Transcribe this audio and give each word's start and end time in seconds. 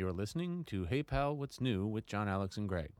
You're 0.00 0.12
listening 0.12 0.64
to 0.64 0.86
Hey 0.86 1.02
Pal, 1.02 1.36
What's 1.36 1.60
New 1.60 1.86
with 1.86 2.06
John, 2.06 2.26
Alex, 2.26 2.56
and 2.56 2.66
Greg. 2.66 2.92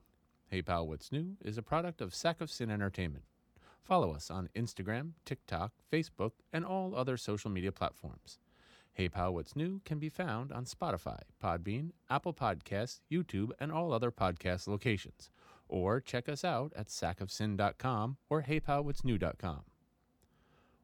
Hey 0.49 0.61
Pal, 0.61 0.87
What's 0.87 1.11
New 1.11 1.39
is 1.43 1.57
a 1.57 1.63
product 1.63 2.03
of 2.03 2.15
Sack 2.15 2.43
of 2.43 2.51
Sin 2.51 2.71
Entertainment. 2.71 3.25
Follow 3.83 4.13
us 4.13 4.31
on 4.31 4.51
Instagram, 4.55 5.13
TikTok, 5.25 5.73
Facebook, 5.91 6.33
and 6.53 6.63
all 6.63 6.95
other 6.95 7.17
social 7.17 7.51
media 7.51 7.73
platforms. 7.73 8.39
Hey 8.93 9.09
Pal, 9.09 9.33
What's 9.33 9.57
New 9.57 9.81
can 9.87 9.99
be 9.99 10.11
found 10.11 10.53
on 10.53 10.67
Spotify, 10.67 11.21
Podbean, 11.43 11.93
Apple 12.11 12.35
Podcasts, 12.35 13.01
YouTube, 13.11 13.53
and 13.59 13.73
all 13.73 13.95
other 13.95 14.11
podcast 14.11 14.69
locations. 14.69 15.31
Or 15.71 16.03
check 16.03 16.29
us 16.29 16.45
out 16.45 16.71
at 16.77 16.89
sackofsin.com 16.89 18.19
or 18.29 18.43
heypalwhatsnew.com. 18.43 19.63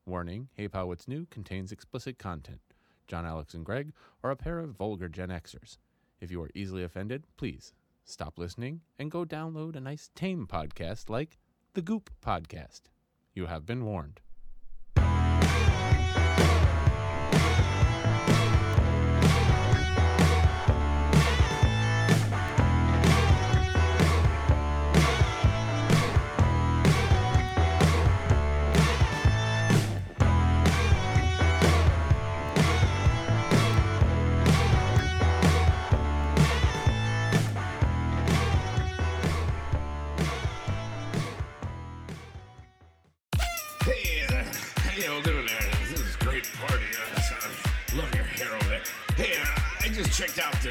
Warning 0.06 0.48
Hey 0.54 0.68
Pal, 0.68 0.88
What's 0.88 1.08
New 1.08 1.26
contains 1.26 1.72
explicit 1.72 2.18
content. 2.18 2.60
John, 3.06 3.26
Alex, 3.26 3.52
and 3.52 3.66
Greg 3.66 3.92
are 4.24 4.30
a 4.30 4.36
pair 4.36 4.60
of 4.60 4.70
vulgar 4.70 5.10
Gen 5.10 5.28
Xers. 5.28 5.76
If 6.20 6.30
you 6.30 6.42
are 6.42 6.50
easily 6.54 6.82
offended, 6.82 7.24
please 7.36 7.74
stop 8.04 8.38
listening 8.38 8.80
and 8.98 9.10
go 9.10 9.24
download 9.24 9.76
a 9.76 9.80
nice 9.80 10.10
tame 10.14 10.46
podcast 10.46 11.10
like 11.10 11.38
the 11.74 11.82
Goop 11.82 12.10
Podcast. 12.24 12.82
You 13.34 13.46
have 13.46 13.66
been 13.66 13.84
warned. 13.84 14.20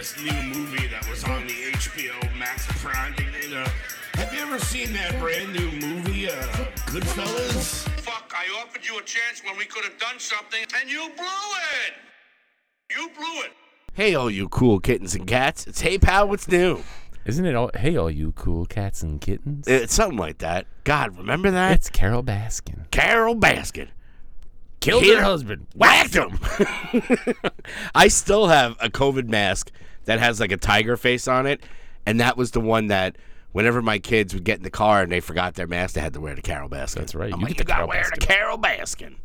This 0.06 0.23
new 0.23 0.42
movie 0.53 0.86
that 0.89 1.09
was 1.09 1.23
on 1.23 1.48
the 1.48 1.53
HBO 1.73 2.38
Max 2.38 2.67
Prime. 2.80 3.16
thing. 3.16 3.52
Uh, 3.52 3.67
have 4.14 4.31
you 4.31 4.39
ever 4.39 4.59
seen 4.59 4.94
that 4.94 5.20
brand 5.20 5.52
new 5.52 5.72
movie, 5.81 6.30
uh, 6.30 6.34
Goodfellas? 6.92 7.89
Fuck, 8.02 8.31
I 8.31 8.45
offered 8.61 8.86
you 8.86 9.00
a 9.00 9.02
chance 9.02 9.42
when 9.44 9.58
we 9.58 9.66
could 9.66 9.83
have 9.83 9.98
done 9.98 10.20
something, 10.20 10.64
and 10.80 10.92
you 10.92 11.09
blew 11.17 11.26
it! 11.88 11.94
You 12.95 13.09
blew 13.17 13.42
it! 13.45 13.53
Hey, 13.94 14.14
all 14.14 14.30
you 14.30 14.48
cool 14.48 14.80
kittens 14.80 15.16
and 15.16 15.26
cats. 15.26 15.66
It's 15.66 15.81
Hey 15.81 15.98
Pal, 15.98 16.28
what's 16.28 16.48
new? 16.48 16.83
Isn't 17.26 17.48
it 17.48 17.56
all? 17.56 17.72
Hey, 17.76 17.98
all 17.98 18.11
you 18.11 18.31
cool 18.33 18.67
cats 18.67 19.02
and 19.02 19.20
kittens. 19.20 19.67
It's 19.67 19.95
something 19.95 20.20
like 20.20 20.38
that. 20.38 20.67
God, 20.83 21.17
remember 21.17 21.50
that? 21.50 21.72
it's 21.73 21.89
Carole 21.89 22.22
Baskin. 22.22 22.92
Carole 22.92 23.36
Baskin. 23.36 23.88
Killed 24.81 25.02
Here- 25.02 25.17
her 25.17 25.23
husband. 25.23 25.66
Whacked 25.73 26.14
him. 26.14 26.38
I 27.95 28.08
still 28.08 28.50
have 28.50 28.78
a 28.80 28.88
COVID 28.88 29.28
mask 29.28 29.72
that 30.06 30.20
has 30.20 30.39
like 30.39 30.52
a 30.52 30.58
tiger 30.58 30.98
face 30.98 31.28
on 31.28 31.45
it, 31.45 31.61
and 32.06 32.20
that 32.20 32.38
was 32.38 32.52
the 32.52 32.61
one 32.61 32.88
that 32.88 33.17
whenever 33.52 33.81
my 33.81 34.00
kids 34.00 34.34
would 34.34 34.44
get 34.44 34.58
in 34.58 34.64
the 34.64 34.70
car 34.70 35.02
and 35.02 35.11
they 35.11 35.20
forgot 35.20 35.56
their 35.56 35.67
mask, 35.67 35.95
they 35.95 36.02
had 36.02 36.14
to 36.14 36.20
wear 36.22 36.36
the 36.36 36.42
Carole 36.42 36.70
Baskin. 36.70 36.95
That's 36.95 37.16
right. 37.16 37.31
I'm 37.34 37.39
You 37.39 37.45
like, 37.48 37.58
you 37.58 37.64
gotta 37.64 37.73
Carol 37.86 37.88
wear 37.89 38.03
the 38.14 38.20
Baskin." 38.20 38.28
Carole 38.28 38.58
Baskin. 38.58 39.16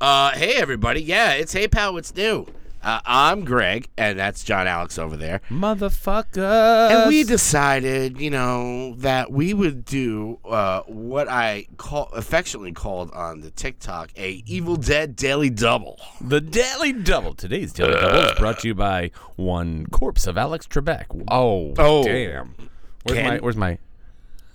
Uh, 0.00 0.30
hey 0.32 0.54
everybody, 0.56 1.02
yeah, 1.02 1.32
it's 1.32 1.52
Hey 1.52 1.66
Pal, 1.68 1.94
what's 1.94 2.14
new? 2.14 2.46
Uh, 2.82 3.00
I'm 3.04 3.44
Greg, 3.44 3.88
and 3.96 4.16
that's 4.18 4.44
John 4.44 4.66
Alex 4.68 4.96
over 4.98 5.16
there. 5.16 5.40
Motherfucker. 5.50 6.90
And 6.90 7.08
we 7.08 7.24
decided, 7.24 8.20
you 8.20 8.30
know, 8.30 8.94
that 8.98 9.32
we 9.32 9.54
would 9.54 9.84
do 9.84 10.38
uh, 10.44 10.82
what 10.82 11.28
I 11.28 11.66
call 11.78 12.04
affectionately 12.12 12.72
called 12.72 13.10
on 13.10 13.40
the 13.40 13.50
TikTok 13.50 14.10
a 14.16 14.42
Evil 14.46 14.76
Dead 14.76 15.16
Daily 15.16 15.50
Double. 15.50 15.98
The 16.20 16.40
Daily 16.40 16.92
Double. 16.92 17.34
Today's 17.34 17.72
Daily 17.72 17.94
Double 17.94 18.18
is 18.30 18.38
brought 18.38 18.60
to 18.60 18.68
you 18.68 18.74
by 18.74 19.10
one 19.34 19.86
corpse 19.86 20.26
of 20.28 20.38
Alex 20.38 20.66
Trebek. 20.68 21.06
Oh, 21.28 21.74
Oh. 21.78 22.04
damn. 22.04 22.54
Where's 23.02 23.18
Ken? 23.18 23.26
my? 23.28 23.38
Where's 23.38 23.56
my? 23.56 23.78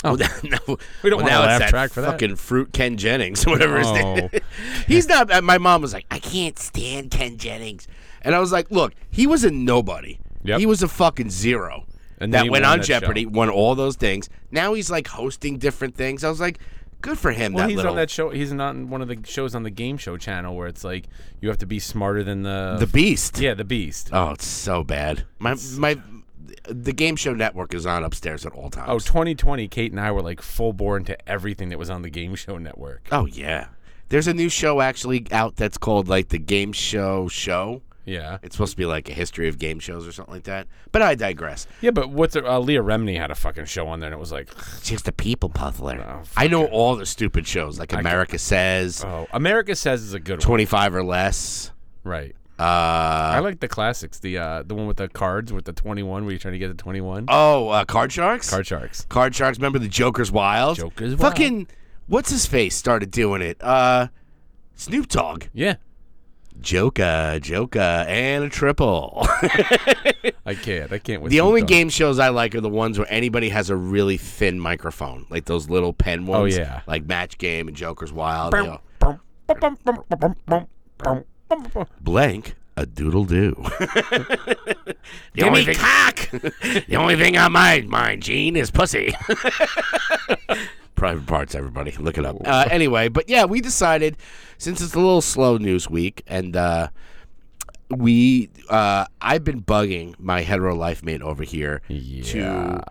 Oh, 0.04 0.16
no, 0.16 0.78
We 1.04 1.12
don't 1.12 1.20
want 1.22 1.28
a 1.32 1.36
now 1.36 1.42
laugh 1.42 1.62
it's 1.62 1.72
that 1.74 1.92
for 1.92 2.02
that. 2.02 2.14
fucking 2.14 2.36
fruit 2.38 2.74
Ken 2.74 2.98
Jennings, 2.98 3.46
whatever 3.46 3.78
his 3.78 3.92
name. 3.92 4.30
Oh. 4.34 4.40
He's 4.88 5.08
not. 5.08 5.44
My 5.44 5.60
mom 5.60 5.84
was 5.84 5.94
like, 5.94 6.08
I 6.10 6.18
can't 6.18 6.58
stand 6.58 7.12
Ken 7.12 7.38
Jennings, 7.38 7.88
and 8.22 8.36
I 8.36 8.40
was 8.40 8.52
like, 8.52 8.70
look, 8.72 8.94
he 9.10 9.28
was 9.28 9.44
a 9.44 9.52
nobody. 9.52 10.20
Yep. 10.44 10.60
He 10.60 10.66
was 10.66 10.84
a 10.84 10.88
fucking 10.88 11.30
zero. 11.30 11.86
And 12.20 12.34
that 12.34 12.50
went 12.50 12.66
on 12.66 12.80
that 12.80 12.86
Jeopardy, 12.86 13.24
show. 13.24 13.30
won 13.30 13.50
all 13.50 13.74
those 13.74 13.96
things. 13.96 14.30
Now 14.52 14.74
he's 14.74 14.92
like 14.92 15.08
hosting 15.08 15.58
different 15.58 15.96
things. 15.96 16.24
I 16.24 16.30
was 16.30 16.40
like, 16.40 16.60
good 17.02 17.18
for 17.18 17.32
him. 17.32 17.54
Well, 17.54 17.64
that 17.64 17.70
he's 17.70 17.78
little 17.78 17.92
on 17.92 17.98
that 17.98 18.10
show. 18.10 18.30
He's 18.30 18.54
not 18.54 18.70
on 18.70 18.90
one 18.90 19.02
of 19.02 19.08
the 19.08 19.18
shows 19.26 19.56
on 19.56 19.64
the 19.64 19.72
game 19.72 19.98
show 19.98 20.18
channel 20.18 20.56
where 20.56 20.68
it's 20.68 20.84
like 20.84 21.06
you 21.42 21.50
have 21.50 21.58
to 21.60 21.66
be 21.66 21.80
smarter 21.80 22.24
than 22.24 22.44
the 22.44 22.78
the 22.80 22.88
Beast. 22.88 23.40
Yeah, 23.40 23.56
the 23.56 23.64
Beast. 23.64 24.10
Oh, 24.14 24.32
it's 24.32 24.46
so 24.46 24.84
bad. 24.84 25.26
My 25.40 25.56
my 25.78 26.00
the 26.70 26.94
game 26.94 27.16
show 27.16 27.34
network 27.34 27.74
is 27.74 27.86
on 27.86 28.04
upstairs 28.04 28.46
at 28.46 28.54
all 28.54 28.70
times. 28.70 28.88
Oh, 28.90 29.00
2020, 29.00 29.68
Kate 29.68 29.92
and 29.92 30.00
I 30.00 30.12
were 30.12 30.22
like 30.22 30.42
full 30.42 30.74
bore 30.74 30.98
into 30.98 31.18
everything 31.30 31.70
that 31.70 31.80
was 31.80 31.90
on 31.90 32.04
the 32.04 32.10
game 32.10 32.36
show 32.36 32.58
network. 32.58 33.08
Oh 33.12 33.26
yeah. 33.26 33.68
There's 34.10 34.28
a 34.28 34.34
new 34.34 34.50
show 34.50 34.82
actually 34.82 35.26
out 35.32 35.56
that's 35.56 35.78
called 35.78 36.08
like 36.10 36.30
the 36.30 36.38
Game 36.38 36.74
Show 36.74 37.30
Show. 37.30 37.82
Yeah. 38.12 38.38
It's 38.44 38.56
supposed 38.56 38.72
to 38.74 38.78
be 38.78 38.86
like 38.86 39.10
a 39.10 39.14
history 39.14 39.48
of 39.48 39.58
game 39.58 39.80
shows 39.80 40.08
or 40.08 40.12
something 40.12 40.34
like 40.34 40.44
that. 40.44 40.68
But 40.92 41.02
I 41.02 41.16
digress. 41.16 41.68
Yeah, 41.82 41.92
but 41.92 42.10
what's 42.10 42.36
it, 42.36 42.46
uh, 42.46 42.60
Leah 42.60 42.84
Remini 42.84 43.18
had 43.18 43.32
a 43.32 43.36
fucking 43.36 43.66
show 43.66 43.88
on 43.88 44.00
there 44.00 44.08
and 44.08 44.14
it 44.14 44.20
was 44.20 44.32
like, 44.32 44.50
She's 44.84 45.02
the 45.04 45.12
people 45.12 45.50
puzzler. 45.50 46.04
Oh, 46.06 46.24
I 46.36 46.48
know 46.48 46.66
all 46.66 46.96
the 46.96 47.06
stupid 47.06 47.48
shows 47.48 47.80
like 47.80 47.94
America 47.94 48.38
Says, 48.38 49.04
oh, 49.04 49.28
America 49.32 49.76
Says 49.76 50.02
is 50.04 50.14
a 50.14 50.20
good 50.20 50.40
one. 50.40 50.42
25 50.42 50.96
or 50.96 51.04
Less. 51.04 51.72
Right. 52.04 52.36
Uh, 52.60 53.34
I 53.34 53.40
like 53.40 53.60
the 53.60 53.68
classics. 53.68 54.20
The 54.20 54.38
uh, 54.38 54.64
the 54.64 54.76
one 54.76 54.86
with 54.86 54.98
the 54.98 55.08
cards 55.08 55.52
with 55.52 55.66
the 55.66 55.74
21 55.74 56.26
where 56.26 56.32
you're 56.32 56.38
trying 56.38 56.52
to 56.52 56.60
get 56.60 56.68
the 56.68 56.76
21. 56.76 57.26
oh, 57.28 57.70
uh, 57.70 57.86
Card 57.86 58.12
Sharks? 58.12 58.52
Card 58.52 58.68
Sharks. 58.68 59.06
Card 59.10 59.34
Sharks. 59.34 59.58
Remember 59.58 59.80
the 59.80 59.88
Joker's 59.88 60.32
Wild? 60.32 60.78
Joker's 60.78 61.16
Wild. 61.16 61.22
Fucking, 61.22 61.68
what's 62.06 62.30
his 62.30 62.46
face 62.46 62.76
started 62.76 63.10
doing 63.10 63.42
it? 63.42 63.58
Uh, 63.64 64.10
Snoop 64.76 65.08
Dogg. 65.08 65.46
Yeah. 65.54 65.78
Joker, 66.62 67.40
Joker, 67.42 67.80
and 67.80 68.44
a 68.46 68.50
triple. 68.50 69.20
I 70.46 70.56
can't. 70.56 70.92
I 70.92 71.00
can't. 71.00 71.22
With 71.22 71.32
the 71.32 71.42
only 71.42 71.62
Dogg. 71.62 71.70
game 71.70 71.90
shows 71.90 72.20
I 72.20 72.30
like 72.30 72.56
are 72.56 72.62
the 72.62 72.70
ones 72.70 72.98
where 72.98 73.12
anybody 73.12 73.50
has 73.50 73.70
a 73.70 73.76
really 73.76 74.18
thin 74.18 74.60
microphone, 74.60 75.26
like 75.30 75.46
those 75.46 75.70
little 75.70 75.94
pen 75.94 76.28
oh, 76.28 76.42
ones. 76.42 76.58
Oh, 76.58 76.62
yeah. 76.62 76.82
like 76.88 77.06
Match 77.06 77.38
Game 77.38 77.68
and 77.68 77.76
Joker's 77.76 78.14
Wild. 78.14 78.54
you. 78.54 78.80
Blank 82.02 82.56
a 82.78 82.86
doodle 82.86 83.26
do. 83.26 83.54
the 85.34 85.44
only 85.44 85.66
thing, 85.66 85.76
cock. 85.76 86.30
the 86.88 86.96
only 86.96 87.16
thing 87.16 87.38
on 87.38 87.52
my 87.52 87.82
mind, 87.82 88.24
Gene, 88.24 88.56
is 88.56 88.72
pussy. 88.72 89.14
Private 90.96 91.26
parts, 91.26 91.56
everybody. 91.56 91.92
Look 91.92 92.18
it 92.18 92.26
up. 92.26 92.38
Uh, 92.46 92.66
anyway, 92.70 93.08
but 93.10 93.28
yeah, 93.28 93.46
we 93.46 93.60
decided 93.62 94.18
since 94.58 94.82
it's 94.82 94.94
a 94.94 95.00
little 95.00 95.22
slow 95.22 95.58
news 95.58 95.90
week, 95.90 96.22
and 96.28 96.56
uh, 96.56 96.90
we, 97.90 98.50
uh, 98.70 99.06
I've 99.20 99.44
been 99.44 99.62
bugging 99.62 100.14
my 100.20 100.42
hetero 100.44 100.76
life 100.76 101.04
mate 101.04 101.22
over 101.22 101.44
here 101.44 101.82
Yeah. 101.88 102.24
to. 102.24 102.84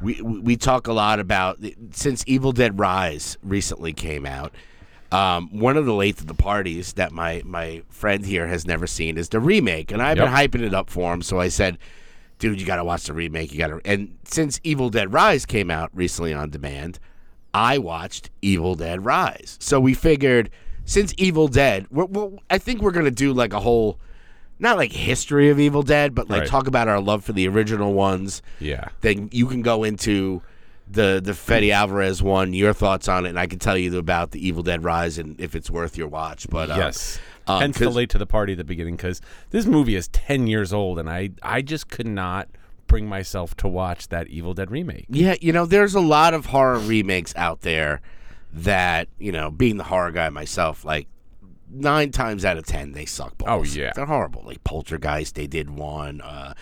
We 0.00 0.20
we 0.22 0.56
talk 0.56 0.86
a 0.86 0.92
lot 0.92 1.18
about 1.20 1.58
since 1.90 2.22
Evil 2.26 2.52
Dead 2.52 2.78
Rise 2.78 3.36
recently 3.42 3.92
came 3.92 4.24
out. 4.26 4.54
Um, 5.10 5.48
one 5.58 5.76
of 5.76 5.86
the 5.86 5.94
late 5.94 6.18
to 6.18 6.24
the 6.24 6.34
parties 6.34 6.92
that 6.94 7.12
my 7.12 7.42
my 7.44 7.82
friend 7.88 8.24
here 8.24 8.46
has 8.46 8.66
never 8.66 8.86
seen 8.86 9.18
is 9.18 9.28
the 9.30 9.40
remake, 9.40 9.90
and 9.90 10.00
I've 10.00 10.16
been 10.16 10.28
hyping 10.28 10.62
it 10.66 10.72
up 10.74 10.88
for 10.88 11.12
him. 11.12 11.20
So 11.22 11.40
I 11.40 11.48
said, 11.48 11.78
"Dude, 12.38 12.60
you 12.60 12.66
got 12.66 12.76
to 12.76 12.84
watch 12.84 13.04
the 13.04 13.12
remake. 13.12 13.52
You 13.52 13.58
got 13.58 13.68
to." 13.68 13.80
And 13.84 14.16
since 14.24 14.60
Evil 14.62 14.88
Dead 14.88 15.12
Rise 15.12 15.44
came 15.46 15.70
out 15.70 15.90
recently 15.92 16.32
on 16.32 16.50
demand, 16.50 16.98
I 17.54 17.78
watched 17.78 18.30
Evil 18.42 18.74
Dead 18.74 19.04
Rise. 19.04 19.56
So 19.60 19.80
we 19.80 19.94
figured, 19.94 20.50
since 20.84 21.14
Evil 21.18 21.48
Dead, 21.48 21.86
we're, 21.90 22.04
we're, 22.06 22.30
I 22.50 22.58
think 22.58 22.80
we're 22.82 22.92
gonna 22.92 23.10
do 23.10 23.32
like 23.32 23.52
a 23.52 23.60
whole, 23.60 23.98
not 24.58 24.76
like 24.76 24.92
history 24.92 25.48
of 25.50 25.58
Evil 25.58 25.82
Dead, 25.82 26.14
but 26.14 26.28
like 26.28 26.40
Right. 26.40 26.48
talk 26.48 26.66
about 26.66 26.88
our 26.88 27.00
love 27.00 27.24
for 27.24 27.32
the 27.32 27.48
original 27.48 27.94
ones 27.94 28.42
Yeah. 28.60 28.88
then 29.00 29.28
you 29.32 29.46
can 29.46 29.62
go 29.62 29.84
into 29.84 30.42
the 30.90 31.20
the 31.22 31.34
Fede 31.34 31.70
Alvarez 31.70 32.22
one, 32.22 32.54
your 32.54 32.72
thoughts 32.72 33.08
on 33.08 33.26
it, 33.26 33.30
and 33.30 33.38
I 33.38 33.46
can 33.46 33.58
tell 33.58 33.76
you 33.76 33.98
about 33.98 34.30
the 34.30 34.46
Evil 34.46 34.62
Dead 34.62 34.82
Rise 34.84 35.18
and 35.18 35.38
if 35.40 35.54
it's 35.54 35.70
worth 35.70 35.98
your 35.98 36.08
watch. 36.08 36.48
But 36.48 36.70
um, 36.70 36.78
yes. 36.78 37.18
um, 37.46 37.60
Hence 37.60 37.78
the 37.78 37.90
late 37.90 38.08
to 38.10 38.18
the 38.18 38.26
party 38.26 38.52
at 38.52 38.58
the 38.58 38.64
beginning 38.64 38.96
because 38.96 39.20
this 39.50 39.66
movie 39.66 39.96
is 39.96 40.08
10 40.08 40.46
years 40.46 40.72
old 40.72 40.98
and 40.98 41.08
I, 41.10 41.30
I 41.42 41.60
just 41.60 41.88
could 41.88 42.06
not 42.06 42.48
bring 42.88 43.08
myself 43.08 43.54
to 43.58 43.68
watch 43.68 44.08
that 44.08 44.26
Evil 44.26 44.52
Dead 44.54 44.70
remake. 44.70 45.06
yeah, 45.08 45.36
you 45.40 45.52
know, 45.52 45.64
there's 45.66 45.94
a 45.94 46.00
lot 46.00 46.34
of 46.34 46.46
horror 46.46 46.78
remakes 46.80 47.32
out 47.36 47.60
there 47.60 48.00
that 48.52 49.08
you 49.18 49.30
know, 49.30 49.50
being 49.50 49.76
the 49.76 49.84
horror 49.84 50.10
guy 50.10 50.28
myself, 50.30 50.84
like 50.84 51.06
nine 51.70 52.10
times 52.10 52.44
out 52.44 52.56
of 52.56 52.66
ten 52.66 52.92
they 52.92 53.04
suck 53.04 53.36
balls. 53.38 53.76
Oh, 53.76 53.80
yeah. 53.80 53.92
they're 53.94 54.06
horrible. 54.06 54.42
Like 54.44 54.64
Poltergeist, 54.64 55.34
they 55.36 55.46
did 55.46 55.70
one. 55.70 56.20
Uh, 56.20 56.54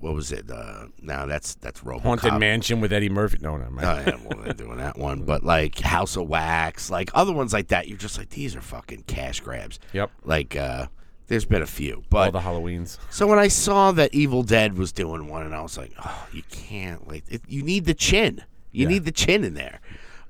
what 0.00 0.12
was 0.14 0.32
it? 0.32 0.50
Uh, 0.50 0.86
no, 1.00 1.26
that's 1.26 1.54
that's 1.54 1.80
RoboCop. 1.80 2.02
Haunted 2.02 2.34
Mansion 2.34 2.80
with 2.80 2.92
Eddie 2.92 3.08
Murphy. 3.08 3.38
No, 3.40 3.56
no, 3.56 3.66
Oh, 3.78 4.02
yeah, 4.06 4.16
well, 4.28 4.42
they're 4.44 4.52
doing 4.52 4.76
that 4.76 4.98
one, 4.98 5.22
but 5.22 5.42
like 5.44 5.78
House 5.78 6.16
of 6.16 6.28
Wax, 6.28 6.90
like 6.90 7.10
other 7.14 7.32
ones 7.32 7.52
like 7.54 7.68
that, 7.68 7.88
you're 7.88 7.96
just 7.96 8.18
like 8.18 8.28
these 8.30 8.54
are 8.54 8.60
fucking 8.60 9.04
cash 9.06 9.40
grabs. 9.40 9.78
Yep. 9.94 10.10
Like, 10.24 10.56
uh, 10.56 10.88
there's 11.26 11.44
been 11.44 11.62
a 11.62 11.66
few, 11.66 12.04
but 12.10 12.26
All 12.26 12.32
the 12.32 12.40
Halloweens. 12.40 12.98
so 13.10 13.26
when 13.26 13.38
I 13.38 13.48
saw 13.48 13.92
that 13.92 14.12
Evil 14.14 14.42
Dead 14.42 14.76
was 14.78 14.92
doing 14.92 15.28
one, 15.28 15.44
and 15.46 15.54
I 15.54 15.62
was 15.62 15.78
like, 15.78 15.92
oh, 16.04 16.28
you 16.32 16.42
can't 16.50 17.06
like 17.08 17.24
it, 17.28 17.42
you 17.48 17.62
need 17.62 17.84
the 17.86 17.94
chin, 17.94 18.42
you 18.72 18.82
Yeah. 18.82 18.88
need 18.88 19.04
the 19.04 19.12
chin 19.12 19.44
in 19.44 19.54
there. 19.54 19.80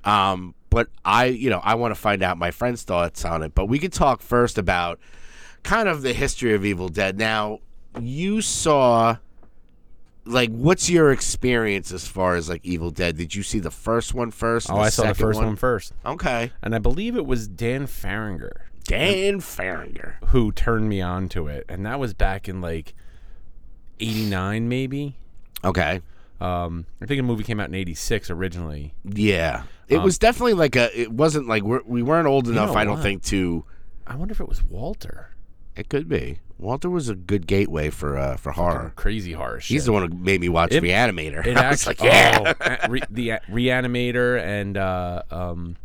Um, 0.04 0.54
but 0.70 0.88
I, 1.04 1.26
you 1.26 1.50
know, 1.50 1.60
I 1.62 1.76
want 1.76 1.94
to 1.94 2.00
find 2.00 2.22
out 2.22 2.36
my 2.36 2.50
friend's 2.50 2.82
thoughts 2.82 3.24
on 3.24 3.42
it. 3.42 3.54
But 3.54 3.66
we 3.66 3.78
could 3.78 3.92
talk 3.92 4.20
first 4.20 4.58
about 4.58 4.98
kind 5.62 5.88
of 5.88 6.02
the 6.02 6.12
history 6.12 6.52
of 6.52 6.64
Evil 6.64 6.88
Dead. 6.88 7.16
Now, 7.16 7.60
you 8.00 8.40
saw 8.42 9.16
like 10.26 10.50
what's 10.50 10.88
your 10.88 11.12
experience 11.12 11.92
as 11.92 12.06
far 12.06 12.34
as 12.34 12.48
like 12.48 12.64
Evil 12.64 12.90
Dead? 12.90 13.16
Did 13.16 13.34
you 13.34 13.42
see 13.42 13.58
the 13.60 13.70
first 13.70 14.14
one 14.14 14.30
first? 14.30 14.70
Oh, 14.70 14.76
I 14.76 14.88
saw 14.88 15.04
the 15.04 15.14
first 15.14 15.40
one 15.40 15.56
first, 15.56 15.92
Okay, 16.04 16.50
and 16.62 16.74
I 16.74 16.78
believe 16.78 17.14
it 17.16 17.26
was 17.26 17.46
Dan 17.48 17.86
Farringer 17.86 18.52
Dan 18.86 19.40
Farringer. 19.40 20.14
who 20.28 20.52
turned 20.52 20.88
me 20.88 21.00
on 21.00 21.28
to 21.30 21.46
it, 21.48 21.64
and 21.68 21.84
that 21.86 21.98
was 21.98 22.14
back 22.14 22.48
in 22.48 22.60
like 22.60 22.94
'89, 24.00 24.68
maybe. 24.68 25.16
Okay, 25.64 26.00
Um, 26.40 26.86
I 27.00 27.06
think 27.06 27.18
the 27.18 27.22
movie 27.22 27.44
came 27.44 27.58
out 27.60 27.68
in 27.68 27.74
'86 27.74 28.30
originally. 28.30 28.94
yeah, 29.04 29.62
it 29.88 29.98
was 29.98 30.18
definitely 30.18 30.54
like 30.54 30.76
a. 30.76 30.98
It 30.98 31.12
wasn't 31.12 31.46
like 31.48 31.62
we're, 31.62 31.82
we 31.86 32.02
weren't 32.02 32.26
old 32.28 32.48
enough. 32.48 32.70
know 32.70 32.76
I 32.76 32.84
don't 32.84 32.94
what? 32.96 33.02
think 33.02 33.22
to. 33.24 33.64
I 34.06 34.16
wonder 34.16 34.32
if 34.32 34.40
it 34.40 34.48
was 34.48 34.62
Walter. 34.62 35.30
It 35.76 35.88
could 35.88 36.08
be. 36.08 36.38
Walter 36.58 36.88
was 36.88 37.08
a 37.08 37.14
good 37.16 37.46
gateway 37.46 37.90
for 37.90 38.16
uh, 38.18 38.36
for 38.36 38.52
horror. 38.52 38.92
Crazy 38.96 39.32
horror 39.32 39.58
shit. 39.60 39.74
He's 39.74 39.86
the 39.86 39.92
one 39.92 40.10
who 40.10 40.16
made 40.18 40.40
me 40.40 40.48
watch 40.48 40.72
It- 40.72 40.82
Reanimator. 40.82 41.44
It 41.46 41.56
I 41.56 41.64
actually, 41.64 41.96
like, 41.98 42.02
yeah. 42.02 42.52
oh, 42.84 42.88
re, 42.88 43.00
the 43.10 43.28
Reanimator 43.50 44.38
and 44.40 44.76
uh, 44.76 45.22
um, 45.30 45.76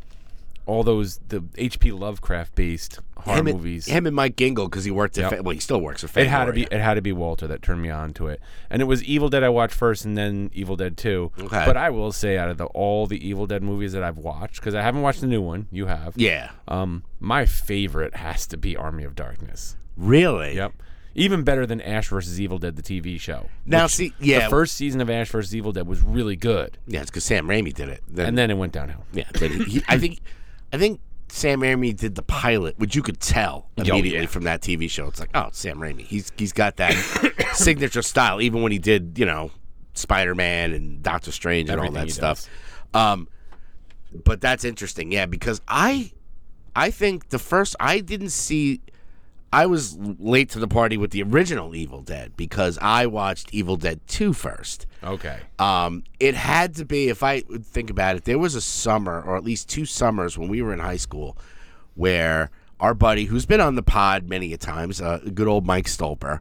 all 0.69 0.83
those 0.83 1.19
the 1.27 1.43
H.P. 1.57 1.91
Lovecraft 1.91 2.55
based 2.55 2.99
horror 3.17 3.39
him, 3.39 3.47
and, 3.47 3.57
movies. 3.57 3.85
him 3.87 4.05
and 4.05 4.15
Mike 4.15 4.35
Gingle 4.37 4.65
because 4.69 4.85
he 4.85 4.91
worked 4.91 5.17
at 5.17 5.23
Yep. 5.23 5.31
Fa- 5.39 5.43
well, 5.43 5.53
he 5.53 5.59
still 5.59 5.81
works 5.81 6.03
for. 6.03 6.19
it 6.19 6.27
had 6.27 6.45
to 6.45 6.53
be 6.53 6.63
it 6.63 6.71
had 6.79 6.93
to 6.93 7.01
be 7.01 7.11
Walter 7.11 7.47
that 7.47 7.61
turned 7.61 7.81
me 7.81 7.89
on 7.89 8.13
to 8.13 8.27
it, 8.27 8.39
and 8.69 8.81
it 8.81 8.85
was 8.85 9.03
Evil 9.03 9.29
Dead 9.29 9.43
I 9.43 9.49
watched 9.49 9.73
first, 9.75 10.05
and 10.05 10.17
then 10.17 10.49
Evil 10.53 10.75
Dead 10.75 10.95
Two. 10.97 11.31
Okay. 11.39 11.63
But 11.65 11.75
I 11.75 11.89
will 11.89 12.11
say, 12.11 12.37
out 12.37 12.49
of 12.49 12.57
the 12.57 12.65
all 12.67 13.07
the 13.07 13.25
Evil 13.27 13.45
Dead 13.47 13.61
movies 13.63 13.91
that 13.93 14.03
I've 14.03 14.17
watched, 14.19 14.55
because 14.57 14.75
I 14.75 14.81
haven't 14.81 15.01
watched 15.01 15.21
the 15.21 15.27
new 15.27 15.41
one, 15.41 15.67
you 15.71 15.87
have. 15.87 16.13
Yeah, 16.15 16.51
Um, 16.67 17.03
my 17.19 17.45
favorite 17.45 18.15
has 18.17 18.45
to 18.47 18.57
be 18.57 18.77
Army 18.77 19.03
of 19.03 19.15
Darkness. 19.15 19.75
really. 19.97 20.55
Yep. 20.55 20.73
Even 21.15 21.43
better 21.43 21.65
than 21.65 21.81
Ash 21.81 22.07
versus 22.07 22.39
Evil 22.39 22.59
Dead, 22.59 22.75
the 22.75 22.83
TV 22.83 23.19
show. 23.19 23.49
Now, 23.65 23.87
see, 23.87 24.13
yeah, 24.19 24.43
The 24.45 24.49
first 24.51 24.75
season 24.77 25.01
of 25.01 25.09
Ash 25.09 25.29
versus 25.29 25.53
Evil 25.55 25.71
Dead 25.73 25.87
was 25.87 26.01
really 26.01 26.35
good, 26.35 26.77
yeah, 26.87 27.01
it's 27.01 27.09
because 27.09 27.23
Sam 27.25 27.47
Raimi 27.47 27.73
did 27.73 27.89
it. 27.89 28.03
Then, 28.07 28.27
and 28.27 28.37
then 28.37 28.51
it 28.51 28.57
went 28.57 28.71
downhill. 28.73 29.03
yeah, 29.11 29.25
he- 29.35 29.83
I 29.87 29.97
think, 29.97 30.19
I 30.71 30.77
think 30.77 30.99
Sam 31.29 31.61
Raimi 31.61 31.95
did 31.95 32.15
the 32.15 32.21
pilot, 32.23 32.77
which 32.79 32.95
you 32.95 33.01
could 33.01 33.19
tell 33.19 33.69
Oh, 33.77 33.81
immediately 33.81 34.21
yeah. 34.21 34.25
from 34.27 34.43
that 34.43 34.61
TV 34.61 34.89
show. 34.89 35.07
It's 35.07 35.19
like, 35.19 35.29
oh, 35.35 35.49
Sam 35.51 35.79
Raimi. 35.79 36.01
He's 36.01 36.31
he's 36.37 36.53
got 36.53 36.77
that 36.77 36.93
signature 37.53 38.01
style. 38.01 38.41
Even 38.41 38.61
when 38.61 38.71
he 38.71 38.79
did, 38.79 39.17
you 39.17 39.25
know, 39.25 39.51
Spider 39.93 40.35
Man 40.35 40.73
and 40.73 41.03
Doctor 41.03 41.31
Strange 41.31 41.69
and 41.69 41.79
all 41.79 41.91
that 41.91 42.11
stuff. 42.11 42.47
Um, 42.93 43.27
but 44.25 44.41
that's 44.41 44.63
interesting, 44.65 45.11
yeah, 45.11 45.27
because 45.27 45.61
I, 45.67 46.11
I 46.75 46.89
think 46.89 47.29
the 47.29 47.39
first 47.39 47.75
I 47.79 47.99
didn't 47.99 48.29
see. 48.31 48.81
I 49.51 49.65
was 49.65 49.97
late 49.97 50.49
to 50.51 50.59
the 50.59 50.67
party 50.67 50.95
with 50.97 51.11
the 51.11 51.23
original 51.23 51.75
Evil 51.75 52.01
Dead 52.01 52.37
because 52.37 52.77
I 52.81 53.07
watched 53.07 53.53
Evil 53.53 53.77
Dead 53.77 53.99
2 54.07 54.33
first. 54.33 54.85
Okay. 55.03 55.39
Um, 55.57 56.03
it 56.19 56.35
had 56.35 56.75
to 56.75 56.85
be, 56.85 57.09
if 57.09 57.23
I 57.23 57.41
think 57.41 57.89
about 57.89 58.15
it, 58.15 58.25
there 58.25 58.37
was 58.37 58.53
a 58.55 58.61
summer, 58.61 59.21
or 59.21 59.35
at 59.37 59.43
least 59.43 59.67
two 59.67 59.85
summers 59.85 60.37
when 60.37 60.49
we 60.49 60.61
were 60.61 60.71
in 60.73 60.79
high 60.79 60.97
school, 60.97 61.35
where 61.95 62.51
our 62.79 62.93
buddy, 62.93 63.25
who's 63.25 63.45
been 63.47 63.59
on 63.59 63.75
the 63.75 63.81
pod 63.83 64.29
many 64.29 64.53
a 64.53 64.57
times, 64.57 65.01
uh, 65.01 65.19
good 65.33 65.47
old 65.47 65.65
Mike 65.65 65.85
Stolper, 65.87 66.39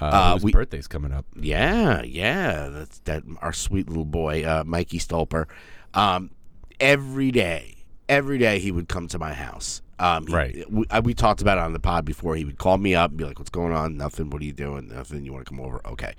Uh, 0.00 0.04
Uh, 0.04 0.32
whose 0.34 0.44
we- 0.44 0.52
birthday's 0.52 0.86
coming 0.86 1.12
up. 1.12 1.26
yeah, 1.34 2.02
yeah, 2.02 2.68
that's 2.68 3.00
that 3.00 3.24
our 3.42 3.52
sweet 3.52 3.88
little 3.88 4.04
boy, 4.04 4.44
uh, 4.44 4.62
Mikey 4.64 5.00
Stolper. 5.00 5.46
Um, 5.92 6.30
every 6.78 7.32
day, 7.32 7.78
every 8.08 8.38
day 8.38 8.60
he 8.60 8.70
would 8.70 8.88
come 8.88 9.08
to 9.08 9.18
my 9.18 9.32
house. 9.34 9.82
Um, 10.00 10.26
he- 10.26 10.34
Right. 10.34 10.70
We, 10.72 10.84
uh, 10.90 11.00
we 11.04 11.14
talked 11.14 11.40
about 11.42 11.58
it 11.58 11.62
on 11.62 11.72
the 11.72 11.80
pod 11.80 12.04
before. 12.04 12.36
He 12.36 12.44
would 12.44 12.58
call 12.58 12.78
me 12.78 12.94
up 12.94 13.10
and 13.10 13.18
be 13.18 13.24
like, 13.24 13.38
"What's 13.38 13.50
going 13.50 13.72
on? 13.72 13.96
Nothing. 13.96 14.30
What 14.30 14.42
are 14.42 14.44
you 14.44 14.52
doing? 14.52 14.88
Nothing. 14.88 15.24
You 15.24 15.32
want 15.32 15.46
to 15.46 15.50
come 15.50 15.60
over? 15.60 15.80
Okay." 15.86 16.14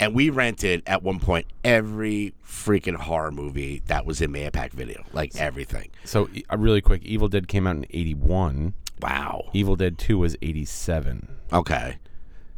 And 0.00 0.14
we 0.14 0.30
rented 0.30 0.82
at 0.86 1.02
one 1.02 1.20
point 1.20 1.46
every 1.62 2.34
freaking 2.44 2.96
horror 2.96 3.30
movie 3.30 3.82
that 3.86 4.04
was 4.04 4.20
in 4.20 4.32
Mayapack 4.32 4.70
Video, 4.72 5.04
like 5.12 5.36
everything. 5.36 5.90
So, 6.04 6.28
uh, 6.50 6.56
really 6.56 6.80
quick, 6.80 7.04
Evil 7.04 7.28
Dead 7.28 7.46
came 7.46 7.66
out 7.68 7.76
in 7.76 7.86
81. 7.90 8.74
Wow. 9.00 9.50
Evil 9.52 9.76
Dead 9.76 9.98
2 9.98 10.18
was 10.18 10.36
87. 10.42 11.28
Okay. 11.52 11.98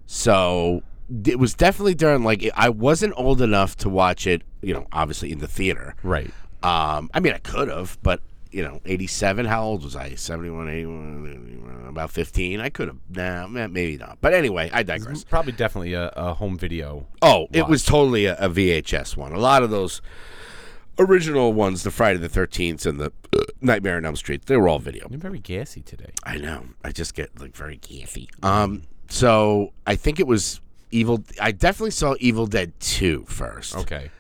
So 0.07 0.83
it 1.27 1.39
was 1.39 1.55
definitely 1.55 1.95
during 1.95 2.23
like 2.25 2.49
I 2.55 2.69
wasn't 2.69 3.15
old 3.17 3.41
enough 3.43 3.77
to 3.79 3.89
watch 3.89 4.27
it, 4.27 4.43
you 4.63 4.73
know, 4.73 4.87
obviously 4.93 5.31
in 5.33 5.39
the 5.39 5.49
theater. 5.49 5.95
Right. 6.03 6.31
Um, 6.63 7.11
I 7.13 7.21
mean, 7.21 7.35
I 7.35 7.39
could 7.39 7.69
have, 7.69 7.99
but 8.03 8.21
you 8.55 8.63
know, 8.63 8.81
87. 8.85 9.47
How 9.47 9.65
old 9.65 9.83
was 9.83 9.97
I? 9.97 10.15
71, 10.15 10.69
81, 10.69 11.87
about 11.89 12.11
15. 12.11 12.61
I 12.61 12.69
could 12.69 12.87
have. 12.87 12.99
Nah, 13.11 13.47
maybe 13.49 13.97
not. 13.97 14.19
But 14.21 14.33
anyway, 14.33 14.71
I 14.73 14.85
digress. 14.85 15.25
Probably 15.25 15.53
definitely 15.53 15.95
a, 15.95 16.09
a 16.11 16.35
home 16.35 16.57
video. 16.57 17.07
Oh, 17.21 17.49
it 17.53 17.67
was 17.67 17.85
totally 17.85 18.27
a, 18.27 18.37
a 18.37 18.49
VHS 18.49 19.17
one. 19.17 19.33
A 19.33 19.41
lot 19.41 19.65
of 19.65 19.71
those 19.71 20.01
original 21.01 21.53
ones, 21.53 21.83
the 21.83 21.91
Friday 21.91 22.21
the 22.21 22.29
13th 22.29 22.87
and 22.87 23.01
the 23.01 23.13
uh, 23.37 23.43
Nightmare 23.61 23.97
on 23.97 24.05
Elm 24.05 24.15
Street, 24.15 24.47
they 24.47 24.57
were 24.57 24.69
all 24.69 24.79
video. 24.79 25.09
You're 25.11 25.19
very 25.19 25.41
gassy 25.41 25.83
today. 25.83 26.13
I 26.23 26.39
know. 26.39 26.67
I 26.85 26.93
just 26.93 27.15
get 27.15 27.41
like 27.41 27.57
very 27.57 27.79
gassy. 27.79 28.29
Um, 28.45 28.83
so 29.09 29.73
I 29.85 29.97
think 29.97 30.21
it 30.21 30.29
was 30.29 30.61
Evil. 30.93 31.25
I 31.41 31.51
definitely 31.51 31.91
saw 31.91 32.15
Evil 32.21 32.47
Dead 32.47 32.73
2 32.79 33.25
first. 33.27 33.77
Okay. 33.77 34.13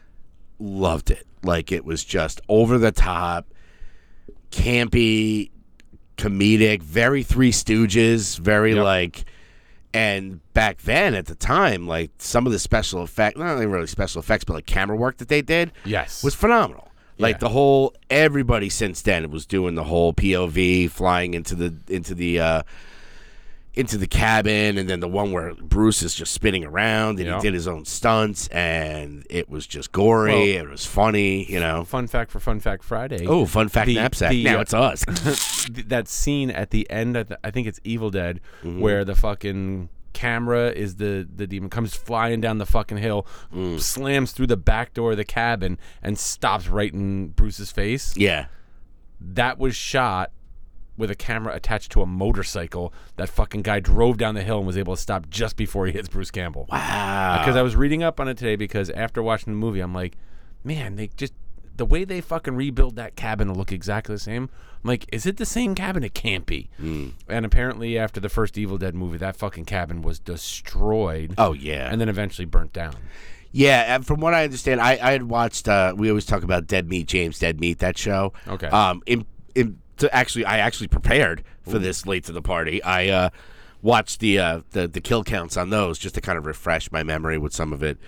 Loved 0.59 1.13
it. 1.13 1.25
Like 1.45 1.71
it 1.71 1.85
was 1.85 2.05
just 2.05 2.41
over 2.49 2.79
the 2.79 2.91
top, 2.91 3.47
campy, 4.55 5.51
comedic, 6.17 6.83
very 6.83 7.23
Three 7.23 7.51
Stooges, 7.53 8.39
very 8.39 8.75
Yep. 8.75 8.85
like. 8.85 9.25
And 9.93 10.41
back 10.55 10.79
then, 10.83 11.15
at 11.15 11.27
the 11.27 11.35
time, 11.37 11.87
like 11.87 12.11
some 12.19 12.47
of 12.47 12.53
the 12.53 12.59
special 12.59 13.03
effects, 13.05 13.39
not 13.39 13.56
even 13.56 13.71
really 13.71 13.87
special 13.87 14.21
effects, 14.21 14.45
but 14.45 14.55
like 14.55 14.67
camera 14.67 14.96
work 14.96 15.19
that 15.19 15.29
they 15.29 15.43
did 15.43 15.70
Yes. 15.84 16.25
was 16.25 16.34
phenomenal. 16.34 16.89
Like 17.19 17.37
Yeah. 17.37 17.39
the 17.41 17.49
whole 17.51 17.94
everybody 18.11 18.69
since 18.69 19.03
then 19.03 19.31
was 19.31 19.46
doing 19.46 19.77
the 19.77 19.84
whole 19.84 20.13
POV 20.13 20.89
flying 20.89 21.34
into 21.34 21.55
the 21.55 21.75
into 21.89 22.13
the 22.15 22.41
uh 22.41 22.63
into 23.77 23.99
the 23.99 24.07
cabin 24.07 24.79
and 24.79 24.89
then 24.89 25.01
the 25.01 25.09
one 25.09 25.33
where 25.33 25.53
Bruce 25.55 26.03
is 26.03 26.15
just 26.15 26.33
spinning 26.33 26.65
around 26.65 27.19
and 27.19 27.27
Yeah. 27.27 27.37
he 27.37 27.43
did 27.43 27.55
his 27.55 27.67
own 27.67 27.85
stunts 27.85 28.47
and 28.49 29.27
it 29.29 29.49
was 29.51 29.67
just 29.67 29.91
gory, 29.91 30.53
it 30.53 30.69
was 30.69 30.87
funny, 30.87 31.45
you 31.51 31.59
know. 31.59 31.85
Fun 31.85 32.07
fact 32.07 32.31
for 32.31 32.39
Fun 32.39 32.61
Fact 32.61 32.85
Friday. 32.85 33.27
Oh, 33.27 33.47
fun 33.47 33.69
fact 33.69 33.87
The- 33.89 33.97
knapsack. 33.97 34.31
the, 34.31 34.45
now 34.45 34.59
uh, 34.59 34.63
it's 34.63 34.75
us. 34.75 35.05
that 35.87 36.07
scene 36.07 36.51
at 36.51 36.71
the 36.71 36.89
end 36.89 37.17
of 37.17 37.29
the, 37.29 37.39
I 37.45 37.51
think 37.51 37.67
it's 37.67 37.81
Evil 37.85 38.11
Dead 38.11 38.41
Mm-hmm. 38.63 38.81
where 38.81 39.05
the 39.05 39.15
fucking 39.17 39.89
camera 40.13 40.71
is 40.71 40.95
the 40.97 41.29
the 41.35 41.45
demon 41.45 41.69
comes 41.69 41.97
flying 41.97 42.41
down 42.41 42.59
the 42.59 42.67
fucking 42.67 42.99
hill 42.99 43.27
Mm. 43.53 43.81
slams 43.81 44.31
through 44.31 44.47
the 44.47 44.57
back 44.57 44.95
door 44.95 45.11
of 45.11 45.17
the 45.17 45.25
cabin 45.25 45.77
and 46.05 46.17
stops 46.17 46.69
right 46.69 46.93
in 46.95 47.31
Bruce's 47.31 47.73
face 47.73 48.15
yeah. 48.17 48.47
that 49.21 49.59
was 49.59 49.75
shot 49.75 50.31
with 50.96 51.10
a 51.10 51.15
camera 51.15 51.55
attached 51.55 51.91
to 51.93 52.03
a 52.03 52.06
motorcycle 52.06 52.93
that 53.17 53.29
fucking 53.29 53.63
guy 53.63 53.81
drove 53.81 54.17
down 54.19 54.34
the 54.34 54.43
hill 54.43 54.58
and 54.58 54.67
was 54.67 54.79
able 54.79 54.94
to 54.94 55.01
stop 55.01 55.29
just 55.29 55.56
before 55.56 55.86
he 55.86 55.93
hits 55.93 56.08
Bruce 56.08 56.31
Campbell 56.31 56.67
Wow. 56.70 57.39
because 57.41 57.56
I 57.56 57.63
was 57.63 57.74
reading 57.77 58.03
up 58.03 58.20
on 58.20 58.29
it 58.29 58.36
today 58.36 58.56
because 58.56 58.91
after 58.91 59.22
watching 59.22 59.53
the 59.53 59.58
movie, 59.58 59.81
I'm 59.81 59.93
like, 59.94 60.17
man, 60.63 60.96
they 60.96 61.08
just 61.17 61.32
the 61.77 61.84
way 61.84 62.05
they 62.05 62.20
fucking 62.20 62.55
rebuild 62.55 62.94
that 62.94 63.17
cabin 63.17 63.48
to 63.48 63.53
look 63.53 63.72
exactly 63.72 64.15
the 64.15 64.20
same. 64.20 64.44
I'm 64.84 64.89
like, 64.89 65.06
is 65.13 65.27
it 65.27 65.39
the 65.39 65.44
same 65.46 65.74
cabin? 65.74 66.05
It 66.05 66.15
can't 66.15 66.46
be. 66.46 66.70
Hmm. 66.77 67.08
And 67.29 67.44
apparently, 67.44 67.98
after 67.98 68.20
the 68.20 68.29
first 68.29 68.56
Evil 68.56 68.79
Dead 68.79 68.94
movie, 68.94 69.19
that 69.19 69.34
fucking 69.34 69.65
cabin 69.65 70.01
was 70.01 70.20
destroyed 70.20 71.34
Oh 71.36 71.53
yeah. 71.53 71.91
and 71.91 72.01
then 72.01 72.08
eventually 72.08 72.46
burnt 72.46 72.72
down. 72.72 72.94
Yeah, 73.51 73.94
and 73.94 74.06
from 74.06 74.20
what 74.20 74.34
I 74.34 74.44
understand, 74.44 74.81
I, 74.81 74.93
I 75.03 75.13
had 75.13 75.24
watched. 75.24 75.69
Uh, 75.69 75.94
we 75.96 76.08
always 76.08 76.27
talk 76.27 76.43
about 76.43 76.67
Dead 76.67 76.89
Meat, 76.89 77.06
James 77.06 77.39
Dead 77.39 77.60
Meat, 77.60 77.79
that 77.81 77.96
show. 77.96 78.32
Okay. 78.48 78.67
Um, 78.67 79.03
in 79.06 79.27
in 79.55 79.79
to 79.98 80.15
actually, 80.15 80.44
I 80.44 80.58
actually 80.58 80.89
prepared 80.89 81.44
for 81.63 81.79
this 81.79 82.06
late 82.06 82.24
to 82.24 82.32
the 82.32 82.43
party. 82.43 82.82
I 82.82 83.08
uh, 83.08 83.31
watched 83.82 84.20
the 84.20 84.39
uh, 84.39 84.60
the 84.70 84.89
the 84.89 85.01
kill 85.01 85.24
counts 85.24 85.56
on 85.56 85.70
those 85.70 85.98
just 85.98 86.15
to 86.17 86.20
kind 86.20 86.39
of 86.39 86.46
refresh 86.46 86.91
my 86.91 87.03
memory 87.03 87.39
with 87.39 87.53
some 87.53 87.72
of 87.72 87.82
it. 87.82 87.98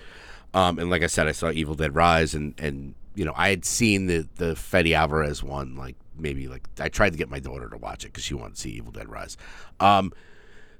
Um, 0.53 0.79
and 0.79 0.89
like 0.89 1.03
I 1.03 1.07
said, 1.07 1.27
I 1.27 1.31
saw 1.31 1.51
Evil 1.51 1.75
Dead 1.75 1.95
Rise, 1.95 2.33
and 2.33 2.53
and 2.57 2.95
you 3.15 3.25
know 3.25 3.33
I 3.35 3.49
had 3.49 3.63
seen 3.65 4.07
the 4.07 4.27
the 4.35 4.55
Fede 4.55 4.93
Alvarez 4.93 5.43
one 5.43 5.75
like 5.75 5.95
maybe 6.17 6.47
like 6.47 6.67
I 6.79 6.89
tried 6.89 7.11
to 7.11 7.17
get 7.17 7.29
my 7.29 7.39
daughter 7.39 7.69
to 7.69 7.77
watch 7.77 8.03
it 8.03 8.07
because 8.07 8.23
she 8.23 8.33
wanted 8.33 8.55
to 8.55 8.61
see 8.61 8.71
Evil 8.71 8.91
Dead 8.91 9.09
Rise. 9.09 9.37
Um, 9.79 10.11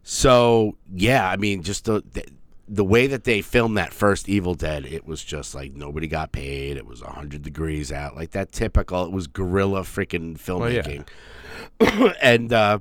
so 0.04 0.78
yeah, 0.94 1.30
I 1.30 1.38
mean, 1.38 1.64
just 1.64 1.86
the, 1.86 2.04
the 2.14 2.26
the 2.68 2.84
way 2.84 3.08
that 3.08 3.24
they 3.24 3.42
filmed 3.42 3.78
that 3.78 3.94
first 3.94 4.28
Evil 4.28 4.54
Dead, 4.54 4.86
it 4.86 5.06
was 5.08 5.24
just 5.24 5.56
like 5.56 5.74
nobody 5.74 6.08
got 6.08 6.32
paid. 6.32 6.78
It 6.78 6.86
was 6.86 7.02
hundred 7.02 7.42
degrees 7.42 7.92
out, 7.92 8.16
like 8.16 8.32
that 8.32 8.52
typical. 8.52 9.06
It 9.06 9.12
was 9.12 9.28
guerrilla 9.28 9.82
freaking 9.82 10.38
yeah. 10.38 11.04
filmmaking, 11.80 12.16
and 12.22 12.52
uh, 12.52 12.80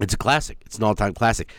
it's 0.00 0.14
a 0.14 0.18
classic. 0.18 0.58
It's 0.66 0.78
an 0.78 0.84
all-time 0.84 1.14
classic. 1.14 1.52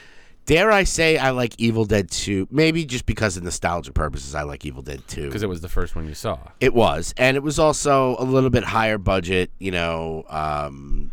Dare 0.46 0.72
I 0.72 0.86
say 0.86 1.18
I 1.18 1.32
like 1.32 1.56
Evil 1.58 1.84
Dead 1.84 2.10
2? 2.10 2.48
Maybe 2.50 2.86
just 2.86 3.06
because 3.06 3.36
of 3.36 3.44
nostalgia 3.44 3.92
purposes, 3.92 4.34
I 4.34 4.44
like 4.44 4.66
Evil 4.66 4.82
Dead 4.82 5.06
2. 5.10 5.26
Because 5.26 5.44
it 5.44 5.50
was 5.50 5.60
the 5.60 5.68
first 5.68 5.94
one 5.94 6.08
you 6.08 6.14
saw. 6.14 6.40
It 6.62 6.74
was, 6.74 7.14
and 7.18 7.36
it 7.36 7.44
was 7.44 7.60
also 7.60 8.16
a 8.18 8.24
little 8.24 8.50
bit 8.50 8.64
higher 8.64 8.98
budget, 8.98 9.52
you 9.60 9.72
know, 9.72 10.24
um, 10.30 11.12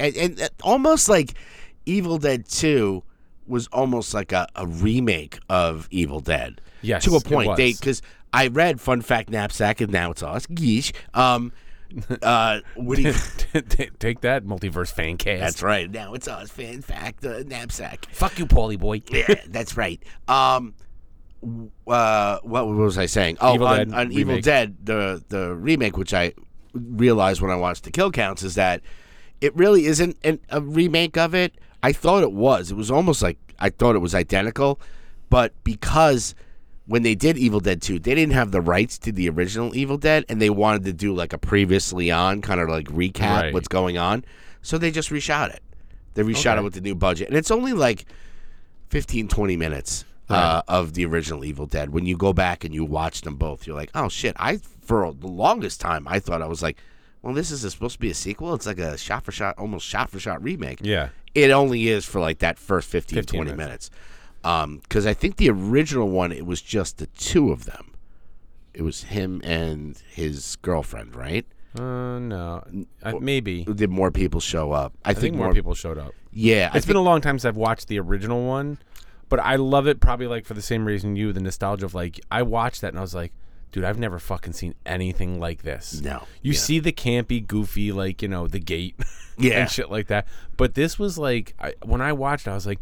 and, 0.00 0.16
and 0.16 0.40
uh, 0.40 0.48
almost 0.64 1.08
like 1.08 1.34
Evil 1.86 2.18
Dead 2.18 2.46
Two 2.48 3.02
was 3.52 3.68
almost 3.68 4.14
like 4.14 4.32
a, 4.32 4.48
a 4.56 4.66
remake 4.66 5.38
of 5.48 5.86
Evil 5.90 6.20
Dead. 6.20 6.60
Yes, 6.80 7.04
to 7.04 7.14
a 7.14 7.20
point. 7.20 7.56
They 7.56 7.72
because 7.72 8.02
I 8.32 8.48
read 8.48 8.80
Fun 8.80 9.02
Fact 9.02 9.30
Knapsack, 9.30 9.80
and 9.80 9.92
now 9.92 10.10
it's 10.10 10.22
us. 10.22 10.46
Geesh. 10.46 10.92
Um, 11.14 11.52
uh, 12.22 12.60
Woody. 12.76 13.12
Take 13.98 14.22
that, 14.22 14.44
multiverse 14.44 14.90
fan 14.90 15.18
cast. 15.18 15.40
that's 15.40 15.62
right. 15.62 15.90
Now 15.90 16.14
it's 16.14 16.26
us. 16.26 16.50
Fan 16.50 16.82
Fact 16.82 17.24
uh, 17.24 17.42
Knapsack. 17.44 18.06
Fuck 18.10 18.38
you, 18.38 18.46
Paulie 18.46 18.78
boy. 18.78 19.02
yeah, 19.10 19.34
that's 19.46 19.76
right. 19.76 20.02
Um, 20.26 20.74
uh, 21.86 22.38
what 22.42 22.66
was 22.66 22.98
I 22.98 23.06
saying? 23.06 23.36
Oh, 23.40 23.54
Evil 23.54 23.66
on, 23.66 23.76
Dead 23.76 23.94
on 23.94 24.12
Evil. 24.12 24.40
Dead, 24.40 24.76
the 24.82 25.22
the 25.28 25.54
remake, 25.54 25.96
which 25.96 26.14
I 26.14 26.32
realized 26.74 27.40
when 27.42 27.50
I 27.50 27.56
watched 27.56 27.84
the 27.84 27.90
kill 27.90 28.10
counts, 28.10 28.42
is 28.42 28.54
that 28.54 28.80
it 29.40 29.54
really 29.56 29.86
isn't 29.86 30.16
an, 30.24 30.40
a 30.48 30.60
remake 30.60 31.16
of 31.18 31.34
it. 31.34 31.54
I 31.82 31.92
thought 31.92 32.22
it 32.22 32.32
was. 32.32 32.70
It 32.70 32.76
was 32.76 32.90
almost 32.90 33.22
like 33.22 33.38
I 33.58 33.70
thought 33.70 33.94
it 33.96 34.00
was 34.00 34.14
identical, 34.14 34.80
but 35.30 35.52
because 35.64 36.34
when 36.86 37.02
they 37.02 37.14
did 37.14 37.38
Evil 37.38 37.60
Dead 37.60 37.80
2, 37.80 37.98
they 38.00 38.14
didn't 38.14 38.34
have 38.34 38.50
the 38.50 38.60
rights 38.60 38.98
to 38.98 39.12
the 39.12 39.28
original 39.28 39.74
Evil 39.74 39.96
Dead, 39.96 40.24
and 40.28 40.42
they 40.42 40.50
wanted 40.50 40.84
to 40.84 40.92
do 40.92 41.14
like 41.14 41.32
a 41.32 41.38
previously 41.38 42.10
on 42.10 42.42
kind 42.42 42.60
of 42.60 42.68
like 42.68 42.86
recap 42.86 43.40
Right. 43.40 43.54
what's 43.54 43.68
going 43.68 43.98
on. 43.98 44.24
So 44.62 44.78
they 44.78 44.90
just 44.90 45.10
reshot 45.10 45.52
it. 45.54 45.62
They 46.14 46.22
reshot 46.22 46.52
Okay. 46.52 46.58
it 46.60 46.62
with 46.64 46.74
the 46.74 46.80
new 46.80 46.94
budget, 46.94 47.28
and 47.28 47.36
it's 47.36 47.50
only 47.50 47.72
like 47.72 48.04
15, 48.90 49.28
20 49.28 49.56
minutes 49.56 50.04
uh, 50.28 50.62
of 50.66 50.94
the 50.94 51.04
original 51.04 51.44
Evil 51.44 51.66
Dead. 51.66 51.90
When 51.90 52.06
you 52.06 52.16
go 52.16 52.32
back 52.32 52.64
and 52.64 52.72
you 52.74 52.84
watch 52.84 53.20
them 53.22 53.36
both, 53.36 53.66
you're 53.66 53.76
like, 53.76 53.90
oh 53.94 54.08
shit! 54.08 54.34
I 54.38 54.58
for 54.80 55.12
the 55.12 55.26
longest 55.28 55.80
time 55.80 56.06
I 56.08 56.18
thought 56.20 56.42
I 56.42 56.46
was 56.46 56.62
like, 56.62 56.78
well, 57.22 57.34
this 57.34 57.50
is 57.50 57.60
supposed 57.70 57.94
to 57.94 57.98
be 58.00 58.10
a 58.10 58.14
sequel. 58.14 58.54
It's 58.54 58.66
like 58.66 58.78
a 58.78 58.96
shot 58.98 59.24
for 59.24 59.32
shot, 59.32 59.56
almost 59.58 59.86
shot 59.86 60.10
for 60.10 60.18
shot 60.18 60.42
remake. 60.42 60.80
Yeah. 60.82 61.10
It 61.34 61.50
only 61.50 61.88
is 61.88 62.04
for 62.04 62.20
like 62.20 62.38
that 62.40 62.58
first 62.58 62.88
15, 62.88 63.16
15 63.16 63.38
20 63.44 63.56
minutes. 63.56 63.90
Because 64.42 65.06
I 65.06 65.14
think 65.14 65.36
the 65.36 65.50
original 65.50 66.08
one, 66.08 66.32
it 66.32 66.46
was 66.46 66.60
just 66.60 66.98
the 66.98 67.06
two 67.06 67.50
of 67.50 67.64
them. 67.64 67.94
It 68.74 68.82
was 68.82 69.04
him 69.04 69.40
and 69.44 70.00
his 70.10 70.56
girlfriend, 70.62 71.14
right? 71.14 71.46
Uh, 71.78 72.18
no. 72.18 72.64
Uh, 73.02 73.14
maybe. 73.20 73.64
Did 73.64 73.90
more 73.90 74.10
people 74.10 74.40
show 74.40 74.72
up? 74.72 74.94
I, 75.04 75.10
I 75.10 75.14
think 75.14 75.36
more 75.36 75.52
people 75.52 75.74
showed 75.74 75.98
up. 75.98 76.12
Yeah, 76.32 76.70
I 76.72 76.76
It's 76.76 76.86
been 76.86 76.96
a 76.96 77.02
long 77.02 77.20
time 77.20 77.38
since 77.38 77.46
I've 77.46 77.56
watched 77.56 77.88
the 77.88 77.98
original 77.98 78.46
one, 78.46 78.78
but 79.28 79.40
I 79.40 79.56
love 79.56 79.86
it 79.86 80.00
probably 80.00 80.26
like 80.26 80.44
for 80.44 80.54
the 80.54 80.62
same 80.62 80.84
reason 80.86 81.16
you, 81.16 81.32
the 81.32 81.40
nostalgia 81.40 81.86
of 81.86 81.94
like 81.94 82.20
I 82.30 82.42
watched 82.42 82.80
that 82.80 82.88
and 82.88 82.98
I 82.98 83.02
was 83.02 83.14
like, 83.14 83.32
dude, 83.72 83.84
I've 83.84 83.98
never 83.98 84.18
fucking 84.18 84.52
seen 84.52 84.74
anything 84.86 85.40
like 85.40 85.62
this. 85.62 86.00
No. 86.00 86.24
You 86.42 86.52
Yeah. 86.52 86.58
see 86.58 86.78
the 86.78 86.92
campy, 86.92 87.44
goofy, 87.46 87.90
like, 87.90 88.22
you 88.22 88.28
know, 88.28 88.46
the 88.46 88.60
gate 88.60 88.94
Yeah. 89.38 89.62
and 89.62 89.70
shit 89.70 89.90
like 89.90 90.06
that. 90.08 90.26
But 90.56 90.74
this 90.74 90.98
was 90.98 91.18
like 91.18 91.54
I, 91.58 91.74
when 91.84 92.00
I 92.00 92.12
watched 92.12 92.46
it, 92.46 92.50
I 92.50 92.54
was 92.54 92.66
like, 92.66 92.80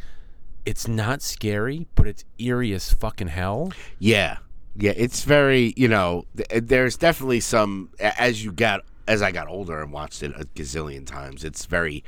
it's 0.66 0.86
not 0.86 1.22
scary, 1.22 1.86
but 1.94 2.06
it's 2.06 2.24
eerie 2.38 2.72
as 2.74 2.92
fucking 2.92 3.28
hell. 3.28 3.72
Yeah, 3.98 4.38
yeah. 4.76 4.92
It's 4.96 5.24
very 5.24 5.72
you 5.76 5.88
know. 5.88 6.26
Th- 6.36 6.46
eh, 6.50 6.60
there's 6.62 6.96
definitely 6.98 7.40
some 7.40 7.88
as 7.98 8.44
you 8.44 8.52
got 8.52 8.84
as 9.08 9.22
I 9.22 9.32
got 9.32 9.48
older 9.48 9.80
and 9.80 9.90
watched 9.92 10.22
it 10.22 10.32
a 10.38 10.44
gazillion 10.44 11.06
times. 11.06 11.44
It's 11.44 11.64
very. 11.64 12.04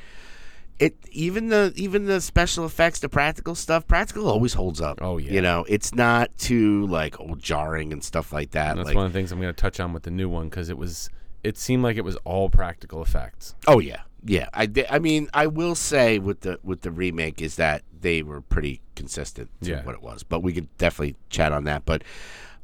It 0.82 0.96
even 1.12 1.48
the 1.48 1.72
even 1.76 2.06
the 2.06 2.20
special 2.20 2.64
effects, 2.66 2.98
the 2.98 3.08
practical 3.08 3.54
stuff, 3.54 3.86
practical 3.86 4.28
always 4.28 4.54
holds 4.54 4.80
up. 4.80 4.98
Oh, 5.00 5.16
yeah. 5.18 5.30
you 5.32 5.40
know 5.40 5.64
it's 5.68 5.94
not 5.94 6.36
too 6.38 6.86
like 6.88 7.20
oh 7.20 7.36
jarring 7.36 7.92
and 7.92 8.02
stuff 8.02 8.32
like 8.32 8.50
that. 8.50 8.70
And 8.70 8.78
that's 8.80 8.86
like 8.88 8.96
one 8.96 9.06
of 9.06 9.12
the 9.12 9.18
things 9.18 9.30
I'm 9.30 9.40
going 9.40 9.54
to 9.54 9.60
touch 9.60 9.78
on 9.78 9.92
with 9.92 10.02
the 10.02 10.10
new 10.10 10.28
one 10.28 10.48
because 10.48 10.68
it 10.70 10.76
was 10.76 11.08
it 11.44 11.56
seemed 11.56 11.82
like 11.84 11.96
it 11.96 12.04
was 12.04 12.16
all 12.24 12.48
practical 12.48 13.00
effects. 13.00 13.54
oh 13.68 13.78
yeah, 13.78 14.00
yeah. 14.24 14.48
I 14.54 14.68
I 14.90 14.98
mean 14.98 15.28
I 15.32 15.46
will 15.46 15.76
say 15.76 16.18
with 16.18 16.40
the 16.40 16.58
with 16.64 16.80
the 16.82 16.90
remake 16.90 17.40
is 17.40 17.54
that 17.56 17.82
they 18.00 18.22
were 18.24 18.40
pretty 18.40 18.80
consistent 18.96 19.50
to 19.62 19.70
Yeah. 19.70 19.84
what 19.84 19.94
it 19.94 20.02
was, 20.02 20.24
but 20.24 20.40
we 20.42 20.52
could 20.52 20.76
definitely 20.78 21.14
chat 21.30 21.52
on 21.52 21.62
that. 21.64 21.84
But 21.84 22.02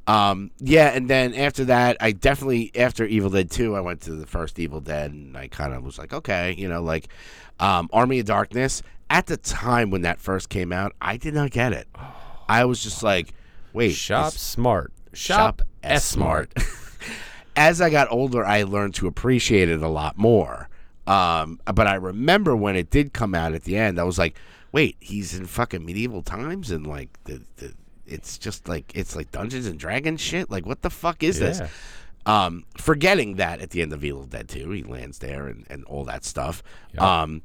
Um, 0.09 0.51
yeah, 0.59 0.89
and 0.89 1.09
then 1.09 1.35
after 1.35 1.67
that, 1.67 1.99
I 2.01 2.13
definitely 2.13 2.73
after 2.75 3.05
Evil 3.05 3.29
Dead 3.29 3.51
Two, 3.51 3.77
I 3.77 3.81
went 3.81 4.01
to 4.03 4.13
the 4.13 4.27
first 4.27 4.59
Evil 4.59 4.81
Dead, 4.81 5.13
and 5.13 5.37
I 5.37 5.49
kind 5.49 5.75
of 5.75 5.85
was 5.85 5.99
like, 5.99 6.15
okay, 6.15 6.55
you 6.57 6.67
know, 6.67 6.83
like 6.83 7.09
um, 7.61 7.89
Army 7.93 8.19
of 8.21 8.27
Darkness. 8.27 8.83
At 9.11 9.27
the 9.27 9.37
time 9.37 9.91
when 9.91 10.03
that 10.03 10.19
first 10.21 10.49
came 10.49 10.73
out, 10.73 10.93
I 11.01 11.17
did 11.17 11.35
not 11.35 11.51
get 11.51 11.73
it. 11.73 11.89
I 12.49 12.65
was 12.65 12.83
just 12.83 13.03
like, 13.03 13.33
wait, 13.73 13.93
Shop 13.93 14.33
this- 14.33 14.41
smart. 14.41 14.93
Shop 15.13 15.39
Shop 15.39 15.63
S 15.83 16.03
S 16.03 16.05
smart. 16.05 16.53
as 17.57 17.81
I 17.81 17.91
got 17.91 18.11
older, 18.11 18.45
I 18.45 18.63
learned 18.63 18.95
to 18.97 19.07
appreciate 19.07 19.69
it 19.69 19.83
a 19.83 19.89
lot 19.89 20.17
more. 20.17 20.69
Um, 21.07 21.59
but 21.75 21.87
I 21.87 21.95
remember 21.95 22.55
when 22.55 22.77
it 22.77 22.91
did 22.91 23.13
come 23.13 23.35
out 23.35 23.55
at 23.55 23.65
the 23.65 23.77
end, 23.77 23.99
I 23.99 24.05
was 24.05 24.19
like, 24.19 24.37
wait, 24.73 24.97
he's 25.01 25.35
in 25.35 25.47
fucking 25.47 25.85
medieval 25.85 26.23
times 26.23 26.71
and 26.71 26.87
like 26.87 27.09
the, 27.25 27.43
the 27.57 27.73
it's 28.09 28.39
just 28.39 28.69
like 28.69 28.93
it's 28.95 29.15
like 29.15 29.31
Dungeons 29.31 29.67
and 29.67 29.79
Dragons 29.79 30.21
shit. 30.21 30.51
Like 30.51 30.67
what 30.67 30.83
the 30.83 30.91
fuck 30.91 31.23
is 31.23 31.39
this? 31.39 31.61
Um, 32.27 32.65
forgetting 32.77 33.37
that 33.37 33.61
at 33.61 33.71
the 33.71 33.81
end 33.81 33.93
of 33.93 34.05
Evil 34.05 34.25
Dead 34.25 34.49
2, 34.49 34.71
he 34.71 34.83
lands 34.83 35.19
there 35.19 35.47
and, 35.47 35.67
and 35.71 35.85
all 35.85 36.05
that 36.05 36.25
stuff. 36.25 36.63
Yep. 36.93 37.03
Um, 37.03 37.43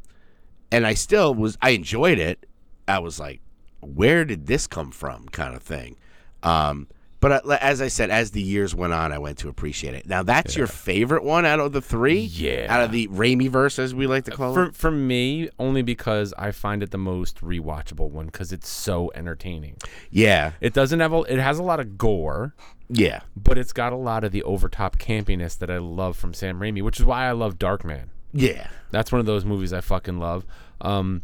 and 0.72 0.86
I 0.86 0.93
still 0.93 1.34
was 1.34 1.58
I 1.62 1.70
enjoyed 1.72 2.20
it. 2.20 2.46
I 2.88 3.00
was 3.00 3.20
like, 3.20 3.39
where 3.79 4.25
did 4.25 4.48
this 4.48 4.67
come 4.67 4.91
from, 4.91 5.27
kind 5.29 5.55
of 5.55 5.62
thing. 5.62 5.96
Um, 6.41 6.88
but 7.24 7.46
uh, 7.46 7.58
as 7.62 7.82
I 7.82 7.88
said, 7.88 8.10
as 8.12 8.32
the 8.32 8.42
years 8.42 8.75
went 8.75 8.92
on, 8.92 9.13
I 9.13 9.18
went 9.18 9.38
to 9.39 9.48
appreciate 9.50 9.94
it. 9.94 10.06
Now 10.08 10.24
that's 10.24 10.58
your 10.58 10.68
favorite 10.68 11.24
one 11.24 11.46
out 11.46 11.62
of 11.62 11.72
the 11.72 11.82
three, 11.82 12.20
Yeah. 12.20 12.65
out 12.70 12.82
of 12.82 12.92
the 12.92 13.08
Raimi 13.08 13.50
verse, 13.50 13.80
as 13.80 13.96
we 13.96 14.08
like 14.08 14.25
to 14.25 14.32
call 14.32 14.53
For 14.53 14.63
it. 14.65 14.75
for 14.75 14.92
me, 14.92 15.50
only 15.58 15.82
because 15.84 16.34
I 16.38 16.51
find 16.51 16.84
it 16.84 16.92
the 16.92 16.98
most 16.98 17.39
rewatchable 17.39 18.10
one 18.10 18.25
because 18.25 18.51
it's 18.51 18.68
so 18.68 19.10
entertaining. 19.15 19.77
Yeah, 20.12 20.51
It 20.60 20.74
doesn't 20.74 21.00
have 21.00 21.13
a, 21.13 21.22
it 21.22 21.39
has 21.39 21.60
a 21.60 21.63
lot 21.63 21.80
of 21.80 21.98
gore, 21.98 22.53
yeah, 22.89 23.22
but 23.38 23.58
it's 23.58 23.72
got 23.74 23.94
a 23.94 23.96
lot 23.98 24.24
of 24.25 24.32
the 24.34 24.44
overtop 24.44 24.98
campiness 24.98 25.58
that 25.60 25.70
I 25.72 25.77
love 25.77 26.18
from 26.18 26.34
Sam 26.34 26.60
Raimi, 26.60 26.82
which 26.84 27.00
is 27.00 27.06
why 27.06 27.25
I 27.25 27.32
love 27.32 27.58
Darkman. 27.58 28.08
yeah, 28.34 28.68
That's 28.92 29.12
one 29.13 29.20
of 29.22 29.25
those 29.25 29.46
movies 29.46 29.72
I 29.72 29.80
fucking 29.82 30.20
love. 30.20 30.46
Um, 30.82 31.22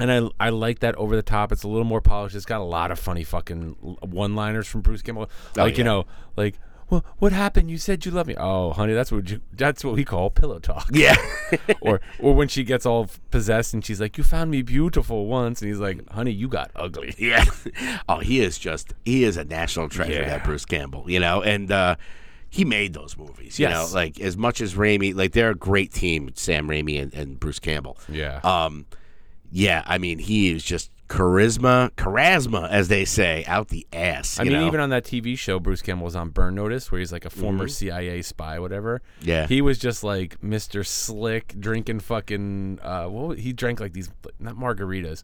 and 0.00 0.10
I 0.40 0.46
I 0.46 0.50
like 0.50 0.80
that 0.80 0.94
over 0.96 1.14
the 1.14 1.22
top. 1.22 1.52
It's 1.52 1.62
a 1.62 1.68
little 1.68 1.84
more 1.84 2.00
polished. 2.00 2.34
It's 2.34 2.46
got 2.46 2.60
a 2.60 2.64
lot 2.64 2.90
of 2.90 2.98
funny 2.98 3.24
fucking 3.24 3.76
one 4.02 4.34
liners 4.34 4.66
from 4.66 4.80
Bruce 4.80 5.02
Campbell. 5.02 5.30
Like 5.56 5.78
you 5.78 5.84
yeah. 5.84 5.90
know, 5.90 6.06
like 6.36 6.58
well, 6.90 7.04
what 7.18 7.32
happened? 7.32 7.70
You 7.70 7.78
said 7.78 8.04
you 8.04 8.10
love 8.10 8.26
me. 8.26 8.34
Oh, 8.36 8.72
honey, 8.72 8.94
that's 8.94 9.12
what 9.12 9.30
you, 9.30 9.40
that's 9.52 9.84
what 9.84 9.94
we 9.94 10.04
call 10.04 10.28
pillow 10.28 10.58
talk. 10.58 10.88
yeah, 10.92 11.16
or 11.80 12.00
or 12.18 12.34
when 12.34 12.48
she 12.48 12.64
gets 12.64 12.84
all 12.84 13.08
possessed 13.30 13.72
and 13.72 13.84
she's 13.84 14.00
like, 14.00 14.18
"You 14.18 14.24
found 14.24 14.50
me 14.50 14.62
beautiful 14.62 15.26
once," 15.26 15.62
and 15.62 15.68
he's 15.68 15.78
like, 15.78 16.08
"Honey, 16.10 16.32
you 16.32 16.48
got 16.48 16.70
ugly." 16.74 17.14
yeah. 17.18 17.44
oh, 18.08 18.18
he 18.18 18.40
is 18.40 18.58
just 18.58 18.92
he 19.04 19.22
is 19.22 19.36
a 19.36 19.44
national 19.44 19.88
treasure, 19.88 20.14
Yeah. 20.14 20.28
that 20.28 20.44
Bruce 20.44 20.64
Campbell. 20.64 21.04
You 21.08 21.20
know, 21.20 21.42
and 21.42 21.70
uh, 21.70 21.94
he 22.48 22.64
made 22.64 22.92
those 22.92 23.16
movies. 23.16 23.58
You 23.60 23.68
Yes. 23.68 23.92
know, 23.92 23.94
like 23.94 24.20
as 24.20 24.36
much 24.36 24.60
as 24.60 24.74
Raimi, 24.74 25.14
like 25.14 25.32
they're 25.32 25.50
a 25.50 25.54
great 25.54 25.92
team, 25.92 26.30
Sam 26.34 26.68
Raimi 26.68 27.00
and, 27.00 27.14
and 27.14 27.38
Bruce 27.38 27.60
Campbell. 27.60 27.98
Yeah. 28.08 28.40
Um, 28.42 28.86
yeah, 29.50 29.82
I 29.86 29.98
mean, 29.98 30.18
he 30.18 30.52
is 30.52 30.62
just 30.62 30.90
charisma, 31.08 31.90
charisma, 31.92 32.68
as 32.70 32.88
they 32.88 33.04
say, 33.04 33.44
out 33.46 33.68
the 33.68 33.86
ass. 33.92 34.38
I 34.38 34.44
mean, 34.44 34.52
know? 34.52 34.66
even 34.66 34.80
on 34.80 34.90
that 34.90 35.04
TV 35.04 35.36
show, 35.36 35.58
Bruce 35.58 35.82
Campbell 35.82 36.04
was 36.04 36.16
on 36.16 36.30
Burn 36.30 36.54
Notice, 36.54 36.90
where 36.90 37.00
he's 37.00 37.12
like 37.12 37.24
a 37.24 37.30
former 37.30 37.66
CIA 37.68 38.22
spy, 38.22 38.58
whatever. 38.58 39.02
Mm-hmm. 39.20 39.28
Yeah. 39.28 39.46
he 39.48 39.60
was 39.60 39.78
just 39.78 40.04
like 40.04 40.40
Mr. 40.40 40.86
Slick, 40.86 41.54
drinking 41.58 42.00
fucking. 42.00 42.78
Uh, 42.82 43.08
well, 43.10 43.30
he 43.30 43.52
drank 43.52 43.80
like 43.80 43.92
these 43.92 44.10
not 44.38 44.54
margaritas, 44.54 45.22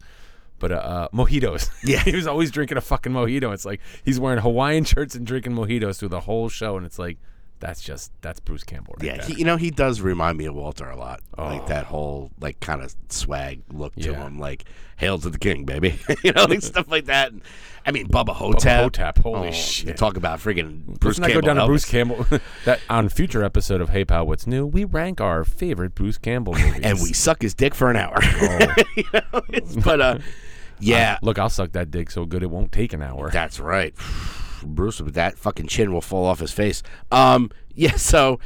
but 0.59 0.71
uh, 0.73 0.75
uh, 0.75 1.07
mojitos. 1.09 1.69
Yeah. 1.83 2.03
he 2.03 2.15
was 2.15 2.27
always 2.27 2.51
drinking 2.51 2.77
a 2.77 2.81
fucking 2.81 3.13
mojito. 3.13 3.53
It's 3.53 3.65
like 3.65 3.79
he's 4.03 4.19
wearing 4.19 4.39
Hawaiian 4.39 4.83
shirts 4.83 5.15
and 5.15 5.25
drinking 5.25 5.53
mojitos 5.53 5.99
through 5.99 6.09
the 6.09 6.21
whole 6.21 6.49
show, 6.49 6.75
and 6.75 6.85
it's 6.85 6.99
like 6.99 7.17
that's 7.59 7.81
just 7.81 8.11
that's 8.21 8.39
Bruce 8.39 8.63
Campbell, 8.63 8.95
right 8.99 9.05
yeah, 9.05 9.17
there. 9.17 9.25
he, 9.27 9.33
you 9.39 9.45
know, 9.45 9.57
he 9.57 9.71
does 9.71 10.01
remind 10.01 10.37
me 10.37 10.45
of 10.45 10.55
Walter 10.55 10.89
a 10.89 10.95
lot. 10.95 11.21
Like 11.37 11.63
Oh. 11.63 11.67
that 11.67 11.85
whole 11.85 12.31
like 12.39 12.59
kind 12.59 12.81
of 12.81 12.95
swag 13.09 13.61
look 13.71 13.95
to 13.95 14.11
Yeah. 14.11 14.25
him, 14.25 14.39
like 14.39 14.65
"Hail 14.97 15.17
to 15.19 15.29
the 15.29 15.37
King, 15.39 15.65
baby," 15.65 15.99
you 16.23 16.31
know, 16.33 16.45
like 16.45 16.61
stuff 16.61 16.87
like 16.89 17.05
that. 17.05 17.31
And, 17.31 17.41
I 17.85 17.91
mean, 17.91 18.07
Bubba 18.09 18.35
Ho-Tep. 18.35 18.81
Hotep, 18.83 19.17
holy 19.19 19.47
Oh, 19.47 19.51
shit. 19.51 19.95
Talk 19.95 20.17
about 20.17 20.39
friggin' 20.39 20.99
Bruce 20.99 21.17
Let's 21.17 21.19
not 21.19 21.27
Campbell. 21.29 21.41
go 21.41 21.47
down 21.47 21.55
to 21.57 21.65
Bruce 21.67 21.85
Campbell. 21.85 22.25
that 22.65 22.81
on 22.89 23.07
future 23.09 23.43
episode 23.43 23.79
of 23.81 23.89
Hey 23.89 24.03
Pal, 24.05 24.27
What's 24.27 24.45
New? 24.45 24.65
We 24.65 24.83
rank 24.83 25.21
our 25.21 25.43
favorite 25.45 25.95
Bruce 25.95 26.17
Campbell 26.17 26.53
movies, 26.53 26.81
and 26.83 26.99
we 27.01 27.13
suck 27.13 27.41
his 27.41 27.53
dick 27.53 27.73
for 27.73 27.89
an 27.89 27.95
hour. 27.95 28.17
Oh. 28.21 28.67
You 28.97 29.03
know, 29.13 29.41
but 29.83 30.01
uh, 30.01 30.17
Yeah, 30.79 31.17
Look, 31.21 31.39
I'll 31.39 31.49
suck 31.49 31.71
that 31.71 31.89
dick 31.89 32.11
so 32.11 32.25
good 32.25 32.43
it 32.43 32.51
won't 32.51 32.71
take 32.71 32.93
an 32.93 33.01
hour. 33.01 33.29
That's 33.31 33.59
right. 33.59 33.95
Bruce 34.65 35.01
with 35.01 35.13
that 35.15 35.37
fucking 35.37 35.67
chin 35.67 35.91
will 35.93 36.01
fall 36.01 36.25
off 36.25 36.39
his 36.39 36.51
face. 36.51 36.83
Um 37.11 37.51
yeah, 37.75 37.95
so 37.95 38.39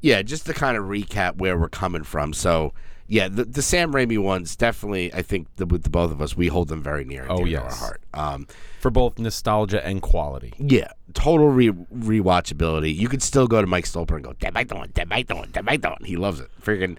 yeah, 0.00 0.22
just 0.22 0.46
to 0.46 0.54
kind 0.54 0.76
of 0.76 0.84
recap 0.84 1.36
where 1.36 1.56
we're 1.58 1.68
coming 1.68 2.02
from. 2.04 2.32
So 2.32 2.72
yeah, 3.08 3.28
the, 3.28 3.44
the 3.44 3.60
Sam 3.62 3.92
Raimi 3.92 4.16
ones 4.18 4.56
definitely 4.56 5.12
I 5.12 5.22
think 5.22 5.46
the, 5.56 5.66
with 5.66 5.82
the 5.82 5.90
both 5.90 6.10
of 6.10 6.22
us 6.22 6.36
we 6.36 6.46
hold 6.48 6.68
them 6.68 6.82
very 6.82 7.04
near 7.04 7.26
Oh, 7.28 7.44
to 7.44 7.48
yes. 7.50 7.62
our 7.62 7.72
heart. 7.72 8.02
Um 8.14 8.46
For 8.80 8.90
both 8.90 9.18
nostalgia 9.18 9.84
and 9.86 10.00
quality. 10.02 10.54
yeah, 10.58 10.88
total 11.14 11.48
re 11.50 11.70
rewatchability. 11.70 12.94
You 12.94 13.08
could 13.08 13.22
still 13.22 13.46
go 13.46 13.60
to 13.60 13.66
Mike 13.66 13.84
Stolper 13.84 14.14
and 14.16 14.24
go, 14.24 14.34
"That 14.40 14.54
Mike 14.54 14.68
Dolan, 14.68 14.92
that 14.94 15.08
Dolan, 15.28 15.50
that 15.52 15.64
Mike 15.64 15.80
Dolan." 15.80 16.04
He 16.04 16.16
loves 16.16 16.40
it. 16.40 16.50
Freaking 16.62 16.98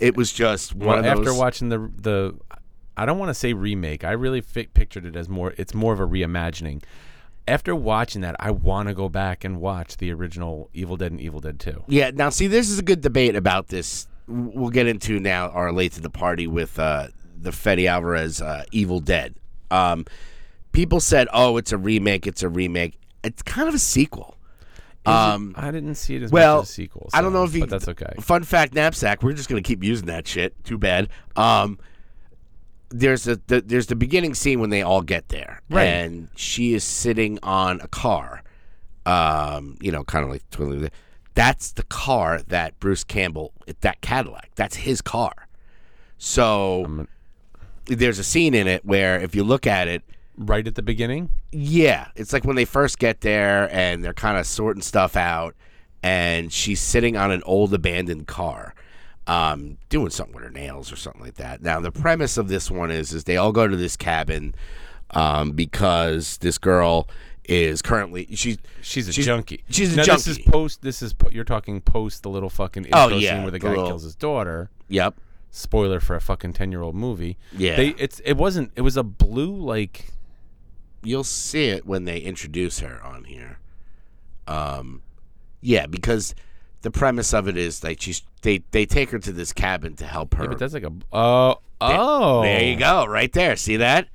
it 0.00 0.16
was 0.16 0.32
just 0.32 0.74
one 0.74 0.88
Well, 0.88 0.98
of 0.98 1.04
after 1.06 1.32
watching 1.34 1.68
the 1.68 1.78
the, 1.96 2.34
I 2.96 3.06
don't 3.06 3.18
want 3.18 3.30
to 3.30 3.34
say 3.34 3.52
remake. 3.52 4.04
I 4.04 4.12
really 4.12 4.40
fi- 4.40 4.66
pictured 4.66 5.06
it 5.06 5.14
as 5.16 5.28
more. 5.28 5.54
It's 5.56 5.72
more 5.74 5.92
of 5.92 6.00
a 6.00 6.06
reimagining. 6.06 6.82
After 7.46 7.76
watching 7.76 8.22
that, 8.22 8.36
I 8.40 8.50
want 8.50 8.88
to 8.88 8.94
go 8.94 9.08
back 9.08 9.44
and 9.44 9.60
watch 9.60 9.98
the 9.98 10.10
original 10.12 10.70
Evil 10.72 10.96
Dead 10.96 11.12
and 11.12 11.20
Evil 11.20 11.40
Dead 11.40 11.60
Two. 11.60 11.84
Yeah, 11.88 12.10
now 12.14 12.30
see, 12.30 12.46
this 12.46 12.70
is 12.70 12.78
a 12.78 12.82
good 12.82 13.02
debate 13.02 13.36
about 13.36 13.68
this. 13.68 14.08
We'll 14.26 14.70
get 14.70 14.86
into 14.86 15.20
now 15.20 15.50
our 15.50 15.70
late 15.70 15.92
to 15.92 16.00
the 16.00 16.08
party 16.08 16.46
with 16.46 16.78
uh, 16.78 17.08
the 17.38 17.52
Fede 17.52 17.86
Alvarez 17.86 18.40
uh, 18.40 18.64
Evil 18.72 19.00
Dead. 19.00 19.34
Um, 19.70 20.06
people 20.72 21.00
said, 21.00 21.28
"Oh, 21.34 21.58
it's 21.58 21.72
a 21.72 21.76
remake. 21.78 22.26
It's 22.26 22.42
a 22.42 22.48
remake. 22.48 22.98
It's 23.22 23.42
kind 23.42 23.68
of 23.68 23.74
a 23.74 23.78
sequel." 23.78 24.36
Um, 25.06 25.54
I 25.58 25.70
didn't 25.70 25.96
see 25.96 26.16
it 26.16 26.22
as 26.22 26.32
well, 26.32 26.56
much 26.58 26.62
as 26.64 26.70
a 26.70 26.72
sequel. 26.72 27.10
I 27.12 27.20
don't 27.20 27.34
know 27.34 27.44
if 27.44 27.52
you. 27.54 27.60
but 27.60 27.68
that's 27.68 27.88
okay. 27.88 28.14
Fun 28.20 28.42
fact, 28.42 28.72
knapsack. 28.74 29.22
We're 29.22 29.34
just 29.34 29.50
gonna 29.50 29.60
keep 29.60 29.84
using 29.84 30.06
that 30.06 30.26
shit. 30.26 30.54
Too 30.64 30.78
bad. 30.78 31.10
Um, 31.36 31.78
there's 32.96 33.26
a 33.26 33.36
the, 33.48 33.60
there's 33.60 33.86
the 33.88 33.96
beginning 33.96 34.34
scene 34.34 34.60
when 34.60 34.70
they 34.70 34.82
all 34.82 35.02
get 35.02 35.28
there, 35.28 35.60
Right. 35.68 35.84
and 35.84 36.28
she 36.36 36.74
is 36.74 36.84
sitting 36.84 37.38
on 37.42 37.80
a 37.80 37.88
car. 37.88 38.42
Um, 39.06 39.76
you 39.80 39.92
know, 39.92 40.04
kind 40.04 40.24
of 40.24 40.30
like. 40.30 40.42
That's 41.34 41.72
the 41.72 41.82
car 41.82 42.40
that 42.46 42.78
Bruce 42.78 43.02
Campbell, 43.04 43.52
that 43.80 44.00
Cadillac. 44.00 44.50
That's 44.54 44.76
his 44.76 45.02
car. 45.02 45.48
So 46.16 46.84
Um, 46.84 47.08
there's 47.86 48.18
a 48.20 48.24
scene 48.24 48.54
in 48.54 48.66
it 48.68 48.84
where, 48.84 49.20
if 49.20 49.34
you 49.34 49.42
look 49.44 49.66
at 49.66 49.88
it, 49.88 50.02
Right 50.36 50.66
at 50.66 50.74
the 50.74 50.82
beginning, 50.82 51.30
yeah, 51.52 52.08
it's 52.16 52.32
like 52.32 52.44
when 52.44 52.56
they 52.56 52.64
first 52.64 52.98
get 52.98 53.20
there 53.20 53.68
and 53.72 54.02
they're 54.02 54.12
kind 54.12 54.36
of 54.36 54.46
sorting 54.46 54.82
stuff 54.82 55.16
out, 55.16 55.54
and 56.02 56.52
she's 56.52 56.80
sitting 56.80 57.16
on 57.16 57.30
an 57.30 57.40
old 57.44 57.72
abandoned 57.72 58.26
car, 58.26 58.74
um, 59.26 59.78
doing 59.88 60.10
something 60.10 60.34
with 60.34 60.44
her 60.44 60.50
nails 60.50 60.92
or 60.92 60.96
something 60.96 61.22
like 61.22 61.34
that. 61.36 61.62
Now, 61.62 61.80
the 61.80 61.90
premise 61.92 62.36
of 62.36 62.48
this 62.48 62.70
one 62.70 62.90
is 62.90 63.12
is 63.12 63.24
they 63.24 63.36
all 63.36 63.52
go 63.52 63.66
to 63.66 63.76
this 63.76 63.96
cabin 63.96 64.54
um, 65.10 65.52
because 65.52 66.38
this 66.38 66.58
girl 66.58 67.08
is 67.46 67.82
currently 67.82 68.26
she's 68.34 68.56
she's 68.80 69.06
a 69.08 69.12
She's- 69.12 69.26
junkie. 69.26 69.62
she's 69.68 69.92
a 69.92 69.96
now, 69.96 70.04
This 70.04 70.26
is 70.26 70.38
post. 70.38 70.80
This 70.82 71.02
is 71.02 71.12
po- 71.12 71.28
you're 71.30 71.44
talking 71.44 71.80
post 71.82 72.22
the 72.22 72.30
little 72.30 72.48
fucking 72.50 72.84
intro 72.86 73.00
Oh, 73.00 73.08
yeah, 73.16 73.32
scene 73.34 73.42
where 73.42 73.50
the 73.50 73.58
the 73.58 73.58
guy 73.58 73.68
little- 73.70 73.86
kills 73.86 74.02
his 74.02 74.14
daughter. 74.14 74.70
yep 74.88 75.14
Spoiler 75.50 76.00
for 76.00 76.16
a 76.16 76.20
fucking 76.20 76.52
ten 76.54 76.72
year 76.72 76.82
old 76.82 76.94
movie. 76.96 77.36
Yeah. 77.56 77.76
they 77.76 77.88
it's 77.90 78.18
it 78.20 78.32
wasn't. 78.38 78.72
It 78.76 78.80
was 78.80 78.96
a 78.96 79.02
blue 79.04 79.54
like 79.54 80.06
you'll 81.04 81.22
see 81.22 81.66
it 81.68 81.86
when 81.86 82.06
they 82.06 82.18
introduce 82.18 82.80
her 82.80 83.00
on 83.04 83.24
here. 83.24 83.58
Um, 84.48 85.02
yeah, 85.60 85.86
because 85.86 86.34
the 86.84 86.90
premise 86.90 87.32
of 87.32 87.48
it 87.48 87.56
is 87.56 87.82
like 87.82 88.00
she's 88.00 88.22
they 88.42 88.62
they 88.70 88.84
take 88.84 89.10
her 89.10 89.18
to 89.18 89.32
this 89.32 89.52
cabin 89.54 89.96
to 89.96 90.04
help 90.06 90.34
her. 90.34 90.44
Yeah, 90.44 90.50
but 90.50 90.58
that's 90.58 90.74
like 90.74 90.84
a 90.84 90.92
oh 91.12 91.58
oh. 91.80 92.42
There 92.42 92.62
you 92.62 92.76
go, 92.76 93.06
right 93.06 93.32
there. 93.32 93.56
See 93.56 93.78
that? 93.78 94.08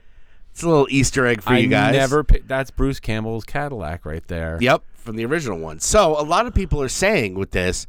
It's 0.51 0.61
a 0.61 0.69
little 0.69 0.87
Easter 0.89 1.25
egg 1.25 1.41
for 1.41 1.53
I 1.53 1.57
you 1.57 1.67
guys. 1.67 1.93
never. 1.93 2.23
That's 2.45 2.69
Bruce 2.69 2.99
Campbell's 2.99 3.43
Cadillac 3.43 4.05
right 4.05 4.25
there. 4.27 4.59
Yep, 4.61 4.83
from 4.93 5.15
the 5.15 5.25
original 5.25 5.57
one. 5.57 5.79
So 5.79 6.19
a 6.19 6.21
lot 6.21 6.45
of 6.45 6.53
people 6.53 6.79
are 6.81 6.89
saying 6.89 7.33
with 7.33 7.51
this, 7.51 7.87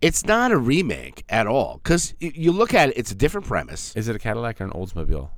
it's 0.00 0.24
not 0.24 0.52
a 0.52 0.56
remake 0.56 1.24
at 1.28 1.48
all 1.48 1.80
because 1.82 2.14
you 2.20 2.52
look 2.52 2.74
at 2.74 2.90
it, 2.90 2.96
it's 2.96 3.10
a 3.10 3.16
different 3.16 3.48
premise. 3.48 3.94
Is 3.96 4.06
it 4.06 4.14
a 4.14 4.20
Cadillac 4.20 4.60
or 4.60 4.64
an 4.64 4.70
Oldsmobile? 4.70 5.30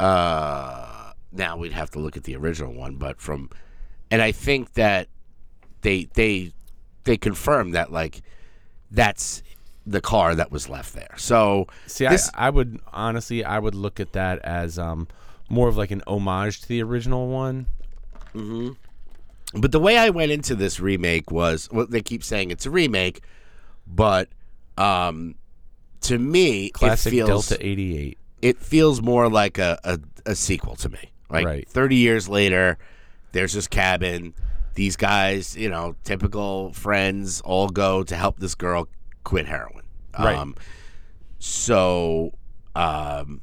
Uh, 0.00 1.12
now 1.30 1.56
we'd 1.56 1.72
have 1.72 1.90
to 1.92 2.00
look 2.00 2.16
at 2.16 2.24
the 2.24 2.34
original 2.34 2.72
one, 2.74 2.96
but 2.96 3.20
from, 3.20 3.50
and 4.10 4.20
I 4.20 4.32
think 4.32 4.72
that 4.74 5.06
they 5.82 6.08
they 6.14 6.52
they 7.06 7.16
confirmed 7.16 7.74
that 7.74 7.90
like 7.90 8.20
that's 8.90 9.42
the 9.86 10.00
car 10.00 10.34
that 10.34 10.50
was 10.52 10.68
left 10.68 10.92
there. 10.94 11.14
So 11.16 11.66
See, 11.86 12.06
this, 12.06 12.30
I, 12.34 12.48
I 12.48 12.50
would 12.50 12.80
honestly, 12.92 13.44
I 13.44 13.58
would 13.58 13.74
look 13.74 13.98
at 14.00 14.12
that 14.12 14.40
as 14.40 14.78
um 14.78 15.08
more 15.48 15.68
of 15.68 15.76
like 15.76 15.90
an 15.92 16.02
homage 16.06 16.60
to 16.62 16.68
the 16.68 16.82
original 16.82 17.28
one. 17.28 17.66
But 19.54 19.72
the 19.72 19.80
way 19.80 19.96
I 19.96 20.10
went 20.10 20.32
into 20.32 20.54
this 20.54 20.80
remake 20.80 21.30
was 21.30 21.68
well, 21.72 21.86
they 21.86 22.02
keep 22.02 22.22
saying 22.22 22.50
it's 22.50 22.66
a 22.66 22.70
remake, 22.70 23.22
but 23.86 24.28
um, 24.76 25.36
to 26.02 26.18
me, 26.18 26.70
Classic 26.70 27.12
it 27.12 27.16
feels 27.16 27.48
Delta 27.48 27.66
'88. 27.66 28.18
it 28.42 28.58
feels 28.58 29.00
more 29.00 29.30
like 29.30 29.56
a, 29.58 29.78
a, 29.84 29.98
a 30.26 30.34
sequel 30.34 30.76
to 30.76 30.88
me. 30.88 31.10
Like 31.30 31.46
Right. 31.46 31.68
thirty 31.68 31.96
years 31.96 32.28
later, 32.28 32.76
there's 33.32 33.52
this 33.54 33.66
cabin. 33.68 34.34
These 34.76 34.96
guys, 34.96 35.56
you 35.56 35.68
know, 35.68 35.96
typical 36.04 36.72
friends, 36.72 37.40
all 37.40 37.68
go 37.68 38.04
to 38.04 38.14
help 38.14 38.38
this 38.38 38.54
girl 38.54 38.88
quit 39.24 39.46
heroin. 39.46 39.82
Right. 40.18 40.36
Um, 40.36 40.54
so, 41.38 42.32
um, 42.74 43.40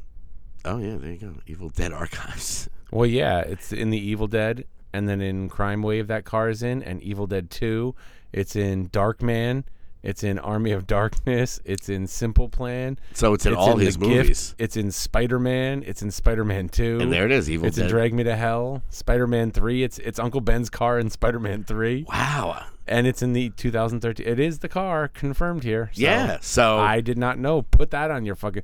oh 0.63 0.77
yeah, 0.77 0.95
there 0.97 1.11
you 1.11 1.17
go. 1.17 1.33
Evil 1.45 1.69
Dead 1.69 1.91
Archives. 1.91 2.69
Well, 2.91 3.07
yeah, 3.07 3.39
it's 3.39 3.73
in 3.73 3.89
the 3.89 3.97
Evil 3.97 4.27
Dead, 4.27 4.65
and 4.93 5.09
then 5.09 5.19
in 5.19 5.49
Crime 5.49 5.81
Wave 5.81 6.05
that 6.09 6.25
car 6.25 6.49
is 6.49 6.61
in, 6.61 6.83
and 6.83 7.01
Evil 7.01 7.25
Dead 7.25 7.49
Two, 7.49 7.95
it's 8.31 8.55
in 8.55 8.89
Darkman, 8.89 9.63
it's 10.03 10.21
in 10.23 10.37
Army 10.37 10.71
of 10.71 10.85
Darkness, 10.85 11.59
it's 11.63 11.87
in 11.89 12.07
Simple 12.07 12.49
Plan. 12.49 12.99
So 13.13 13.33
it's 13.33 13.45
in 13.45 13.53
it's 13.53 13.59
all 13.59 13.73
in 13.73 13.79
his 13.85 13.97
The 13.97 14.05
Gift, 14.05 14.17
movies. 14.23 14.55
It's 14.59 14.75
in 14.77 14.91
Spider 14.91 15.39
Man. 15.39 15.81
It's 15.87 16.01
in 16.01 16.11
Spider 16.11 16.43
Man 16.43 16.67
Two. 16.69 16.99
And 17.01 17.11
there 17.11 17.25
it 17.25 17.31
is, 17.31 17.49
Evil 17.49 17.67
It's 17.67 17.77
Dead. 17.77 17.85
in 17.85 17.89
Drag 17.91 18.13
Me 18.13 18.23
to 18.23 18.35
Hell. 18.35 18.83
Spider 18.89 19.25
Man 19.27 19.51
Three. 19.51 19.81
It's 19.83 19.97
it's 19.99 20.19
Uncle 20.19 20.41
Ben's 20.41 20.69
car 20.69 20.99
in 20.99 21.09
Spider 21.09 21.39
Man 21.39 21.63
Three, 21.63 22.05
Wow. 22.09 22.65
and 22.85 23.07
it's 23.07 23.21
in 23.21 23.33
the 23.33 23.49
2013. 23.51 24.27
It 24.27 24.39
is 24.39 24.59
the 24.59 24.69
car 24.69 25.07
confirmed 25.07 25.63
here. 25.63 25.89
So 25.93 26.01
Yeah. 26.01 26.37
So 26.41 26.77
I 26.79 26.99
did 27.01 27.17
not 27.17 27.39
know. 27.39 27.61
Put 27.61 27.91
that 27.91 28.11
on 28.11 28.25
your 28.25 28.35
fucking. 28.35 28.63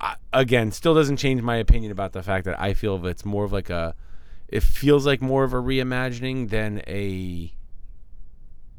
I, 0.00 0.14
again, 0.32 0.70
still 0.72 0.94
doesn't 0.94 1.16
change 1.18 1.42
my 1.42 1.56
opinion 1.56 1.92
about 1.92 2.12
the 2.12 2.22
fact 2.22 2.44
that 2.46 2.58
I 2.60 2.72
feel 2.72 3.04
it's 3.06 3.24
more 3.24 3.44
of 3.44 3.52
like 3.52 3.68
a. 3.68 3.94
It 4.48 4.62
feels 4.62 5.04
like 5.04 5.20
more 5.20 5.44
of 5.44 5.52
a 5.52 5.56
reimagining 5.60 6.48
than 6.48 6.80
a 6.86 7.52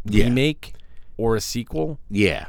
yeah, 0.06 0.24
remake 0.26 0.74
or 1.20 1.36
a 1.36 1.42
sequel. 1.42 2.00
yeah. 2.10 2.46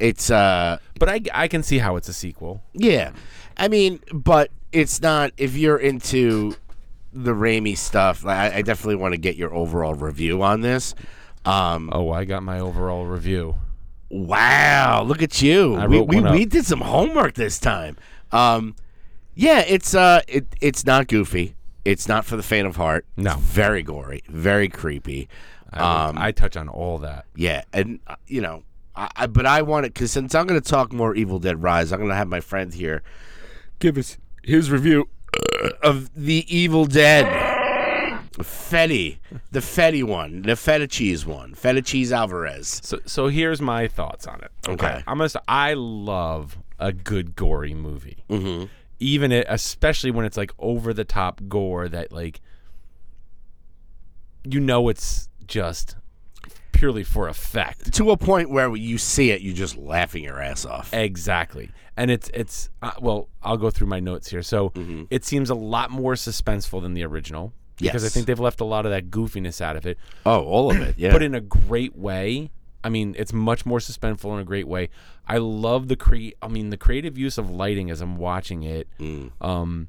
It's 0.00 0.28
uh, 0.30 0.78
But 0.98 1.08
I, 1.08 1.20
I 1.32 1.48
can 1.48 1.62
see 1.62 1.78
how 1.78 1.96
it's 1.96 2.08
a 2.08 2.12
sequel. 2.12 2.62
yeah. 2.72 3.12
I 3.56 3.68
mean, 3.68 4.00
but 4.12 4.50
it's 4.72 5.00
not. 5.00 5.30
If 5.36 5.56
you're 5.56 5.76
into 5.78 6.56
the 7.12 7.30
Raimi 7.32 7.76
stuff, 7.78 8.24
like, 8.24 8.36
I, 8.54 8.56
I 8.58 8.62
definitely 8.62 8.96
want 8.96 9.12
to 9.12 9.18
get 9.18 9.36
your 9.36 9.54
overall 9.54 9.94
review 9.94 10.42
on 10.42 10.60
this. 10.62 10.94
Um, 11.44 11.90
Oh, 11.92 12.10
I 12.10 12.24
got 12.24 12.42
my 12.42 12.58
overall 12.58 13.06
review. 13.06 13.54
Wow, 14.10 15.02
look 15.04 15.22
at 15.22 15.40
you. 15.42 15.76
I 15.76 15.86
we 15.86 15.98
wrote 15.98 16.08
we, 16.08 16.16
one 16.16 16.26
up. 16.26 16.34
we 16.34 16.44
did 16.44 16.64
some 16.66 16.80
homework 16.80 17.34
this 17.34 17.58
time. 17.58 17.96
Um, 18.32 18.74
yeah, 19.34 19.60
it's 19.66 19.94
uh, 19.94 20.20
it 20.28 20.46
it's 20.60 20.84
not 20.84 21.06
goofy. 21.08 21.54
It's 21.84 22.08
not 22.08 22.24
for 22.24 22.36
the 22.36 22.42
faint 22.42 22.66
of 22.66 22.76
heart. 22.76 23.06
No. 23.16 23.32
It's 23.32 23.40
very 23.40 23.82
gory, 23.82 24.22
very 24.28 24.68
creepy. 24.68 25.28
I, 25.74 26.06
Um, 26.08 26.18
I 26.18 26.32
touch 26.32 26.56
on 26.56 26.68
all 26.68 26.98
that. 26.98 27.26
Yeah, 27.36 27.62
and 27.72 28.00
uh, 28.06 28.16
you 28.26 28.40
know, 28.40 28.62
I, 28.96 29.10
I 29.16 29.26
but 29.26 29.46
I 29.46 29.62
want 29.62 29.86
it 29.86 29.94
because 29.94 30.12
since 30.12 30.34
I'm 30.34 30.46
going 30.46 30.60
to 30.60 30.68
talk 30.68 30.92
more 30.92 31.14
Evil 31.14 31.38
Dead 31.38 31.62
Rise, 31.62 31.92
I'm 31.92 31.98
going 31.98 32.10
to 32.10 32.16
have 32.16 32.28
my 32.28 32.40
friend 32.40 32.72
here 32.72 33.02
give 33.80 33.98
us 33.98 34.16
his 34.42 34.70
review 34.70 35.08
of 35.82 36.10
the 36.14 36.44
Evil 36.48 36.86
Dead. 36.86 37.52
Fetty, 38.34 39.18
the 39.52 39.60
Fetty 39.60 40.02
one, 40.02 40.42
the 40.42 40.56
feta 40.56 40.88
cheese 40.88 41.24
one, 41.24 41.54
feta 41.54 41.80
cheese 41.80 42.10
Alvarez. 42.12 42.80
So 42.82 42.98
so 43.06 43.28
here's 43.28 43.60
my 43.62 43.86
thoughts 43.86 44.26
on 44.26 44.40
it. 44.40 44.50
Okay. 44.68 45.02
I'm 45.06 45.18
gonna. 45.18 45.28
Say, 45.28 45.38
I 45.46 45.74
love 45.74 46.58
a 46.80 46.92
good 46.92 47.36
gory 47.36 47.74
movie. 47.74 48.24
Mm-hmm. 48.28 48.64
Even 48.98 49.30
it, 49.30 49.46
especially 49.48 50.10
when 50.10 50.24
it's 50.24 50.36
like 50.36 50.50
over 50.58 50.92
the 50.92 51.04
top 51.04 51.42
gore 51.48 51.88
that 51.88 52.10
like 52.10 52.40
you 54.42 54.58
know 54.58 54.88
it's 54.88 55.28
just 55.46 55.96
purely 56.72 57.04
for 57.04 57.28
effect. 57.28 57.92
To 57.94 58.10
a 58.10 58.16
point 58.16 58.50
where 58.50 58.74
you 58.76 58.98
see 58.98 59.30
it, 59.30 59.40
you're 59.40 59.54
just 59.54 59.76
laughing 59.76 60.24
your 60.24 60.40
ass 60.40 60.64
off. 60.64 60.92
Exactly. 60.92 61.70
And 61.96 62.10
it's 62.10 62.30
it's 62.34 62.70
uh, 62.82 62.92
well, 63.00 63.28
I'll 63.42 63.56
go 63.56 63.70
through 63.70 63.86
my 63.86 64.00
notes 64.00 64.30
here. 64.30 64.42
So 64.42 64.72
it 65.10 65.24
seems 65.24 65.50
a 65.50 65.54
lot 65.54 65.90
more 65.90 66.14
suspenseful 66.14 66.82
than 66.82 66.94
the 66.94 67.04
original 67.04 67.52
because 67.76 68.04
I 68.04 68.08
think 68.08 68.26
they've 68.26 68.38
left 68.38 68.60
a 68.60 68.64
lot 68.64 68.86
of 68.86 68.92
that 68.92 69.10
goofiness 69.10 69.60
out 69.60 69.76
of 69.76 69.86
it. 69.86 69.98
Oh, 70.26 70.44
all 70.44 70.70
of 70.70 70.80
it, 70.80 70.94
yeah. 70.98 71.12
but 71.12 71.22
in 71.22 71.34
a 71.34 71.40
great 71.40 71.96
way. 71.96 72.50
I 72.82 72.90
mean, 72.90 73.14
it's 73.18 73.32
much 73.32 73.64
more 73.64 73.78
suspenseful 73.78 74.34
in 74.34 74.40
a 74.40 74.44
great 74.44 74.68
way. 74.68 74.90
I 75.26 75.38
love 75.38 75.88
the 75.88 75.96
cre- 75.96 76.36
I 76.42 76.48
mean, 76.48 76.68
the 76.68 76.76
creative 76.76 77.16
use 77.16 77.38
of 77.38 77.48
lighting 77.48 77.90
as 77.90 78.02
I'm 78.02 78.18
watching 78.18 78.62
it. 78.62 78.88
Mm. 79.00 79.32
Um, 79.40 79.88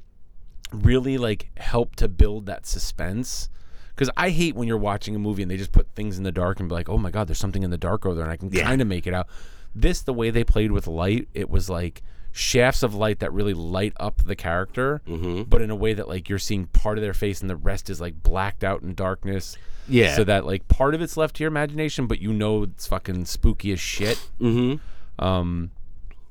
really 0.72 1.18
like 1.18 1.50
help 1.58 1.96
to 1.96 2.08
build 2.08 2.46
that 2.46 2.64
suspense. 2.64 3.50
Because 3.96 4.10
I 4.16 4.28
hate 4.30 4.54
when 4.54 4.68
you're 4.68 4.76
watching 4.76 5.16
a 5.16 5.18
movie 5.18 5.40
and 5.42 5.50
they 5.50 5.56
just 5.56 5.72
put 5.72 5.88
things 5.94 6.18
in 6.18 6.22
the 6.22 6.30
dark 6.30 6.60
and 6.60 6.68
be 6.68 6.74
like, 6.74 6.88
"Oh 6.88 6.98
my 6.98 7.10
god, 7.10 7.26
there's 7.28 7.38
something 7.38 7.62
in 7.62 7.70
the 7.70 7.78
dark 7.78 8.04
over 8.06 8.14
there," 8.14 8.24
and 8.24 8.32
I 8.32 8.36
can 8.36 8.52
Yeah. 8.52 8.62
kind 8.64 8.80
of 8.82 8.86
make 8.86 9.06
it 9.06 9.14
out. 9.14 9.26
This, 9.74 10.02
the 10.02 10.12
way 10.12 10.30
they 10.30 10.44
played 10.44 10.70
with 10.70 10.86
light, 10.86 11.28
it 11.34 11.48
was 11.50 11.68
like 11.70 12.02
shafts 12.30 12.82
of 12.82 12.94
light 12.94 13.18
that 13.20 13.32
really 13.32 13.54
light 13.54 13.94
up 13.98 14.22
the 14.24 14.36
character, 14.36 15.00
Mm-hmm. 15.08 15.44
but 15.44 15.62
in 15.62 15.70
a 15.70 15.74
way 15.74 15.94
that 15.94 16.06
like 16.08 16.28
you're 16.28 16.38
seeing 16.38 16.66
part 16.66 16.98
of 16.98 17.02
their 17.02 17.14
face 17.14 17.40
and 17.40 17.48
the 17.48 17.56
rest 17.56 17.88
is 17.88 17.98
like 18.00 18.22
blacked 18.22 18.62
out 18.62 18.82
in 18.82 18.94
darkness. 18.94 19.56
Yeah. 19.88 20.14
So 20.14 20.24
that 20.24 20.44
like 20.44 20.68
part 20.68 20.94
of 20.94 21.00
it's 21.00 21.16
left 21.16 21.36
to 21.36 21.44
your 21.44 21.48
imagination, 21.48 22.06
but 22.06 22.20
you 22.20 22.32
know 22.34 22.64
it's 22.64 22.86
fucking 22.86 23.24
spooky 23.24 23.72
as 23.72 23.80
shit. 23.80 24.18
Mm-hmm. 24.40 25.24
Um, 25.24 25.70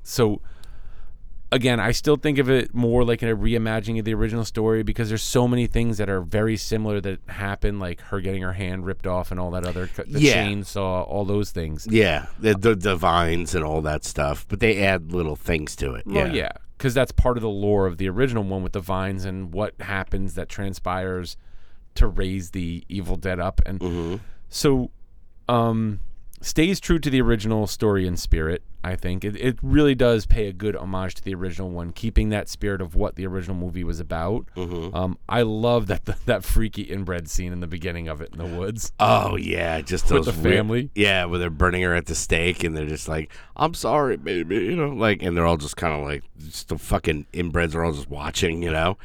so 0.04 0.41
again, 1.56 1.80
I 1.80 1.91
still 1.91 2.18
think 2.18 2.38
of 2.38 2.50
it 2.50 2.74
more 2.76 3.04
like 3.04 3.22
a 3.22 3.28
reimagining 3.28 3.98
of 4.00 4.06
the 4.06 4.13
original 4.13 4.44
story 4.46 4.84
because 4.84 5.10
there's 5.10 5.24
so 5.24 5.48
many 5.48 5.68
things 5.68 5.98
that 5.98 6.10
are 6.10 6.22
very 6.22 6.58
similar 6.58 7.00
that 7.02 7.20
happen, 7.28 7.80
like 7.80 8.02
her 8.02 8.20
getting 8.22 8.41
her 8.41 8.54
hand 8.54 8.86
ripped 8.86 9.08
off 9.08 9.32
and 9.32 9.39
all 9.39 9.52
that 9.52 9.65
other, 9.65 9.89
the 10.08 10.20
Yeah. 10.20 10.46
chainsaw, 10.46 11.08
all 11.08 11.26
those 11.26 11.52
things. 11.52 11.88
Yeah, 11.89 12.28
the, 12.39 12.54
the 12.56 12.76
the 12.76 12.96
vines 12.96 13.56
and 13.56 13.63
all 13.63 13.82
that 13.84 14.04
stuff, 14.04 14.46
but 14.50 14.60
they 14.60 14.84
add 14.84 15.12
little 15.12 15.36
things 15.36 15.76
to 15.78 15.94
it. 15.96 16.06
Well, 16.06 16.36
yeah, 16.36 16.52
because 16.78 16.94
that's 16.94 17.12
part 17.12 17.38
of 17.38 17.41
the 17.41 17.50
lore 17.50 17.88
of 17.88 17.98
the 17.98 18.10
original 18.10 18.44
one 18.44 18.62
with 18.62 18.74
the 18.74 18.80
vines 18.82 19.24
and 19.26 19.54
what 19.54 19.74
happens 19.80 20.34
that 20.36 20.50
transpires 20.50 21.38
to 21.96 22.08
raise 22.08 22.52
the 22.52 22.84
evil 22.89 23.15
dead 23.15 23.39
up, 23.39 23.62
and 23.65 23.80
Mm-hmm. 23.80 24.15
so 24.50 24.91
um, 25.48 26.00
stays 26.45 26.79
true 26.79 26.99
to 26.99 27.10
the 27.10 27.19
original 27.21 27.65
story 27.65 28.08
and 28.08 28.19
spirit. 28.19 28.62
I 28.84 28.95
think 28.95 29.25
it, 29.25 29.36
it 29.38 29.58
really 29.63 29.95
does 29.95 30.27
pay 30.27 30.45
a 30.47 30.53
good 30.53 30.75
homage 30.75 31.15
to 31.15 31.23
the 31.23 31.34
original 31.34 31.71
one, 31.71 31.91
keeping 31.91 32.29
that 32.29 32.47
spirit 32.47 32.81
of 32.81 32.93
what 32.93 33.15
the 33.15 33.25
original 33.25 33.55
movie 33.58 33.84
was 33.84 33.99
about. 33.99 34.45
Mm-hmm. 34.55 34.95
Um, 34.95 35.17
I 35.27 35.41
love 35.41 35.88
that 35.88 36.05
that 36.27 36.43
freaky 36.43 36.84
inbred 36.84 37.27
scene 37.27 37.51
in 37.51 37.62
the 37.62 37.67
beginning 37.67 38.08
of 38.08 38.21
it 38.21 38.29
in 38.31 38.38
the 38.38 38.45
woods. 38.58 38.91
Oh 38.99 39.38
yeah, 39.38 39.81
just 39.81 40.12
With 40.12 40.25
the 40.25 40.31
weird- 40.34 40.55
family? 40.58 40.89
yeah, 40.93 41.25
where 41.25 41.39
they're 41.39 41.49
burning 41.49 41.81
her 41.81 41.95
at 41.95 42.05
the 42.05 42.13
stake, 42.15 42.63
and 42.63 42.77
they're 42.77 42.86
just 42.86 43.08
like, 43.08 43.31
"I'm 43.55 43.73
sorry, 43.73 44.17
baby," 44.17 44.58
you 44.58 44.75
know, 44.75 44.89
like, 44.89 45.23
and 45.23 45.36
they're 45.36 45.47
all 45.47 45.58
just 45.58 45.77
kind 45.77 45.99
of 45.99 46.05
like, 46.08 46.23
just 46.38 46.67
the 46.69 46.77
fucking 46.77 47.25
inbreds 47.34 47.73
are 47.73 47.84
all 47.84 47.91
just 47.93 48.10
watching, 48.10 48.62
you 48.62 48.69
know. 48.71 48.97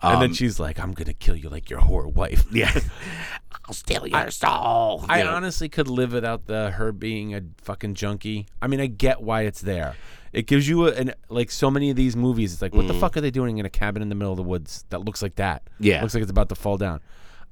and 0.00 0.20
then 0.22 0.30
Um, 0.30 0.34
she's 0.34 0.60
like, 0.60 0.78
"I'm 0.78 0.92
gonna 0.92 1.12
kill 1.14 1.34
you 1.34 1.48
like 1.48 1.70
your 1.70 1.80
whore 1.80 2.06
wife." 2.12 2.44
yeah, 2.52 2.78
I'll 3.66 3.74
steal 3.74 4.06
your 4.06 4.30
soul. 4.30 5.04
I 5.08 5.18
you 5.18 5.24
know? 5.24 5.32
honestly 5.32 5.68
could 5.68 5.88
live 5.88 6.12
without 6.12 6.46
the 6.46 6.70
her 6.72 6.92
being 6.92 7.34
a 7.34 7.42
fucking 7.62 7.94
junkie. 7.94 8.46
I 8.60 8.66
mean, 8.66 8.80
I 8.80 8.86
get 8.86 9.22
why 9.22 9.42
it's 9.42 9.60
there. 9.60 9.96
It 10.32 10.46
gives 10.46 10.68
you 10.68 10.88
a, 10.88 10.92
an 10.92 11.14
like 11.28 11.50
so 11.50 11.70
many 11.70 11.90
of 11.90 11.96
these 11.96 12.16
movies. 12.16 12.52
It's 12.52 12.60
like, 12.62 12.74
what 12.74 12.88
the 12.88 12.94
mm. 12.94 13.00
fuck 13.00 13.16
are 13.16 13.20
they 13.20 13.30
doing 13.30 13.58
in 13.58 13.64
a 13.64 13.70
cabin 13.70 14.02
in 14.02 14.08
the 14.08 14.14
middle 14.14 14.32
of 14.32 14.36
the 14.36 14.42
woods 14.42 14.84
that 14.90 15.04
looks 15.04 15.22
like 15.22 15.36
that? 15.36 15.62
Yeah. 15.78 16.02
looks 16.02 16.14
like 16.14 16.22
it's 16.22 16.30
about 16.30 16.48
to 16.50 16.54
fall 16.54 16.76
down. 16.76 17.00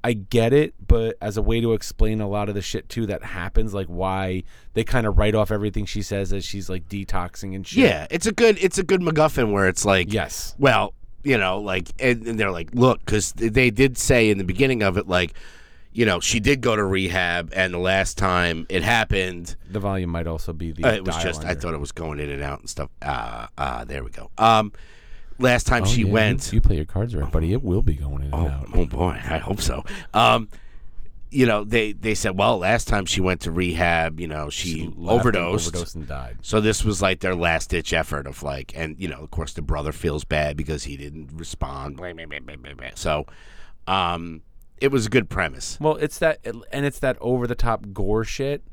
I 0.05 0.13
get 0.13 0.51
it, 0.51 0.73
but 0.85 1.17
as 1.21 1.37
a 1.37 1.41
way 1.41 1.61
to 1.61 1.71
explain 1.71 2.19
a 2.19 2.27
lot 2.27 2.49
of 2.49 2.55
the 2.55 2.61
shit 2.61 2.89
too 2.89 3.05
that 3.05 3.23
happens, 3.23 3.73
like 3.73 3.87
why 3.87 4.43
they 4.73 4.83
kind 4.83 5.07
of 5.07 5.17
write 5.17 5.33
off 5.33 5.49
everything 5.49 5.85
she 5.85 6.01
says 6.01 6.33
as 6.33 6.43
she's 6.43 6.69
like 6.69 6.89
detoxing 6.89 7.55
and 7.55 7.65
shit. 7.65 7.85
Yeah, 7.85 8.07
it's 8.11 8.27
a 8.27 8.33
good 8.33 8.57
it's 8.61 8.77
a 8.77 8.83
good 8.83 9.01
MacGuffin 9.01 9.53
where 9.53 9.67
it's 9.67 9.85
like, 9.85 10.11
Yes. 10.11 10.55
well, 10.59 10.93
you 11.23 11.37
know, 11.37 11.59
like, 11.59 11.89
and, 11.99 12.27
and 12.27 12.39
they're 12.39 12.51
like, 12.51 12.73
look, 12.73 12.99
because 13.05 13.31
they 13.31 13.69
did 13.69 13.97
say 13.97 14.29
in 14.29 14.37
the 14.37 14.43
beginning 14.43 14.83
of 14.83 14.97
it, 14.97 15.07
like, 15.07 15.33
you 15.93 16.05
know, 16.05 16.19
she 16.19 16.39
did 16.39 16.61
go 16.61 16.75
to 16.75 16.83
rehab, 16.83 17.51
and 17.55 17.73
the 17.73 17.77
last 17.77 18.17
time 18.17 18.65
it 18.69 18.83
happened, 18.83 19.55
The 19.69 19.79
volume 19.79 20.09
might 20.09 20.27
also 20.27 20.51
be 20.53 20.71
the. 20.71 20.83
uh, 20.85 20.91
it 20.93 21.05
was 21.05 21.15
just 21.23 21.45
I 21.45 21.53
thought 21.55 21.73
it 21.73 21.79
was 21.79 21.91
going 21.91 22.19
in 22.19 22.29
and 22.29 22.41
out 22.43 22.59
and 22.59 22.69
stuff. 22.69 22.89
Ah, 23.01 23.49
uh, 23.57 23.85
there 23.85 24.03
we 24.03 24.09
go. 24.09 24.29
Um, 24.37 24.71
last 25.39 25.67
time 25.67 25.83
Oh, 25.83 25.85
she 25.85 26.01
yeah, 26.01 26.11
went, 26.11 26.51
You, 26.51 26.61
play 26.61 26.75
your 26.77 26.85
cards 26.85 27.15
right, 27.15 27.31
buddy. 27.31 27.53
It 27.53 27.63
will 27.63 27.81
be 27.81 27.93
going 27.93 28.21
in 28.23 28.33
and 28.33 28.33
oh, 28.33 28.47
out. 28.47 28.67
oh 28.73 28.85
boy, 28.85 29.19
I 29.23 29.37
hope 29.37 29.61
so. 29.61 29.83
Um, 30.13 30.49
you 31.29 31.47
know, 31.47 31.63
they 31.63 31.93
they 31.93 32.13
said, 32.13 32.37
well, 32.37 32.59
last 32.59 32.87
time 32.87 33.05
she 33.07 33.19
went 33.19 33.41
to 33.41 33.51
rehab, 33.51 34.19
you 34.19 34.27
know, 34.27 34.51
she, 34.51 34.83
Laughed 34.83 34.97
and 34.97 35.09
overdosed. 35.09 35.67
overdosed 35.69 35.95
and 35.95 36.07
died. 36.07 36.37
So 36.43 36.61
this 36.61 36.83
was 36.85 37.01
like 37.01 37.21
their 37.21 37.33
last 37.33 37.71
ditch 37.71 37.91
effort 37.91 38.27
of 38.27 38.43
like, 38.43 38.71
and 38.75 38.95
you 38.99 39.07
know, 39.07 39.17
of 39.19 39.31
course, 39.31 39.53
the 39.53 39.63
brother 39.63 39.91
feels 39.91 40.23
bad 40.23 40.55
because 40.57 40.83
he 40.83 40.95
didn't 40.95 41.31
respond. 41.33 41.99
So, 42.95 43.25
um, 43.87 44.41
it 44.83 44.91
was 44.91 45.05
a 45.05 45.09
good 45.09 45.29
premise. 45.29 45.77
Well, 45.79 45.95
it's 45.95 46.19
that, 46.19 46.45
and 46.45 46.85
it's 46.85 46.99
that 46.99 47.17
over 47.21 47.47
the 47.47 47.55
top 47.55 47.93
gore 47.93 48.25
shit. 48.25 48.63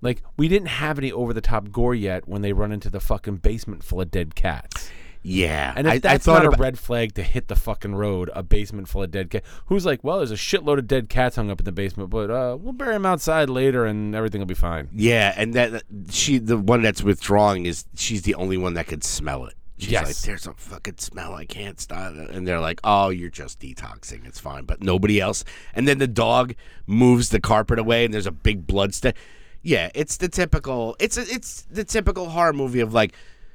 Like 0.00 0.22
we 0.38 0.48
didn't 0.48 0.68
have 0.68 0.98
any 0.98 1.12
over 1.12 1.34
the 1.34 1.42
top 1.42 1.70
gore 1.70 1.94
yet 1.94 2.26
when 2.26 2.40
they 2.40 2.54
run 2.54 2.72
into 2.72 2.88
the 2.88 2.98
fucking 2.98 3.36
basement 3.36 3.84
full 3.84 4.00
of 4.00 4.10
dead 4.10 4.34
cats. 4.34 4.90
Yeah, 5.22 5.74
And 5.76 5.86
if 5.86 5.92
I, 5.92 5.96
I 5.96 5.98
that's 5.98 6.24
thought 6.24 6.44
not 6.44 6.46
about, 6.46 6.60
a 6.60 6.62
red 6.62 6.78
flag 6.78 7.12
to 7.16 7.22
hit 7.22 7.48
the 7.48 7.54
fucking 7.56 7.94
road, 7.94 8.30
a 8.34 8.42
basement 8.42 8.88
full 8.88 9.02
of 9.02 9.10
dead 9.10 9.28
cats. 9.28 9.46
Who's 9.66 9.84
like, 9.84 10.02
well, 10.02 10.16
there's 10.16 10.30
a 10.30 10.34
shitload 10.34 10.78
of 10.78 10.86
dead 10.86 11.10
cats 11.10 11.36
hung 11.36 11.50
up 11.50 11.60
in 11.60 11.66
the 11.66 11.72
basement, 11.72 12.08
but 12.08 12.30
uh, 12.30 12.56
we'll 12.58 12.72
bury 12.72 12.94
them 12.94 13.04
outside 13.04 13.50
later, 13.50 13.84
and 13.84 14.14
everything 14.14 14.40
will 14.40 14.46
be 14.46 14.54
fine. 14.54 14.88
yeah, 14.94 15.34
and 15.36 15.52
that 15.52 15.82
she, 16.08 16.38
the 16.38 16.56
one 16.56 16.80
that's 16.80 17.02
withdrawing, 17.02 17.66
is 17.66 17.84
she's 17.94 18.22
the 18.22 18.34
only 18.34 18.56
one 18.56 18.72
that 18.72 18.86
could 18.86 19.04
smell 19.04 19.44
it. 19.44 19.54
She's 19.80 19.90
Yes. 19.90 20.06
like, 20.06 20.16
"There's 20.18 20.46
a 20.46 20.52
fucking 20.54 20.98
smell. 20.98 21.34
I 21.34 21.44
can't 21.44 21.80
stop." 21.80 22.14
it." 22.14 22.30
And 22.30 22.46
they're 22.46 22.60
like, 22.60 22.80
"Oh, 22.84 23.08
you're 23.08 23.30
just 23.30 23.60
detoxing. 23.60 24.26
It's 24.26 24.38
fine." 24.40 24.64
But 24.64 24.82
nobody 24.82 25.20
else. 25.20 25.44
And 25.74 25.88
then 25.88 25.98
the 25.98 26.06
dog 26.08 26.54
moves 26.86 27.30
the 27.30 27.40
carpet 27.40 27.78
away, 27.78 28.04
and 28.04 28.12
there's 28.14 28.26
a 28.26 28.32
big 28.32 28.66
blood 28.66 28.94
stain. 28.94 29.14
Yeah, 29.62 29.90
it's 29.94 30.16
the 30.16 30.28
typical. 30.28 30.96
It's 30.98 31.16
a, 31.18 31.22
it's 31.22 31.62
the 31.62 31.84
typical 31.84 32.30
horror 32.30 32.52
movie 32.52 32.80
of 32.80 32.92
like, 32.94 33.14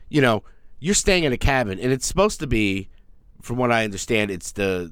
you 0.10 0.22
know, 0.22 0.44
you're 0.80 0.94
staying 0.96 1.24
in 1.24 1.34
a 1.34 1.38
cabin, 1.38 1.80
and 1.80 1.92
it's 1.92 2.06
supposed 2.06 2.40
to 2.42 2.48
be, 2.48 2.90
from 3.42 3.58
what 3.58 3.72
I 3.72 3.84
understand, 3.84 4.30
it's 4.32 4.52
the 4.52 4.92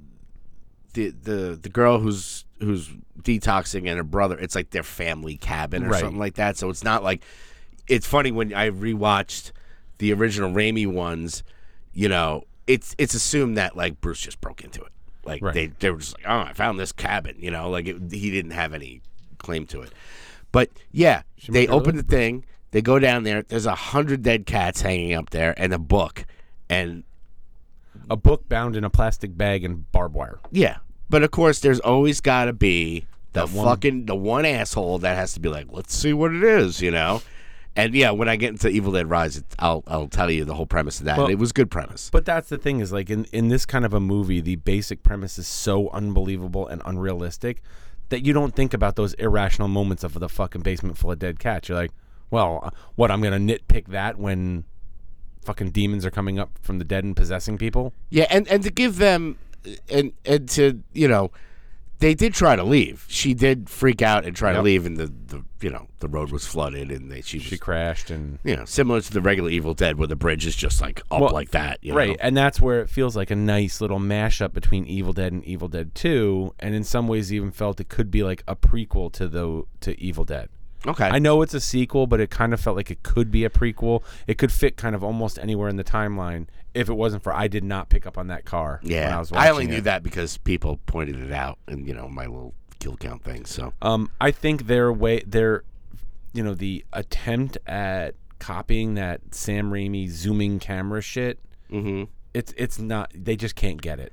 the 0.94 1.10
the 1.10 1.60
the 1.62 1.70
girl 1.70 2.00
who's 2.00 2.46
who's 2.60 2.90
detoxing 3.22 3.88
and 3.88 3.98
her 3.98 4.04
brother. 4.04 4.38
It's 4.40 4.56
like 4.56 4.70
their 4.72 4.84
family 4.84 5.36
cabin 5.38 5.84
or 5.86 5.90
Right. 5.90 6.00
something 6.02 6.20
like 6.20 6.36
that. 6.36 6.58
So 6.58 6.70
it's 6.70 6.84
not 6.84 7.04
like. 7.04 7.24
It's 7.86 8.08
funny 8.08 8.32
when 8.32 8.54
I 8.54 8.70
rewatched 8.70 9.52
the 10.04 10.14
original 10.14 10.52
Raimi 10.52 10.86
ones. 10.86 11.44
You 11.94 12.10
know, 12.10 12.44
it's 12.68 12.94
it's 12.98 13.14
assumed 13.14 13.58
that 13.58 13.78
like 13.78 14.02
Bruce 14.02 14.20
just 14.20 14.42
broke 14.42 14.62
into 14.64 14.82
it. 14.82 14.92
Like 15.26 15.42
Right. 15.42 15.54
they 15.54 15.68
they 15.68 15.90
were 15.92 16.00
just 16.00 16.18
like, 16.18 16.26
oh, 16.28 16.40
I 16.50 16.54
found 16.54 16.78
this 16.80 16.92
cabin. 16.92 17.36
You 17.40 17.52
know, 17.52 17.70
like 17.70 17.88
it, 17.88 18.12
he 18.12 18.30
didn't 18.32 18.52
have 18.52 18.74
any 18.74 19.02
claim 19.38 19.66
to 19.68 19.82
it. 19.82 19.92
But 20.52 20.70
yeah, 20.92 21.22
they 21.48 21.68
open 21.68 21.96
the 21.96 22.04
thing. 22.04 22.46
They 22.72 22.82
go 22.82 23.00
down 23.00 23.24
there. 23.24 23.44
There's 23.44 23.66
a 23.66 23.76
hundred 23.76 24.24
dead 24.24 24.46
cats 24.46 24.82
hanging 24.82 25.14
up 25.14 25.30
there, 25.30 25.54
and 25.58 25.74
a 25.74 25.78
book. 25.80 26.26
And 26.70 27.04
A 28.10 28.16
book 28.18 28.50
bound 28.50 28.76
in 28.76 28.84
a 28.84 28.90
plastic 28.90 29.38
bag 29.38 29.64
and 29.64 29.90
barbed 29.92 30.16
wire. 30.16 30.40
yeah, 30.52 30.78
but 31.10 31.24
of 31.24 31.32
course, 31.32 31.60
there's 31.60 31.80
always 31.80 32.20
got 32.20 32.46
to 32.46 32.54
be 32.54 33.06
the 33.34 33.46
That 33.46 33.56
one- 33.56 33.66
fucking 33.68 34.06
the 34.08 34.16
one 34.16 34.46
asshole 34.46 35.00
that 35.00 35.16
has 35.16 35.34
to 35.34 35.40
be 35.40 35.50
like, 35.50 35.68
let's 35.70 35.96
see 35.96 36.12
what 36.14 36.34
it 36.34 36.44
is, 36.44 36.82
you 36.82 36.92
know. 36.92 37.22
And 37.76 37.96
yeah, 37.96 38.12
when 38.12 38.30
I 38.30 38.36
get 38.36 38.50
into 38.50 38.70
Evil 38.70 38.92
Dead 38.92 39.10
Rise, 39.10 39.38
it, 39.38 39.46
I'll 39.58 39.84
I'll 39.88 40.08
tell 40.08 40.30
you 40.30 40.46
the 40.46 40.54
whole 40.54 40.68
premise 40.68 41.00
of 41.00 41.06
that. 41.06 41.18
Well- 41.18 41.28
it 41.28 41.40
was 41.40 41.52
good 41.52 41.72
premise. 41.72 42.10
But 42.12 42.26
that's 42.26 42.50
the 42.50 42.58
thing 42.58 42.80
is 42.80 42.92
like 42.92 43.10
in 43.10 43.26
in 43.32 43.48
this 43.48 43.66
kind 43.66 43.84
of 43.86 43.94
a 43.94 44.00
movie, 44.00 44.42
the 44.42 44.58
basic 44.58 45.02
premise 45.04 45.38
is 45.40 45.48
so 45.48 45.90
unbelievable 45.90 46.68
and 46.68 46.82
unrealistic 46.86 47.62
that 48.10 48.24
you 48.26 48.34
don't 48.34 48.56
think 48.56 48.74
about 48.74 48.96
those 48.96 49.14
irrational 49.16 49.68
moments 49.68 50.04
of 50.04 50.14
the 50.14 50.30
fucking 50.30 50.62
basement 50.62 50.98
full 50.98 51.12
of 51.12 51.18
dead 51.18 51.40
cats. 51.40 51.68
You're 51.70 51.78
like, 51.80 51.92
well, 52.30 52.60
uh, 52.64 52.70
what? 52.96 53.10
I'm 53.10 53.22
gonna 53.22 53.38
nitpick 53.40 53.88
that 53.88 54.18
when 54.20 54.66
fucking 55.44 55.72
demons 55.72 56.06
are 56.06 56.12
coming 56.12 56.38
up 56.40 56.52
from 56.62 56.78
the 56.80 56.86
dead 56.86 57.04
and 57.04 57.16
possessing 57.16 57.58
people. 57.58 57.92
Yeah, 58.12 58.28
and 58.30 58.48
and 58.50 58.62
to 58.64 58.70
give 58.70 58.98
them 58.98 59.38
and 59.90 60.14
and 60.26 60.48
to 60.50 60.84
you 60.94 61.08
know, 61.08 61.32
they 62.04 62.14
did 62.14 62.34
try 62.34 62.58
to 62.58 62.64
leave. 62.66 63.06
She 63.08 63.34
did 63.34 63.70
freak 63.70 64.02
out 64.02 64.26
and 64.26 64.36
try 64.36 64.52
to 64.52 64.62
leave, 64.62 64.86
and 64.86 64.98
the, 64.98 65.08
the 65.08 65.46
you 65.62 65.70
know 65.70 65.88
the 66.00 66.10
road 66.10 66.32
was 66.32 66.46
flooded, 66.46 66.92
and 66.92 67.10
they 67.10 67.22
she, 67.22 67.40
She 67.40 67.52
was, 67.52 67.60
crashed 67.62 68.10
and 68.12 68.40
you 68.44 68.58
know 68.58 68.66
similar 68.66 69.00
to 69.00 69.14
the 69.14 69.22
regular 69.22 69.50
Evil 69.50 69.74
Dead, 69.74 69.98
where 69.98 70.08
the 70.08 70.18
bridge 70.18 70.46
is 70.46 70.54
just 70.54 70.82
like 70.82 71.02
up 71.10 71.22
Well, 71.22 71.32
like 71.32 71.52
that. 71.52 71.80
You 71.82 71.94
right, 71.94 72.10
know? 72.10 72.16
and 72.20 72.36
that's 72.36 72.60
where 72.60 72.82
it 72.82 72.90
feels 72.90 73.16
like 73.16 73.32
a 73.32 73.38
nice 73.38 73.80
little 73.80 74.00
mashup 74.00 74.52
between 74.52 74.86
Evil 74.86 75.14
Dead 75.14 75.32
and 75.32 75.46
Evil 75.46 75.70
Dead 75.70 75.96
Two, 75.96 76.54
and 76.60 76.76
in 76.76 76.84
some 76.84 77.08
ways 77.08 77.32
even 77.32 77.52
felt 77.52 77.80
it 77.80 77.88
could 77.88 78.12
be 78.12 78.22
like 78.22 78.44
a 78.50 78.56
prequel 78.56 79.10
to 79.14 79.30
the 79.30 79.64
to 79.80 79.98
Evil 80.02 80.26
Dead. 80.26 80.50
Okay. 80.86 81.08
I 81.08 81.20
know 81.20 81.42
it's 81.42 81.54
a 81.54 81.62
sequel, 81.62 82.08
but 82.08 82.20
it 82.20 82.30
kind 82.30 82.54
of 82.54 82.60
felt 82.60 82.76
like 82.76 82.92
it 82.92 83.04
could 83.04 83.32
be 83.32 83.46
a 83.46 83.50
prequel. 83.50 84.04
It 84.28 84.38
could 84.38 84.52
fit 84.52 84.76
kind 84.76 84.94
of 84.94 85.02
almost 85.02 85.40
anywhere 85.40 85.70
in 85.70 85.78
the 85.78 85.84
timeline 85.86 86.48
if 86.74 86.90
it 86.90 86.94
wasn't 86.94 87.24
for 87.24 87.34
I 87.34 87.48
did 87.48 87.64
not 87.64 87.90
pick 87.90 88.06
up 88.08 88.18
on 88.18 88.28
that 88.28 88.46
car. 88.46 88.80
when 88.82 88.92
Yeah, 88.92 89.16
I, 89.16 89.20
was 89.20 89.32
I, 89.32 89.50
only 89.50 89.68
knew 89.68 89.78
it. 89.78 89.84
that 89.86 90.04
because 90.04 90.38
people 90.38 90.80
pointed 90.86 91.20
it 91.20 91.32
out, 91.32 91.60
and 91.68 91.88
you 91.88 91.94
know 91.94 92.08
my 92.10 92.26
little 92.26 92.54
kill 92.80 92.98
count 92.98 93.24
thing. 93.24 93.46
So 93.46 93.74
Um, 93.82 94.10
I 94.20 94.32
think 94.32 94.68
their 94.68 94.92
way, 94.92 95.22
their, 95.26 95.64
you 96.34 96.44
know, 96.44 96.54
the 96.56 96.84
attempt 96.94 97.58
at 97.68 98.16
copying 98.40 98.96
that 98.96 99.22
Sam 99.34 99.72
Raimi 99.72 100.10
zooming 100.10 100.60
camera 100.60 101.02
shit. 101.02 101.40
Mhm. 101.72 102.08
It's 102.34 102.54
it's 102.58 102.80
not. 102.80 103.12
They 103.16 103.36
just 103.36 103.56
can't 103.56 103.82
get 103.82 104.00
it, 104.00 104.12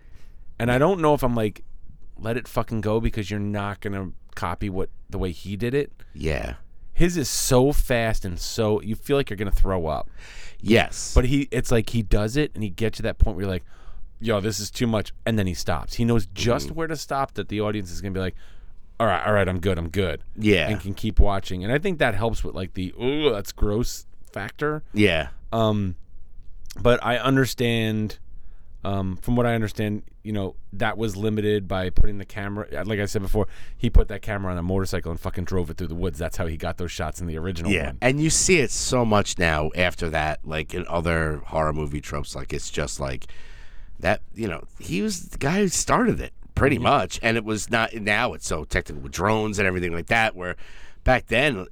and 0.58 0.70
I 0.70 0.76
don't 0.78 1.00
know 1.00 1.14
if 1.14 1.22
I'm 1.22 1.34
like, 1.34 1.64
let 2.18 2.36
it 2.36 2.46
fucking 2.46 2.82
go 2.82 3.00
because 3.00 3.30
you're 3.30 3.40
not 3.40 3.80
gonna 3.80 4.10
copy 4.34 4.68
what 4.70 4.90
the 5.08 5.18
way 5.18 5.32
he 5.32 5.56
did 5.56 5.74
it. 5.74 5.90
yeah, 6.14 6.54
His 7.00 7.16
is 7.16 7.28
so 7.30 7.72
fast 7.72 8.24
and 8.26 8.38
so 8.38 8.80
you 8.82 8.94
feel 8.94 9.16
like 9.16 9.30
you're 9.30 9.36
gonna 9.38 9.50
throw 9.50 9.86
up. 9.86 10.10
yes, 10.60 11.12
But 11.14 11.24
he, 11.24 11.48
it's 11.50 11.72
like 11.72 11.88
he 11.90 12.02
does 12.02 12.36
it, 12.36 12.50
and 12.54 12.62
he 12.62 12.68
gets 12.68 12.98
to 12.98 13.02
that 13.04 13.16
point 13.18 13.36
where 13.36 13.44
you're 13.44 13.50
like, 13.52 13.64
yo, 14.20 14.38
this 14.40 14.60
is 14.60 14.70
too 14.70 14.86
much, 14.86 15.12
and 15.24 15.38
then 15.38 15.46
he 15.46 15.54
stops. 15.54 15.94
He 15.94 16.04
knows 16.04 16.26
just 16.26 16.66
Mm-hmm. 16.66 16.74
where 16.74 16.86
to 16.88 16.96
stop 16.96 17.32
that 17.34 17.48
the 17.48 17.60
audience 17.62 17.90
is 17.90 18.02
gonna 18.02 18.12
be 18.12 18.20
like, 18.20 18.34
all 19.00 19.06
right, 19.06 19.26
all 19.26 19.32
right, 19.32 19.48
I'm 19.48 19.60
good, 19.60 19.78
I'm 19.78 19.88
good, 19.88 20.22
Yeah. 20.36 20.68
and 20.68 20.78
can 20.78 20.92
keep 20.92 21.18
watching. 21.18 21.64
And 21.64 21.72
I 21.72 21.78
think 21.78 21.98
that 22.00 22.14
helps 22.14 22.44
with 22.44 22.54
like 22.54 22.74
the 22.74 22.92
oh, 23.00 23.30
that's 23.32 23.50
gross 23.52 24.04
factor. 24.30 24.82
Yeah. 24.92 25.28
Um, 25.52 25.96
but 26.82 27.02
I 27.02 27.16
understand. 27.16 28.18
Um, 28.82 29.16
from 29.16 29.36
what 29.36 29.44
I 29.44 29.54
understand, 29.54 30.04
you 30.22 30.32
know 30.32 30.56
that 30.72 30.96
was 30.96 31.14
limited 31.16 31.68
by 31.68 31.90
putting 31.90 32.16
the 32.18 32.24
camera. 32.24 32.66
Like 32.84 32.98
I 32.98 33.04
said 33.06 33.20
before, 33.20 33.46
he 33.76 33.90
put 33.90 34.08
that 34.08 34.22
camera 34.22 34.52
on 34.52 34.58
a 34.58 34.62
motorcycle 34.62 35.10
and 35.10 35.20
fucking 35.20 35.44
drove 35.44 35.68
it 35.68 35.76
through 35.76 35.88
the 35.88 35.94
woods. 35.94 36.18
That's 36.18 36.38
how 36.38 36.46
he 36.46 36.56
got 36.56 36.78
those 36.78 36.90
shots 36.90 37.20
in 37.20 37.26
the 37.26 37.36
original 37.36 37.70
Yeah, 37.70 37.86
one. 37.88 37.98
and 38.00 38.20
you 38.22 38.30
see 38.30 38.60
it 38.60 38.70
so 38.70 39.04
much 39.04 39.38
now 39.38 39.70
after 39.76 40.08
that, 40.10 40.40
like 40.46 40.72
in 40.72 40.86
other 40.88 41.42
horror 41.46 41.74
movie 41.74 42.00
tropes. 42.00 42.34
Like 42.34 42.52
it's 42.54 42.70
just 42.70 42.98
like 43.00 43.26
that. 43.98 44.22
You 44.34 44.48
know, 44.48 44.64
he 44.78 45.02
was 45.02 45.28
the 45.28 45.38
guy 45.38 45.58
who 45.58 45.68
started 45.68 46.18
it 46.20 46.32
pretty 46.54 46.78
much, 46.78 47.20
and 47.22 47.36
it 47.36 47.44
was 47.44 47.70
not. 47.70 47.92
Now 47.94 48.32
it's 48.32 48.46
so 48.46 48.64
technical 48.64 49.02
with 49.02 49.12
drones 49.12 49.58
and 49.58 49.68
everything 49.68 49.92
like 49.92 50.06
that. 50.06 50.34
Where 50.34 50.56
back 51.04 51.26
then, 51.26 51.66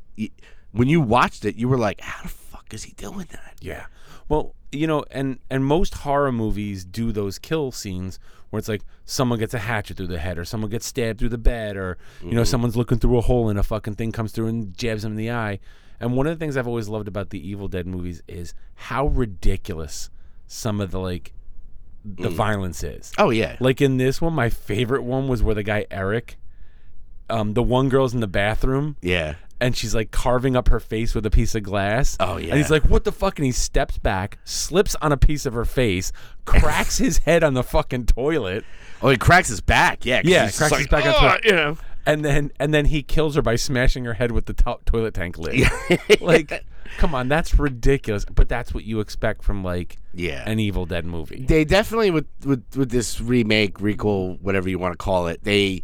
when 0.72 0.88
you 0.88 1.00
watched 1.00 1.46
it, 1.46 1.56
you 1.56 1.68
were 1.68 1.78
like, 1.78 2.02
"How 2.02 2.22
the 2.24 2.28
fuck 2.28 2.66
is 2.74 2.84
he 2.84 2.92
doing 2.92 3.28
that?" 3.30 3.54
Yeah. 3.62 3.86
Well, 4.28 4.54
you 4.70 4.86
know, 4.86 5.04
and 5.10 5.38
and 5.50 5.64
most 5.64 5.94
horror 5.94 6.32
movies 6.32 6.84
do 6.84 7.12
those 7.12 7.38
kill 7.38 7.72
scenes 7.72 8.18
where 8.50 8.58
it's 8.58 8.68
like 8.68 8.82
someone 9.04 9.38
gets 9.38 9.54
a 9.54 9.58
hatchet 9.58 9.96
through 9.96 10.06
the 10.06 10.18
head 10.18 10.38
or 10.38 10.44
someone 10.44 10.70
gets 10.70 10.86
stabbed 10.86 11.18
through 11.18 11.28
the 11.28 11.38
bed 11.38 11.76
or 11.76 11.98
you 12.22 12.32
know 12.32 12.44
someone's 12.44 12.76
looking 12.76 12.98
through 12.98 13.18
a 13.18 13.22
hole 13.22 13.48
and 13.48 13.58
a 13.58 13.62
fucking 13.62 13.94
thing 13.94 14.12
comes 14.12 14.32
through 14.32 14.46
and 14.46 14.76
jabs 14.76 15.02
them 15.02 15.12
in 15.12 15.16
the 15.16 15.30
eye. 15.30 15.58
And 16.00 16.16
one 16.16 16.26
of 16.26 16.38
the 16.38 16.42
things 16.42 16.56
I've 16.56 16.68
always 16.68 16.88
loved 16.88 17.08
about 17.08 17.30
the 17.30 17.48
Evil 17.48 17.66
Dead 17.66 17.86
movies 17.86 18.22
is 18.28 18.54
how 18.74 19.08
ridiculous 19.08 20.10
some 20.46 20.80
of 20.80 20.92
the 20.92 21.00
like 21.00 21.32
the 22.04 22.28
violence 22.30 22.82
is. 22.82 23.12
Oh 23.18 23.30
yeah, 23.30 23.56
Like 23.60 23.80
in 23.80 23.96
this 23.96 24.20
one, 24.20 24.32
my 24.32 24.48
favorite 24.48 25.02
one 25.02 25.28
was 25.28 25.42
where 25.42 25.54
the 25.54 25.62
guy 25.62 25.86
Eric, 25.90 26.38
um, 27.28 27.54
the 27.54 27.62
one 27.62 27.88
girl's 27.88 28.14
in 28.14 28.20
the 28.20 28.26
bathroom 28.26 28.96
yeah. 29.02 29.34
And 29.60 29.76
she's 29.76 29.94
like 29.94 30.10
carving 30.10 30.54
up 30.56 30.68
her 30.68 30.80
face 30.80 31.14
with 31.14 31.26
a 31.26 31.30
piece 31.30 31.54
of 31.54 31.62
glass. 31.62 32.16
Oh, 32.20 32.36
yeah. 32.36 32.48
And 32.50 32.58
he's 32.58 32.70
like, 32.70 32.84
"What 32.84 33.04
the 33.04 33.12
fuck?" 33.12 33.38
And 33.38 33.46
he 33.46 33.52
steps 33.52 33.98
back, 33.98 34.38
slips 34.44 34.94
on 35.02 35.12
a 35.12 35.16
piece 35.16 35.46
of 35.46 35.52
her 35.54 35.64
face, 35.64 36.12
cracks 36.44 36.98
his 36.98 37.18
head 37.26 37.42
on 37.44 37.54
the 37.54 37.62
fucking 37.64 38.06
toilet, 38.06 38.64
Oh, 39.02 39.10
he 39.10 39.16
cracks 39.16 39.48
his 39.48 39.60
back. 39.60 40.04
Yeah. 40.04 40.22
Yeah, 40.24 40.46
he's 40.46 40.58
cracks 40.58 40.70
just 40.72 40.82
his 40.82 40.92
like, 40.92 41.04
back 41.04 41.06
on 41.06 41.14
"Oh," 41.24 41.28
top. 41.28 41.44
You 41.44 41.52
know. 41.52 41.76
and 42.06 42.24
then 42.24 42.50
and 42.58 42.72
then 42.74 42.86
he 42.86 43.02
kills 43.02 43.34
her 43.36 43.42
by 43.42 43.56
smashing 43.56 44.04
her 44.04 44.14
head 44.14 44.32
with 44.32 44.46
the 44.46 44.54
to- 44.54 44.78
toilet 44.86 45.14
tank 45.14 45.38
lid. 45.38 45.68
like, 46.20 46.64
come 46.98 47.14
on, 47.14 47.28
that's 47.28 47.58
ridiculous. 47.58 48.24
But 48.24 48.48
that's 48.48 48.72
what 48.74 48.84
you 48.84 49.00
expect 49.00 49.42
from 49.42 49.62
like 49.62 49.96
Yeah. 50.14 50.42
an 50.48 50.58
Evil 50.58 50.86
Dead 50.86 51.04
movie. 51.04 51.44
they 51.46 51.64
definitely 51.64 52.10
with 52.10 52.26
with 52.44 52.64
with 52.76 52.90
this 52.90 53.20
remake, 53.20 53.78
requel, 53.78 54.40
whatever 54.40 54.68
you 54.68 54.78
want 54.78 54.92
to 54.94 54.98
call 54.98 55.26
it, 55.28 55.42
they 55.44 55.82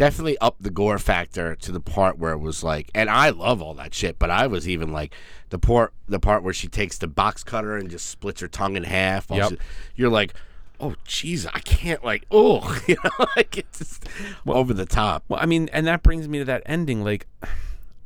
definitely 0.00 0.38
upped 0.38 0.62
the 0.62 0.70
gore 0.70 0.98
factor 0.98 1.54
to 1.54 1.70
the 1.70 1.78
part 1.80 2.16
where 2.18 2.32
it 2.32 2.38
was 2.38 2.64
like, 2.64 2.90
and 2.94 3.10
I 3.10 3.28
love 3.28 3.60
all 3.60 3.74
that 3.74 3.92
shit, 3.94 4.18
but 4.18 4.30
I 4.30 4.46
was 4.46 4.66
even 4.66 4.90
like 4.92 5.14
the 5.50 5.58
part 5.58 5.92
the 6.08 6.18
part 6.18 6.42
where 6.42 6.54
she 6.54 6.68
takes 6.68 6.96
the 6.96 7.06
box 7.06 7.44
cutter 7.44 7.76
and 7.76 7.90
just 7.90 8.08
splits 8.08 8.40
her 8.40 8.48
tongue 8.48 8.76
in 8.76 8.84
half. 8.84 9.26
Yep. 9.30 9.50
she- 9.50 9.58
you're 9.96 10.08
like, 10.08 10.32
oh 10.80 10.94
jeez, 11.06 11.46
I 11.52 11.60
can't 11.60 12.02
like, 12.02 12.24
oh, 12.30 12.80
you 12.88 12.96
know, 13.04 13.26
like 13.36 13.58
it's 13.58 13.78
just 13.78 14.08
over 14.46 14.72
the 14.72 14.86
top. 14.86 15.22
Well, 15.28 15.38
I 15.38 15.44
mean, 15.44 15.68
and 15.70 15.86
that 15.86 16.02
brings 16.02 16.26
me 16.28 16.38
to 16.38 16.44
that 16.46 16.62
ending. 16.64 17.04
Like, 17.04 17.26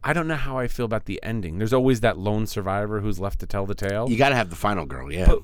I 0.02 0.12
don't 0.12 0.26
know 0.26 0.34
how 0.34 0.58
I 0.58 0.66
feel 0.66 0.84
about 0.86 1.04
the 1.04 1.20
ending. 1.22 1.58
There's 1.58 1.72
always 1.72 2.00
that 2.00 2.18
lone 2.18 2.48
survivor 2.48 3.00
who's 3.02 3.20
left 3.20 3.38
to 3.38 3.46
tell 3.46 3.66
the 3.66 3.74
tale. 3.76 4.10
You 4.10 4.16
got 4.16 4.30
to 4.30 4.34
have 4.34 4.50
the 4.50 4.56
final 4.56 4.84
girl, 4.84 5.12
yeah. 5.12 5.26
But, 5.26 5.42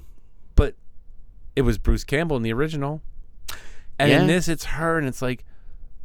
but 0.57 0.75
it 1.55 1.63
was 1.63 1.79
Bruce 1.79 2.03
Campbell 2.03 2.37
in 2.37 2.43
the 2.43 2.53
original, 2.53 3.03
and 4.01 4.11
Yeah. 4.11 4.21
in 4.23 4.27
this 4.27 4.49
it's 4.49 4.65
her, 4.65 4.99
and 4.99 5.07
it's 5.07 5.23
like 5.23 5.45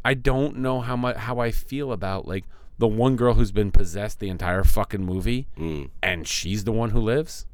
I 0.05 0.13
don't 0.13 0.57
know 0.57 0.79
how 0.81 0.95
much 0.95 1.17
how 1.17 1.39
I 1.39 1.51
feel 1.51 1.91
about 1.91 2.27
like 2.27 2.45
the 2.77 2.87
one 2.87 3.15
girl 3.15 3.33
who's 3.33 3.51
been 3.51 3.71
possessed 3.71 4.19
the 4.19 4.29
entire 4.29 4.63
fucking 4.63 5.03
movie, 5.03 5.47
Mm. 5.57 5.89
and 6.03 6.27
she's 6.27 6.63
the 6.63 6.71
one 6.71 6.91
who 6.91 6.99
lives. 7.01 7.45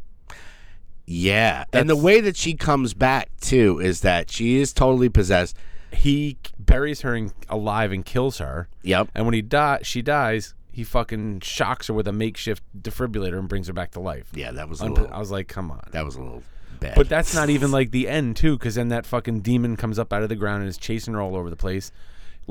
yeah, 1.06 1.66
and 1.74 1.90
the 1.90 1.96
way 1.96 2.22
that 2.22 2.38
she 2.38 2.54
comes 2.54 2.94
back 2.94 3.30
too 3.42 3.80
is 3.80 4.02
that 4.02 4.30
she 4.30 4.58
is 4.58 4.72
totally 4.74 5.10
possessed. 5.10 5.58
He 5.92 6.38
buries 6.58 7.02
her 7.02 7.16
in, 7.16 7.32
alive 7.50 7.92
and 7.92 8.06
kills 8.06 8.38
her, 8.38 8.70
Yep. 8.84 9.10
and 9.16 9.26
when 9.26 9.34
he 9.34 9.42
die, 9.42 9.80
she 9.84 10.02
dies. 10.02 10.54
He 10.72 10.86
fucking 10.86 11.42
shocks 11.42 11.88
her 11.88 11.94
with 11.94 12.08
a 12.08 12.14
makeshift 12.14 12.64
defibrillator 12.80 13.38
and 13.38 13.50
brings 13.50 13.68
her 13.68 13.74
back 13.74 13.92
to 13.92 14.00
life. 14.00 14.30
Yeah, 14.34 14.52
that 14.52 14.70
was 14.70 14.80
a 14.82 14.86
Unpo- 14.86 14.98
little, 15.00 15.14
I 15.14 15.20
was 15.20 15.30
like, 15.32 15.50
come 15.50 15.70
on. 15.70 15.82
that 15.92 16.06
was 16.06 16.16
a 16.16 16.22
little 16.22 16.44
bad. 16.80 16.96
But 16.96 17.10
that's 17.10 17.36
not 17.36 17.50
even 17.50 17.72
like 17.72 17.92
the 17.92 18.08
end 18.08 18.38
too, 18.38 18.58
because 18.58 18.76
then 18.76 18.88
that 18.88 19.06
fucking 19.06 19.42
demon 19.42 19.76
comes 19.76 20.00
up 20.00 20.14
out 20.14 20.24
of 20.24 20.30
the 20.30 20.36
ground 20.38 20.62
and 20.62 20.70
is 20.70 20.78
chasing 20.78 21.14
her 21.14 21.20
all 21.22 21.36
over 21.36 21.50
the 21.50 21.58
place, 21.58 21.92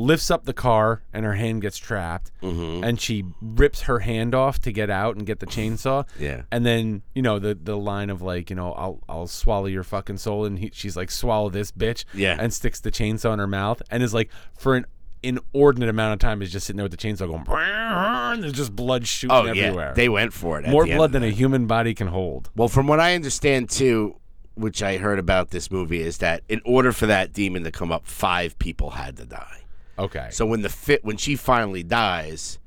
lifts 0.00 0.30
up 0.30 0.44
the 0.44 0.52
car, 0.52 1.02
and 1.12 1.24
her 1.24 1.34
hand 1.34 1.62
gets 1.62 1.76
trapped, 1.78 2.30
Mm-hmm. 2.42 2.82
and 2.84 3.00
she 3.00 3.24
rips 3.40 3.82
her 3.82 3.98
hand 4.00 4.34
off 4.34 4.58
to 4.60 4.72
get 4.72 4.88
out 4.90 5.16
and 5.16 5.26
get 5.26 5.40
the 5.40 5.46
chainsaw. 5.46 6.06
Yeah. 6.18 6.42
And 6.50 6.64
then 6.64 7.02
you 7.14 7.22
know 7.22 7.38
the 7.38 7.54
the 7.54 7.76
line 7.76 8.10
of 8.10 8.22
like 8.22 8.50
you 8.50 8.56
know 8.56 8.72
I'll 8.72 9.00
I'll 9.08 9.26
swallow 9.26 9.66
your 9.66 9.84
fucking 9.84 10.18
soul, 10.18 10.44
and 10.44 10.58
he, 10.58 10.70
she's 10.72 10.96
like 10.96 11.10
swallow 11.10 11.50
this 11.50 11.70
bitch. 11.72 12.04
Yeah. 12.14 12.36
And 12.38 12.52
sticks 12.52 12.80
the 12.80 12.90
chainsaw 12.90 13.32
in 13.34 13.38
her 13.38 13.46
mouth, 13.46 13.82
and 13.90 14.02
is 14.02 14.14
like 14.14 14.30
for 14.58 14.74
an 14.76 14.86
inordinate 15.22 15.90
amount 15.90 16.14
of 16.14 16.18
time 16.18 16.40
is 16.40 16.50
just 16.50 16.66
sitting 16.66 16.78
there 16.78 16.84
with 16.84 16.92
the 16.92 16.96
chainsaw 16.96 17.26
going. 17.26 17.44
And 17.48 18.42
there's 18.42 18.54
just 18.54 18.74
blood 18.74 19.06
shooting 19.06 19.36
Oh 19.36 19.44
everywhere. 19.44 19.88
yeah, 19.88 19.92
they 19.92 20.08
went 20.08 20.32
for 20.32 20.58
it. 20.58 20.66
More 20.68 20.86
blood 20.86 21.12
than 21.12 21.22
a 21.22 21.28
human 21.30 21.66
body 21.66 21.92
can 21.94 22.06
hold. 22.08 22.48
Well, 22.56 22.68
from 22.68 22.86
what 22.86 23.00
I 23.00 23.14
understand 23.14 23.68
too, 23.68 24.16
which 24.54 24.82
I 24.82 24.96
heard 24.96 25.18
about 25.18 25.50
this 25.50 25.70
movie, 25.70 26.00
is 26.00 26.18
that 26.18 26.42
in 26.48 26.60
order 26.64 26.90
for 26.92 27.06
that 27.06 27.32
demon 27.34 27.64
to 27.64 27.70
come 27.70 27.92
up, 27.92 28.06
five 28.06 28.58
people 28.58 28.90
had 28.90 29.16
to 29.18 29.26
die. 29.26 29.58
Okay. 30.00 30.28
So 30.32 30.46
when 30.46 30.62
the 30.62 30.68
fit, 30.68 31.04
when 31.04 31.16
she 31.16 31.36
finally 31.36 31.82
dies, 31.82 32.58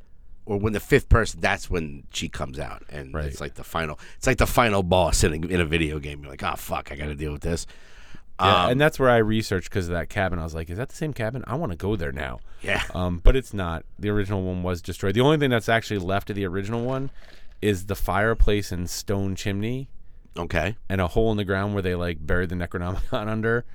or 0.46 0.58
when 0.58 0.74
the 0.74 0.80
fifth 0.80 1.10
person, 1.10 1.39
that's 1.41 1.69
when 1.69 2.04
she 2.12 2.30
comes 2.30 2.60
out, 2.60 2.84
and 2.89 3.13
Right. 3.13 3.26
it's 3.26 3.41
like 3.41 3.56
the 3.56 3.63
final. 3.63 4.00
It's 4.17 4.28
like 4.28 4.38
the 4.38 4.48
final 4.48 4.84
boss 4.84 5.24
in 5.24 5.32
a, 5.34 5.48
in 5.48 5.60
a 5.62 5.65
video 5.65 6.00
game. 6.00 6.22
You're 6.22 6.32
like, 6.32 6.43
oh 6.43 6.56
fuck, 6.56 6.91
I 6.91 6.96
got 6.96 7.06
to 7.08 7.15
deal 7.15 7.32
with 7.32 7.41
this. 7.41 7.65
Yeah, 8.39 8.63
Um, 8.65 8.72
and 8.72 8.82
that's 8.82 9.00
where 9.00 9.10
I 9.10 9.17
researched 9.17 9.69
because 9.69 9.88
of 9.88 9.93
that 9.93 10.10
cabin. 10.10 10.39
I 10.39 10.43
was 10.43 10.56
like, 10.56 10.69
"Is 10.69 10.78
that 10.78 10.89
the 10.89 10.96
same 10.96 11.13
cabin? 11.13 11.43
I 11.48 11.56
want 11.56 11.72
to 11.72 11.78
go 11.78 11.96
there 11.96 12.12
now." 12.12 12.39
Yeah. 12.62 12.82
Um, 12.93 13.19
but 13.24 13.36
it's 13.36 13.54
not. 13.54 13.86
The 14.00 14.10
original 14.10 14.41
one 14.43 14.63
was 14.63 14.82
destroyed. 14.82 15.13
The 15.13 15.22
only 15.22 15.38
thing 15.38 15.52
that's 15.52 15.69
actually 15.69 16.00
left 16.00 16.30
of 16.32 16.36
the 16.36 16.46
original 16.46 16.84
one 16.84 17.10
is 17.62 17.86
the 17.86 17.96
fireplace 17.96 18.72
and 18.72 18.89
stone 18.89 19.36
chimney 19.36 19.88
Okay. 20.36 20.76
and 20.89 21.00
a 21.00 21.08
hole 21.08 21.30
in 21.32 21.38
the 21.38 21.46
ground 21.46 21.74
where 21.74 21.84
they 21.84 21.93
like 21.96 22.26
buried 22.26 22.50
the 22.50 22.56
Necronomicon 22.56 23.28
under. 23.28 23.65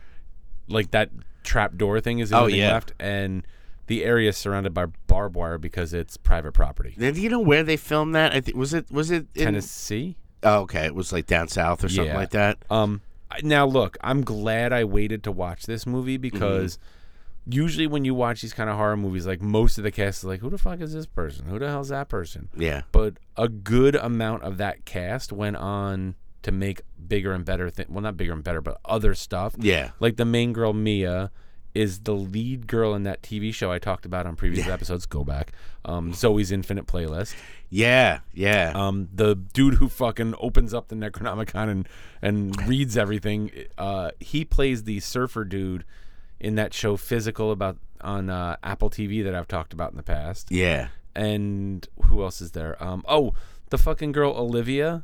Like 0.68 0.90
that 0.92 1.10
trap 1.42 1.76
door 1.76 2.00
thing 2.00 2.18
is 2.18 2.30
in 2.30 2.36
the 2.36 2.42
Oh, 2.42 2.46
thing 2.46 2.56
yeah. 2.56 2.72
left, 2.72 2.92
and 3.00 3.46
the 3.86 4.04
area 4.04 4.28
is 4.28 4.36
surrounded 4.36 4.74
by 4.74 4.86
barbed 5.06 5.34
wire 5.34 5.56
because 5.58 5.94
it's 5.94 6.16
private 6.16 6.52
property. 6.52 6.94
Then 6.96 7.14
do 7.14 7.20
you 7.22 7.30
know 7.30 7.40
where 7.40 7.62
they 7.62 7.76
filmed 7.76 8.14
that? 8.14 8.34
I 8.34 8.40
think 8.40 8.56
was 8.56 8.74
it 8.74 8.90
was 8.90 9.10
it 9.10 9.26
in, 9.34 9.44
Tennessee. 9.46 10.16
Oh, 10.42 10.60
okay, 10.60 10.84
it 10.86 10.94
was 10.94 11.12
like 11.12 11.26
down 11.26 11.48
south 11.48 11.82
or 11.82 11.88
something 11.88 12.12
Yeah. 12.12 12.16
like 12.18 12.30
that. 12.30 12.58
Um, 12.70 13.00
now 13.42 13.66
look, 13.66 13.96
I'm 14.02 14.22
glad 14.22 14.72
I 14.72 14.84
waited 14.84 15.22
to 15.24 15.32
watch 15.32 15.64
this 15.66 15.86
movie 15.86 16.16
because 16.16 16.78
usually 17.50 17.86
when 17.86 18.04
you 18.04 18.14
watch 18.14 18.42
these 18.42 18.52
kind 18.52 18.68
of 18.70 18.76
horror 18.76 18.96
movies, 18.96 19.26
like 19.26 19.40
most 19.40 19.78
of 19.78 19.84
the 19.84 19.90
cast 19.90 20.18
is 20.18 20.24
like, 20.24 20.40
"Who 20.40 20.50
the 20.50 20.58
fuck 20.58 20.80
is 20.80 20.92
this 20.92 21.06
person? 21.06 21.46
Who 21.46 21.58
the 21.58 21.68
hell's 21.68 21.88
that 21.88 22.08
person?" 22.08 22.50
Yeah. 22.56 22.82
But 22.92 23.14
a 23.36 23.48
good 23.48 23.96
amount 23.96 24.42
of 24.42 24.58
that 24.58 24.84
cast 24.84 25.32
went 25.32 25.56
on 25.56 26.14
to 26.42 26.52
make 26.52 26.82
bigger 27.06 27.32
and 27.32 27.44
better 27.44 27.70
things. 27.70 27.88
Well, 27.90 28.02
not 28.02 28.16
bigger 28.16 28.32
and 28.32 28.44
better, 28.44 28.60
but 28.60 28.78
other 28.84 29.14
stuff. 29.14 29.54
Yeah. 29.58 29.90
Like 30.00 30.16
the 30.16 30.24
main 30.24 30.52
girl 30.52 30.72
Mia 30.72 31.30
is 31.74 32.00
the 32.00 32.14
lead 32.14 32.66
girl 32.66 32.94
in 32.94 33.04
that 33.04 33.22
TV 33.22 33.52
show 33.54 33.70
I 33.70 33.78
talked 33.78 34.04
about 34.06 34.26
on 34.26 34.36
previous 34.36 34.66
episodes. 34.66 35.06
Go 35.06 35.22
back. 35.24 35.52
Um, 35.84 36.12
Zoe's 36.12 36.50
Infinite 36.50 36.86
Playlist. 36.86 37.34
Yeah. 37.70 38.20
Yeah. 38.32 38.72
Um, 38.74 39.08
the 39.14 39.34
dude 39.34 39.74
who 39.74 39.88
fucking 39.88 40.34
opens 40.38 40.72
up 40.74 40.88
the 40.88 40.96
Necronomicon 40.96 41.68
and 41.68 41.88
and 42.22 42.66
reads 42.68 42.96
everything. 42.96 43.50
Uh, 43.76 44.10
he 44.18 44.44
plays 44.44 44.84
the 44.84 45.00
surfer 45.00 45.44
dude 45.44 45.84
in 46.40 46.54
that 46.54 46.72
show 46.72 46.96
Physical 46.96 47.52
about 47.52 47.76
on 48.00 48.30
uh, 48.30 48.56
Apple 48.62 48.90
TV 48.90 49.22
that 49.24 49.34
I've 49.34 49.48
talked 49.48 49.72
about 49.72 49.90
in 49.90 49.96
the 49.96 50.02
past. 50.02 50.50
yeah. 50.50 50.88
And 51.14 51.86
who 52.04 52.22
else 52.22 52.40
is 52.40 52.52
there? 52.52 52.80
Um, 52.82 53.02
oh, 53.08 53.34
the 53.70 53.78
fucking 53.78 54.12
girl 54.12 54.32
Olivia, 54.36 55.02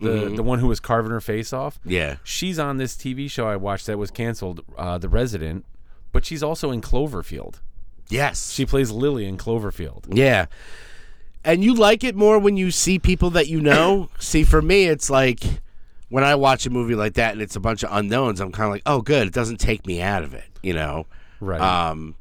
the 0.00 0.08
Mhm. 0.30 0.36
the 0.36 0.42
one 0.42 0.58
who 0.58 0.66
was 0.66 0.80
carving 0.80 1.10
her 1.10 1.20
face 1.20 1.52
off. 1.52 1.78
Yeah. 1.84 2.16
She's 2.24 2.58
on 2.58 2.76
this 2.78 2.96
TV 2.96 3.28
show 3.28 3.46
I 3.46 3.56
watched 3.56 3.86
that 3.86 3.98
was 3.98 4.10
canceled, 4.10 4.62
uh, 4.78 4.98
The 4.98 5.08
Resident, 5.08 5.64
but 6.12 6.24
she's 6.24 6.42
also 6.42 6.70
in 6.70 6.80
Cloverfield. 6.80 7.56
Yes. 8.08 8.52
She 8.52 8.66
plays 8.66 8.90
Lily 8.90 9.26
in 9.26 9.36
Cloverfield. 9.36 10.04
Yeah. 10.08 10.46
And 11.44 11.62
you 11.64 11.74
like 11.74 12.02
it 12.04 12.16
more 12.16 12.38
when 12.38 12.56
you 12.56 12.70
see 12.70 12.98
people 12.98 13.30
that 13.30 13.48
you 13.48 13.60
know? 13.60 14.08
see, 14.18 14.42
for 14.44 14.60
me, 14.60 14.84
it's 14.86 15.08
like 15.10 15.42
when 16.08 16.24
I 16.24 16.34
watch 16.34 16.66
a 16.66 16.70
movie 16.70 16.94
like 16.94 17.14
that 17.14 17.32
and 17.32 17.40
it's 17.40 17.56
a 17.56 17.60
bunch 17.60 17.82
of 17.82 17.90
unknowns, 17.92 18.40
I'm 18.40 18.52
kind 18.52 18.66
of 18.66 18.72
like, 18.72 18.82
oh, 18.86 19.00
good. 19.00 19.28
It 19.28 19.32
doesn't 19.32 19.58
take 19.58 19.86
me 19.86 20.00
out 20.02 20.22
of 20.24 20.34
it, 20.34 20.44
you 20.62 20.74
know? 20.74 21.06
Right. 21.40 21.60
Um, 21.60 22.16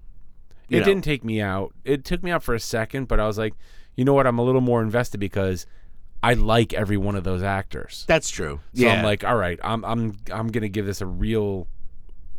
you 0.70 0.78
it 0.78 0.82
know. 0.82 0.86
didn't 0.86 1.04
take 1.04 1.24
me 1.26 1.42
out. 1.42 1.74
It 1.84 2.06
took 2.06 2.22
me 2.24 2.30
out 2.32 2.44
for 2.44 2.54
a 2.54 2.60
second, 2.60 3.08
but 3.08 3.20
I 3.20 3.26
was 3.26 3.38
like, 3.38 3.56
you 3.96 4.06
know 4.06 4.14
what? 4.14 4.28
I'm 4.28 4.38
a 4.38 4.44
little 4.44 4.62
more 4.62 4.82
invested 4.82 5.18
because 5.20 5.66
I 6.22 6.34
like 6.34 6.74
every 6.74 6.98
one 6.98 7.16
of 7.16 7.24
those 7.24 7.44
actors. 7.44 8.04
That's 8.08 8.30
true. 8.30 8.60
So 8.74 8.84
yeah. 8.84 8.94
I'm 8.94 9.04
like, 9.06 9.24
all 9.24 9.38
right, 9.38 9.60
I'm 9.64 9.84
I'm 9.86 10.18
I'm 10.32 10.48
gonna 10.48 10.70
give 10.70 10.86
this 10.86 11.02
a 11.02 11.06
real 11.06 11.68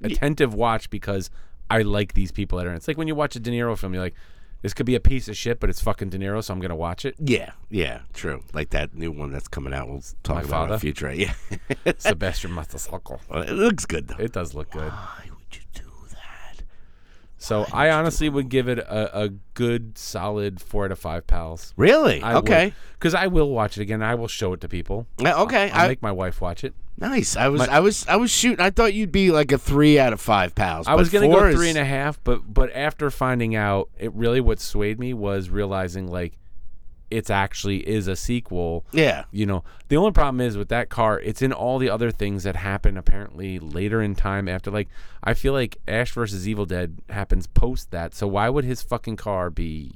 attentive 0.03 0.55
watch 0.55 0.91
because 0.91 1.31
I 1.71 1.83
like 1.83 2.15
these 2.15 2.33
people 2.33 2.59
that 2.59 2.67
are 2.67 2.71
in. 2.71 2.75
it. 2.75 2.79
It's 2.79 2.89
like 2.89 2.99
when 2.99 3.09
you 3.09 3.15
watch 3.15 3.37
a 3.37 3.41
De 3.41 3.51
Niro 3.51 3.79
film, 3.79 3.95
you're 3.95 4.03
like, 4.03 4.15
this 4.63 4.75
could 4.75 4.87
be 4.87 4.95
a 4.95 5.01
piece 5.01 5.29
of 5.29 5.37
shit, 5.37 5.61
but 5.61 5.71
it's 5.71 5.81
fucking 5.81 6.11
De 6.11 6.19
Niro, 6.19 6.43
so 6.45 6.53
I'm 6.53 6.61
gonna 6.61 6.77
watch 6.77 7.05
it. 7.05 7.15
yeah, 7.19 7.53
yeah, 7.71 8.01
true. 8.13 8.43
Like 8.53 8.71
that 8.71 8.95
new 8.95 9.11
one 9.13 9.31
that's 9.33 9.49
coming 9.49 9.73
out. 9.73 9.89
We'll 9.89 10.03
talk 10.23 10.37
My 10.37 10.43
about 10.43 10.65
in 10.65 10.71
the 10.73 10.79
future. 10.79 11.11
Yeah, 11.15 11.33
Sebastian 11.97 12.51
Maniscalco. 12.51 13.21
Well, 13.31 13.43
it 13.43 13.53
looks 13.53 13.87
good 13.87 14.09
though. 14.09 14.17
It 14.23 14.33
does 14.33 14.53
look 14.55 14.71
good. 14.71 14.91
Why 14.93 15.25
would 15.31 15.57
you 15.57 15.63
do 15.73 15.91
that? 16.11 16.65
So 17.43 17.67
I 17.73 17.89
honestly 17.89 18.29
would 18.29 18.51
give 18.51 18.69
it 18.69 18.79
a, 18.79 19.23
a 19.23 19.29
good 19.55 19.97
solid 19.97 20.61
four 20.61 20.85
out 20.85 20.93
of 20.93 20.99
five 20.99 21.27
pals. 21.27 21.73
Really? 21.75 22.23
I 22.23 22.35
okay. 22.35 22.75
Because 22.99 23.15
I 23.15 23.29
will 23.29 23.49
watch 23.49 23.79
it 23.79 23.81
again. 23.81 24.03
I 24.03 24.15
will 24.15 24.29
show 24.29 24.53
it 24.53 24.61
to 24.61 24.69
people. 24.69 25.07
Uh, 25.25 25.45
okay. 25.45 25.71
I'll 25.71 25.87
I, 25.87 25.89
make 25.89 26.03
my 26.03 26.13
wife 26.13 26.43
watch 26.43 26.65
it. 26.65 26.75
nice. 26.99 27.37
I 27.37 27.49
was. 27.49 27.63
I 27.63 27.81
was. 27.81 28.07
I 28.07 28.17
was 28.17 28.31
shooting. 28.31 28.61
I 28.61 28.69
thought 28.69 28.93
you'd 28.93 29.11
be 29.11 29.31
like 29.31 29.53
a 29.53 29.59
three 29.59 29.99
out 29.99 30.13
of 30.13 30.21
five 30.21 30.55
pals. 30.55 30.87
I 30.87 30.95
was 30.97 31.09
gonna 31.09 31.29
go 31.29 31.47
is- 31.47 31.57
three 31.57 31.71
and 31.71 31.79
a 31.79 31.85
half, 31.85 32.23
but 32.25 32.53
but 32.53 32.71
after 32.75 33.11
finding 33.11 33.57
out, 33.57 33.89
it 33.99 34.13
really 34.13 34.43
what 34.43 34.61
swayed 34.61 35.01
me 35.01 35.15
was 35.15 35.49
realizing 35.49 36.09
like 36.09 36.37
it's 37.11 37.31
actually 37.31 37.79
is 37.89 38.07
a 38.07 38.17
sequel. 38.17 38.85
Yeah. 38.93 39.25
You 39.31 39.47
know, 39.47 39.65
the 39.89 39.97
only 39.97 40.13
problem 40.13 40.41
is 40.41 40.57
with 40.57 40.69
that 40.69 40.89
car, 40.89 41.19
it's 41.21 41.43
in 41.43 41.53
all 41.53 41.79
the 41.79 41.91
other 41.91 42.11
things 42.11 42.45
that 42.45 42.57
happen 42.57 42.97
apparently 42.97 43.59
later 43.59 44.01
in 44.01 44.15
time 44.15 44.49
after 44.49 44.71
like 44.71 44.89
I 45.25 45.35
feel 45.35 45.53
like 45.53 45.79
Ash 45.89 46.13
versus 46.13 46.49
Evil 46.49 46.67
Dead 46.67 46.99
happens 47.09 47.47
post 47.47 47.91
that. 47.91 48.15
So 48.15 48.27
why 48.29 48.49
would 48.49 48.65
his 48.65 48.83
fucking 48.83 49.17
car 49.17 49.51
be 49.51 49.93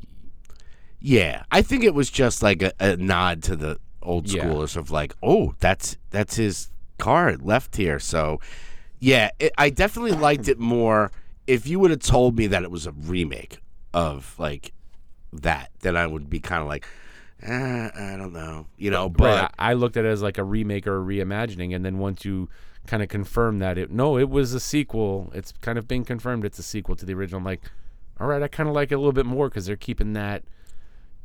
Yeah. 1.00 1.44
I 1.50 1.62
think 1.62 1.85
it 1.85 1.94
was 1.94 2.11
just 2.11 2.42
like 2.42 2.62
a, 2.62 2.72
a 2.81 2.96
nod 2.96 3.42
to 3.44 3.57
the 3.57 3.79
old 4.03 4.31
Yeah. 4.31 4.44
schoolers 4.44 4.77
of 4.77 4.90
like, 4.90 5.14
oh, 5.22 5.55
that's 5.61 5.96
that's 6.11 6.37
his 6.37 6.70
car 6.98 7.37
left 7.37 7.77
here. 7.77 7.98
So, 7.98 8.40
yeah, 9.00 9.31
it, 9.38 9.53
I 9.59 9.70
definitely 9.70 10.12
liked 10.12 10.48
it 10.48 10.59
more. 10.59 11.11
If 11.46 11.66
you 11.66 11.79
would 11.81 11.90
have 11.90 12.00
told 12.00 12.38
me 12.38 12.46
that 12.48 12.62
it 12.62 12.70
was 12.70 12.87
a 12.87 12.92
remake 12.92 13.59
of 13.92 14.35
like 14.38 14.72
that, 15.33 15.70
then 15.81 15.96
I 15.96 16.07
would 16.07 16.31
be 16.31 16.40
kind 16.40 16.62
of 16.62 16.68
like, 16.68 16.87
eh, 17.44 17.90
I 17.94 18.16
don't 18.16 18.33
know, 18.33 18.66
you 18.76 18.90
know. 18.90 19.09
But 19.09 19.24
Right, 19.42 19.50
I, 19.59 19.70
I 19.70 19.72
looked 19.74 19.96
at 19.96 20.04
it 20.04 20.09
as 20.09 20.22
like 20.22 20.38
a 20.38 20.44
remake 20.44 20.87
or 20.87 21.00
a 21.00 21.04
reimagining, 21.04 21.74
and 21.74 21.85
then 21.85 21.98
once 21.98 22.24
you 22.24 22.48
kind 22.87 23.02
of 23.02 23.09
confirm 23.09 23.59
that 23.61 23.78
it 23.78 23.90
no, 23.90 24.18
it 24.18 24.28
was 24.28 24.52
a 24.54 24.61
sequel. 24.61 25.30
It's 25.35 25.52
kind 25.61 25.78
of 25.78 25.87
been 25.88 26.04
confirmed 26.04 26.44
it's 26.44 26.59
a 26.59 26.62
sequel 26.62 26.96
to 26.96 27.07
the 27.07 27.14
original. 27.14 27.38
I'm 27.38 27.44
like, 27.44 27.62
all 28.20 28.26
right, 28.26 28.42
I 28.42 28.48
kind 28.48 28.68
of 28.68 28.74
like 28.74 28.90
it 28.92 28.96
a 28.96 28.98
little 28.98 29.12
bit 29.12 29.26
more 29.26 29.48
because 29.48 29.66
they're 29.66 29.76
keeping 29.76 30.12
that 30.14 30.42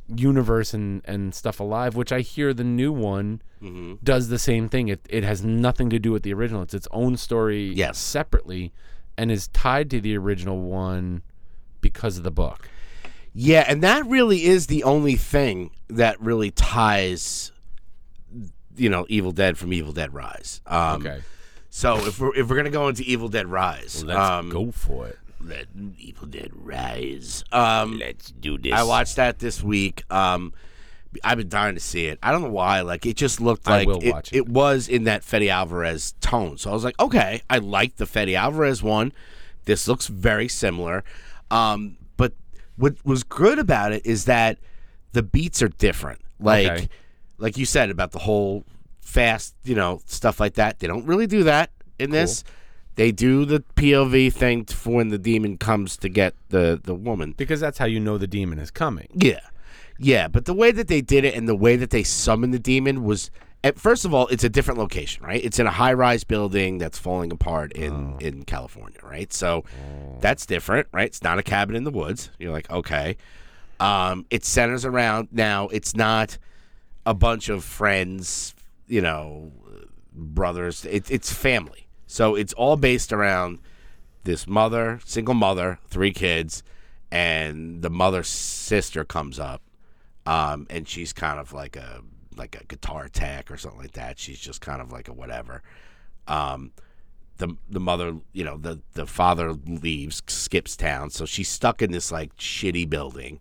universe 0.08 0.74
and 0.74 1.02
and 1.04 1.34
stuff 1.34 1.60
alive. 1.60 1.94
Which 1.96 2.12
I 2.12 2.20
hear 2.20 2.52
the 2.54 2.64
new 2.64 2.92
one 2.92 3.42
Mm-hmm. 3.62 3.96
does 4.02 4.28
the 4.30 4.38
same 4.38 4.70
thing. 4.70 4.88
It 4.88 5.00
it 5.10 5.22
has 5.22 5.44
nothing 5.44 5.90
to 5.90 5.98
do 5.98 6.12
with 6.12 6.22
the 6.22 6.32
original. 6.32 6.62
It's 6.62 6.72
its 6.72 6.88
own 6.92 7.18
story, 7.18 7.64
Yes. 7.74 7.98
separately, 7.98 8.72
and 9.18 9.30
is 9.30 9.48
tied 9.48 9.90
to 9.90 10.00
the 10.00 10.16
original 10.16 10.62
one 10.62 11.20
because 11.82 12.16
of 12.16 12.24
the 12.24 12.30
book. 12.30 12.70
Yeah, 13.32 13.64
and 13.66 13.82
that 13.82 14.06
really 14.06 14.44
is 14.44 14.66
the 14.66 14.82
only 14.84 15.16
thing 15.16 15.70
that 15.88 16.20
really 16.20 16.50
ties, 16.50 17.52
you 18.76 18.88
know, 18.88 19.06
Evil 19.08 19.32
Dead 19.32 19.56
from 19.56 19.72
Evil 19.72 19.92
Dead 19.92 20.12
Rise. 20.12 20.60
Um, 20.66 21.06
Okay, 21.06 21.20
So 21.70 21.96
if 22.06 22.18
we're 22.18 22.34
if 22.34 22.48
we're 22.48 22.56
gonna 22.56 22.70
go 22.70 22.88
into 22.88 23.02
Evil 23.04 23.28
Dead 23.28 23.46
Rise, 23.46 24.02
let's 24.04 24.18
um, 24.18 24.50
go 24.50 24.70
for 24.72 25.06
it. 25.06 25.18
Let 25.40 25.66
Evil 25.98 26.26
Dead 26.26 26.50
Rise. 26.52 27.44
Um, 27.52 27.98
Let's 27.98 28.30
do 28.30 28.58
this. 28.58 28.72
I 28.72 28.82
watched 28.82 29.16
that 29.16 29.38
this 29.38 29.62
week. 29.62 30.02
Um, 30.12 30.52
I've 31.24 31.38
been 31.38 31.48
dying 31.48 31.74
to 31.74 31.80
see 31.80 32.06
it. 32.06 32.18
I 32.22 32.30
don't 32.30 32.42
know 32.42 32.50
why. 32.50 32.82
Like 32.82 33.06
it 33.06 33.16
just 33.16 33.40
looked 33.40 33.66
like 33.66 33.88
it, 33.88 34.12
watch 34.12 34.32
it. 34.32 34.36
it 34.36 34.48
was 34.48 34.86
in 34.88 35.04
that 35.04 35.24
Fede 35.24 35.48
Alvarez 35.48 36.14
tone. 36.20 36.58
So 36.58 36.70
I 36.70 36.72
was 36.74 36.84
like, 36.84 36.98
okay, 37.00 37.42
I 37.48 37.58
like 37.58 37.96
the 37.96 38.06
Fede 38.06 38.34
Alvarez 38.34 38.82
one. 38.82 39.12
This 39.64 39.88
looks 39.88 40.08
very 40.08 40.46
similar. 40.48 41.04
Um, 41.50 41.96
what 42.80 42.94
was 43.04 43.22
good 43.22 43.58
about 43.58 43.92
it 43.92 44.04
is 44.06 44.24
that 44.24 44.58
the 45.12 45.22
beats 45.22 45.62
are 45.62 45.68
different. 45.68 46.20
Like 46.38 46.70
Okay. 46.70 46.88
like 47.38 47.56
you 47.58 47.66
said 47.66 47.90
about 47.90 48.12
the 48.12 48.18
whole 48.20 48.64
fast, 49.00 49.54
you 49.64 49.74
know, 49.74 50.00
stuff 50.06 50.40
like 50.40 50.54
that. 50.54 50.78
They 50.78 50.86
don't 50.86 51.04
really 51.06 51.26
do 51.26 51.42
that 51.44 51.70
in 51.98 52.10
this. 52.10 52.44
They 52.96 53.12
do 53.12 53.44
the 53.44 53.62
POV 53.76 54.32
thing 54.32 54.64
for 54.64 54.90
when 54.96 55.08
the 55.08 55.18
demon 55.18 55.56
comes 55.58 55.96
to 55.98 56.08
get 56.08 56.34
the 56.48 56.80
the 56.82 56.94
woman. 56.94 57.34
because 57.36 57.60
that's 57.60 57.78
how 57.78 57.86
you 57.86 58.00
know 58.00 58.18
the 58.18 58.26
demon 58.26 58.58
is 58.58 58.70
coming. 58.70 59.08
Yeah. 59.14 59.40
Yeah, 60.02 60.28
but 60.28 60.46
the 60.46 60.54
way 60.54 60.70
that 60.72 60.88
they 60.88 61.02
did 61.02 61.24
it 61.24 61.34
and 61.34 61.46
the 61.46 61.54
way 61.54 61.76
that 61.76 61.90
they 61.90 62.02
summoned 62.02 62.54
the 62.54 62.58
demon 62.58 63.04
was 63.04 63.30
at 63.62 63.78
first 63.78 64.04
of 64.04 64.14
all, 64.14 64.26
it's 64.28 64.44
a 64.44 64.48
different 64.48 64.78
location, 64.78 65.24
right? 65.24 65.44
It's 65.44 65.58
in 65.58 65.66
a 65.66 65.70
high-rise 65.70 66.24
building 66.24 66.78
that's 66.78 66.98
falling 66.98 67.30
apart 67.30 67.72
in 67.72 68.16
in 68.20 68.44
California, 68.44 68.98
right? 69.02 69.32
So 69.32 69.64
that's 70.20 70.46
different, 70.46 70.88
right? 70.92 71.06
It's 71.06 71.22
not 71.22 71.38
a 71.38 71.42
cabin 71.42 71.76
in 71.76 71.84
the 71.84 71.90
woods. 71.90 72.30
You're 72.38 72.52
like, 72.52 72.70
okay. 72.70 73.16
Um, 73.78 74.26
it 74.30 74.44
centers 74.44 74.84
around 74.84 75.28
now. 75.32 75.68
It's 75.68 75.94
not 75.94 76.38
a 77.06 77.14
bunch 77.14 77.48
of 77.48 77.64
friends, 77.64 78.54
you 78.86 79.00
know, 79.00 79.52
brothers. 80.12 80.84
It, 80.84 81.10
it's 81.10 81.32
family. 81.32 81.86
So 82.06 82.34
it's 82.34 82.52
all 82.54 82.76
based 82.76 83.12
around 83.12 83.58
this 84.24 84.46
mother, 84.46 85.00
single 85.04 85.34
mother, 85.34 85.78
three 85.88 86.12
kids, 86.12 86.62
and 87.10 87.82
the 87.82 87.90
mother's 87.90 88.28
sister 88.28 89.04
comes 89.04 89.38
up, 89.38 89.62
um, 90.26 90.66
and 90.70 90.88
she's 90.88 91.12
kind 91.12 91.40
of 91.40 91.52
like 91.52 91.76
a 91.76 92.02
like 92.36 92.60
a 92.60 92.64
guitar 92.64 93.08
tech 93.08 93.50
or 93.50 93.56
something 93.56 93.80
like 93.80 93.92
that. 93.92 94.18
She's 94.18 94.38
just 94.38 94.60
kind 94.60 94.80
of 94.80 94.92
like 94.92 95.08
a 95.08 95.12
whatever. 95.12 95.62
Um, 96.26 96.72
the 97.38 97.56
the 97.68 97.80
mother, 97.80 98.16
you 98.32 98.44
know, 98.44 98.56
the 98.56 98.80
the 98.94 99.06
father 99.06 99.52
leaves, 99.52 100.22
skips 100.26 100.76
town, 100.76 101.10
so 101.10 101.24
she's 101.26 101.48
stuck 101.48 101.82
in 101.82 101.90
this 101.92 102.12
like 102.12 102.36
shitty 102.36 102.88
building. 102.88 103.40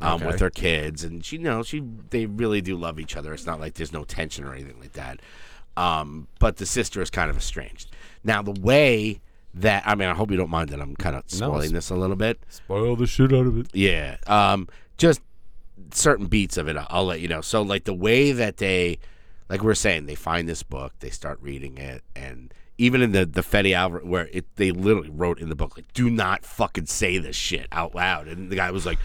Um, 0.00 0.24
with 0.24 0.38
her 0.38 0.48
kids, 0.48 1.02
and 1.02 1.24
she, 1.24 1.38
you 1.38 1.42
know, 1.42 1.64
she 1.64 1.82
they 2.10 2.26
really 2.26 2.60
do 2.60 2.76
love 2.76 3.00
each 3.00 3.16
other. 3.16 3.34
It's 3.34 3.46
not 3.46 3.58
like 3.58 3.74
there's 3.74 3.92
no 3.92 4.04
tension 4.04 4.44
or 4.44 4.54
anything 4.54 4.78
like 4.78 4.92
that. 4.92 5.18
Um, 5.76 6.28
but 6.38 6.58
the 6.58 6.66
sister 6.66 7.02
is 7.02 7.10
kind 7.10 7.28
of 7.30 7.36
estranged. 7.36 7.90
Now, 8.22 8.40
the 8.40 8.52
way 8.52 9.20
that 9.54 9.82
I 9.84 9.96
mean, 9.96 10.08
I 10.08 10.14
hope 10.14 10.30
you 10.30 10.36
don't 10.36 10.50
mind 10.50 10.68
that 10.68 10.80
I'm 10.80 10.94
kind 10.94 11.16
of 11.16 11.24
spoiling 11.26 11.70
it's- 11.70 11.72
this 11.72 11.90
a 11.90 11.96
little 11.96 12.14
bit. 12.14 12.38
Spoil 12.48 12.94
the 12.94 13.08
shit 13.08 13.32
out 13.32 13.48
of 13.48 13.58
it. 13.58 13.74
Yeah. 13.74 14.18
Um, 14.28 14.68
just 14.98 15.20
certain 15.92 16.26
beats 16.26 16.56
of 16.56 16.68
it, 16.68 16.76
I'll, 16.76 16.86
I'll 16.90 17.04
let 17.06 17.20
you 17.20 17.28
know. 17.28 17.40
So, 17.40 17.62
like 17.62 17.84
the 17.84 17.94
way 17.94 18.32
that 18.32 18.58
they, 18.58 18.98
like 19.48 19.62
we 19.62 19.70
are 19.70 19.74
saying, 19.74 20.06
they 20.06 20.14
find 20.14 20.48
this 20.48 20.62
book, 20.62 20.92
they 21.00 21.10
start 21.10 21.38
reading 21.40 21.78
it, 21.78 22.02
and 22.14 22.52
even 22.78 23.02
in 23.02 23.12
the 23.12 23.26
the 23.26 23.42
Fede 23.42 23.72
Alvarez, 23.72 24.06
where 24.06 24.28
it 24.32 24.46
they 24.56 24.70
literally 24.70 25.10
wrote 25.10 25.40
in 25.40 25.48
the 25.48 25.56
book, 25.56 25.76
like, 25.76 25.92
"Do 25.92 26.08
not 26.10 26.44
fucking 26.44 26.86
say 26.86 27.18
this 27.18 27.36
shit 27.36 27.66
out 27.72 27.94
loud," 27.94 28.28
and 28.28 28.50
the 28.50 28.56
guy 28.56 28.70
was 28.70 28.86
like, 28.86 28.98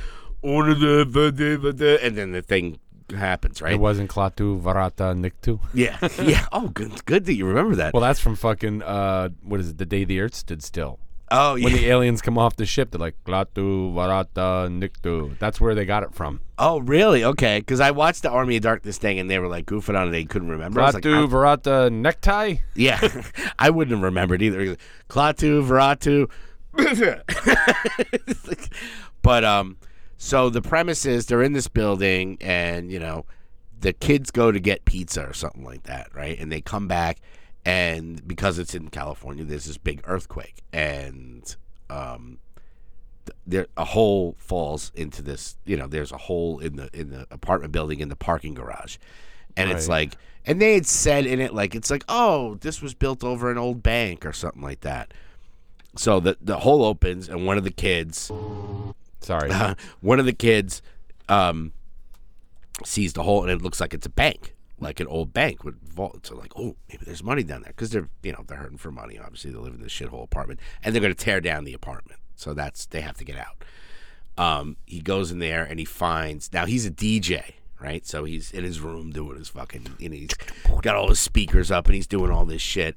and 0.44 2.18
then 2.18 2.32
the 2.32 2.44
thing 2.46 2.80
happens, 3.16 3.62
right? 3.62 3.74
It 3.74 3.80
wasn't 3.80 4.10
Klaatu 4.10 4.62
Varata 4.62 5.14
Niktu. 5.16 5.60
yeah, 5.74 5.98
yeah. 6.22 6.48
Oh, 6.52 6.70
good, 6.70 7.06
good 7.06 7.26
that 7.26 7.34
you 7.34 7.46
remember 7.46 7.76
that. 7.76 7.94
Well, 7.94 8.02
that's 8.02 8.20
from 8.20 8.36
fucking 8.36 8.82
uh, 8.82 9.30
what 9.44 9.60
is 9.60 9.70
it? 9.70 9.78
The 9.78 9.86
day 9.86 10.04
the 10.04 10.20
Earth 10.20 10.36
stood 10.36 10.64
still. 10.64 11.00
Oh, 11.34 11.56
yeah. 11.56 11.66
When 11.66 11.74
the 11.74 11.88
aliens 11.88 12.22
come 12.22 12.38
off 12.38 12.56
the 12.56 12.66
ship, 12.66 12.92
they're 12.92 13.00
like 13.00 13.16
Klaatu 13.26 13.94
Varata 13.94 14.70
Niktu. 14.70 15.38
That's 15.40 15.60
where 15.60 15.76
they 15.76 15.86
got 15.86 16.04
it 16.04 16.14
from. 16.14 16.40
oh, 16.58 16.80
really? 16.80 17.24
Okay, 17.24 17.60
because 17.60 17.80
I 17.80 17.92
watched 17.92 18.22
the 18.22 18.30
Army 18.30 18.58
of 18.58 18.64
Darkness 18.64 18.98
thing, 18.98 19.20
and 19.20 19.30
they 19.30 19.40
were 19.40 19.48
like 19.48 19.66
goofing 19.66 20.00
on 20.00 20.08
it. 20.08 20.12
They 20.12 20.26
couldn't 20.26 20.50
remember. 20.50 20.82
Was 20.82 20.94
like, 20.94 21.04
Varata 21.04 21.92
necktie. 21.92 22.56
Yeah, 22.76 23.00
I 23.60 23.70
wouldn't 23.70 23.96
have 23.96 24.04
remembered 24.04 24.42
either. 24.42 24.78
Klaatu, 25.10 25.66
Veratu. 25.66 26.30
but 29.22 29.44
um, 29.44 29.78
so 30.18 30.50
the 30.50 30.62
premise 30.62 31.06
is 31.06 31.28
they're 31.28 31.44
in 31.44 31.54
this 31.54 31.68
building, 31.68 32.38
and 32.42 32.92
you 32.92 33.00
know, 33.00 33.26
the 33.80 33.94
kids 33.94 34.32
go 34.32 34.52
to 34.52 34.60
get 34.60 34.86
pizza 34.86 35.28
or 35.28 35.34
something 35.34 35.64
like 35.64 35.84
that, 35.84 36.14
right? 36.16 36.40
And 36.40 36.52
they 36.52 36.62
come 36.62 36.88
back, 36.88 37.20
and 37.66 38.26
because 38.28 38.60
it's 38.60 38.76
in 38.76 38.90
California, 38.90 39.44
there's 39.44 39.66
this 39.66 39.78
big 39.78 40.02
earthquake, 40.06 40.64
and 40.72 41.56
um, 41.90 42.40
th- 43.26 43.38
there 43.48 43.68
a 43.78 43.86
hole 43.86 44.36
falls 44.38 44.92
into 44.96 45.22
this. 45.22 45.56
You 45.66 45.78
know, 45.78 45.88
there's 45.88 46.12
a 46.12 46.18
hole 46.18 46.60
in 46.60 46.76
the 46.76 46.90
in 46.94 47.10
the 47.10 47.28
apartment 47.32 47.72
building 47.72 48.00
in 48.00 48.10
the 48.10 48.16
parking 48.16 48.54
garage, 48.54 48.98
and 49.56 49.72
it's 49.72 49.88
like, 49.88 50.18
and 50.46 50.62
they 50.62 50.74
had 50.74 50.86
said 50.86 51.26
in 51.26 51.40
it 51.40 51.54
like 51.54 51.76
it's 51.76 51.90
like, 51.90 52.04
oh, 52.10 52.56
this 52.56 52.82
was 52.82 52.94
built 52.94 53.24
over 53.24 53.52
an 53.52 53.58
old 53.58 53.82
bank 53.82 54.26
or 54.26 54.34
something 54.34 54.62
like 54.62 54.82
that. 54.82 55.14
So 55.96 56.20
the 56.20 56.38
the 56.42 56.60
hole 56.60 56.84
opens, 56.84 57.30
and 57.30 57.46
one 57.46 57.58
of 57.58 57.64
the 57.64 57.72
kids, 57.72 58.32
Sorry. 59.22 59.52
one 60.02 60.20
of 60.20 60.26
the 60.26 60.34
kids, 60.34 60.82
um, 61.30 61.72
sees 62.84 63.14
the 63.14 63.24
hole, 63.24 63.44
and 63.44 63.52
it 63.52 63.62
looks 63.62 63.80
like 63.80 63.94
it's 63.94 64.06
a 64.06 64.10
bank, 64.10 64.53
like 64.80 65.00
an 65.00 65.08
old 65.08 65.34
bank 65.34 65.64
would 65.64 65.78
vault. 65.82 66.26
So 66.26 66.36
like, 66.36 66.54
oh, 66.58 66.76
maybe 66.90 67.06
there's 67.06 67.24
money 67.24 67.44
down 67.44 67.62
there 67.62 67.72
because 67.72 67.92
they're 67.92 68.10
you 68.22 68.32
know 68.32 68.44
they're 68.48 68.58
hurting 68.58 68.78
for 68.78 68.92
money. 68.92 69.20
Obviously, 69.20 69.52
they 69.52 69.58
live 69.58 69.74
in 69.74 69.82
this 69.82 69.92
shithole 69.92 70.24
apartment, 70.24 70.60
and 70.84 70.94
they're 70.94 71.02
going 71.02 71.14
to 71.14 71.24
tear 71.24 71.42
down 71.42 71.64
the 71.64 71.74
apartment. 71.74 72.20
So 72.36 72.54
that's 72.54 72.86
they 72.86 73.02
have 73.02 73.18
to 73.18 73.24
get 73.24 73.38
out. 73.38 73.64
Um, 74.38 74.78
he 74.86 75.00
goes 75.00 75.32
in 75.32 75.40
there 75.40 75.64
and 75.64 75.80
he 75.80 75.86
finds 75.86 76.52
now 76.52 76.66
he's 76.66 76.86
a 76.86 76.92
DJ, 76.92 77.54
right? 77.80 78.06
So 78.06 78.24
he's 78.24 78.52
in 78.52 78.64
his 78.64 78.80
room 78.80 79.12
doing 79.12 79.38
his 79.38 79.50
fucking, 79.50 79.96
you 80.00 80.10
know, 80.10 80.16
he's 80.16 80.34
got 80.82 80.96
all 80.96 81.10
his 81.10 81.20
speakers 81.20 81.70
up 81.70 81.86
and 81.86 81.96
he's 81.96 82.08
doing 82.08 82.32
all 82.32 82.46
this 82.46 82.62
shit. 82.62 82.96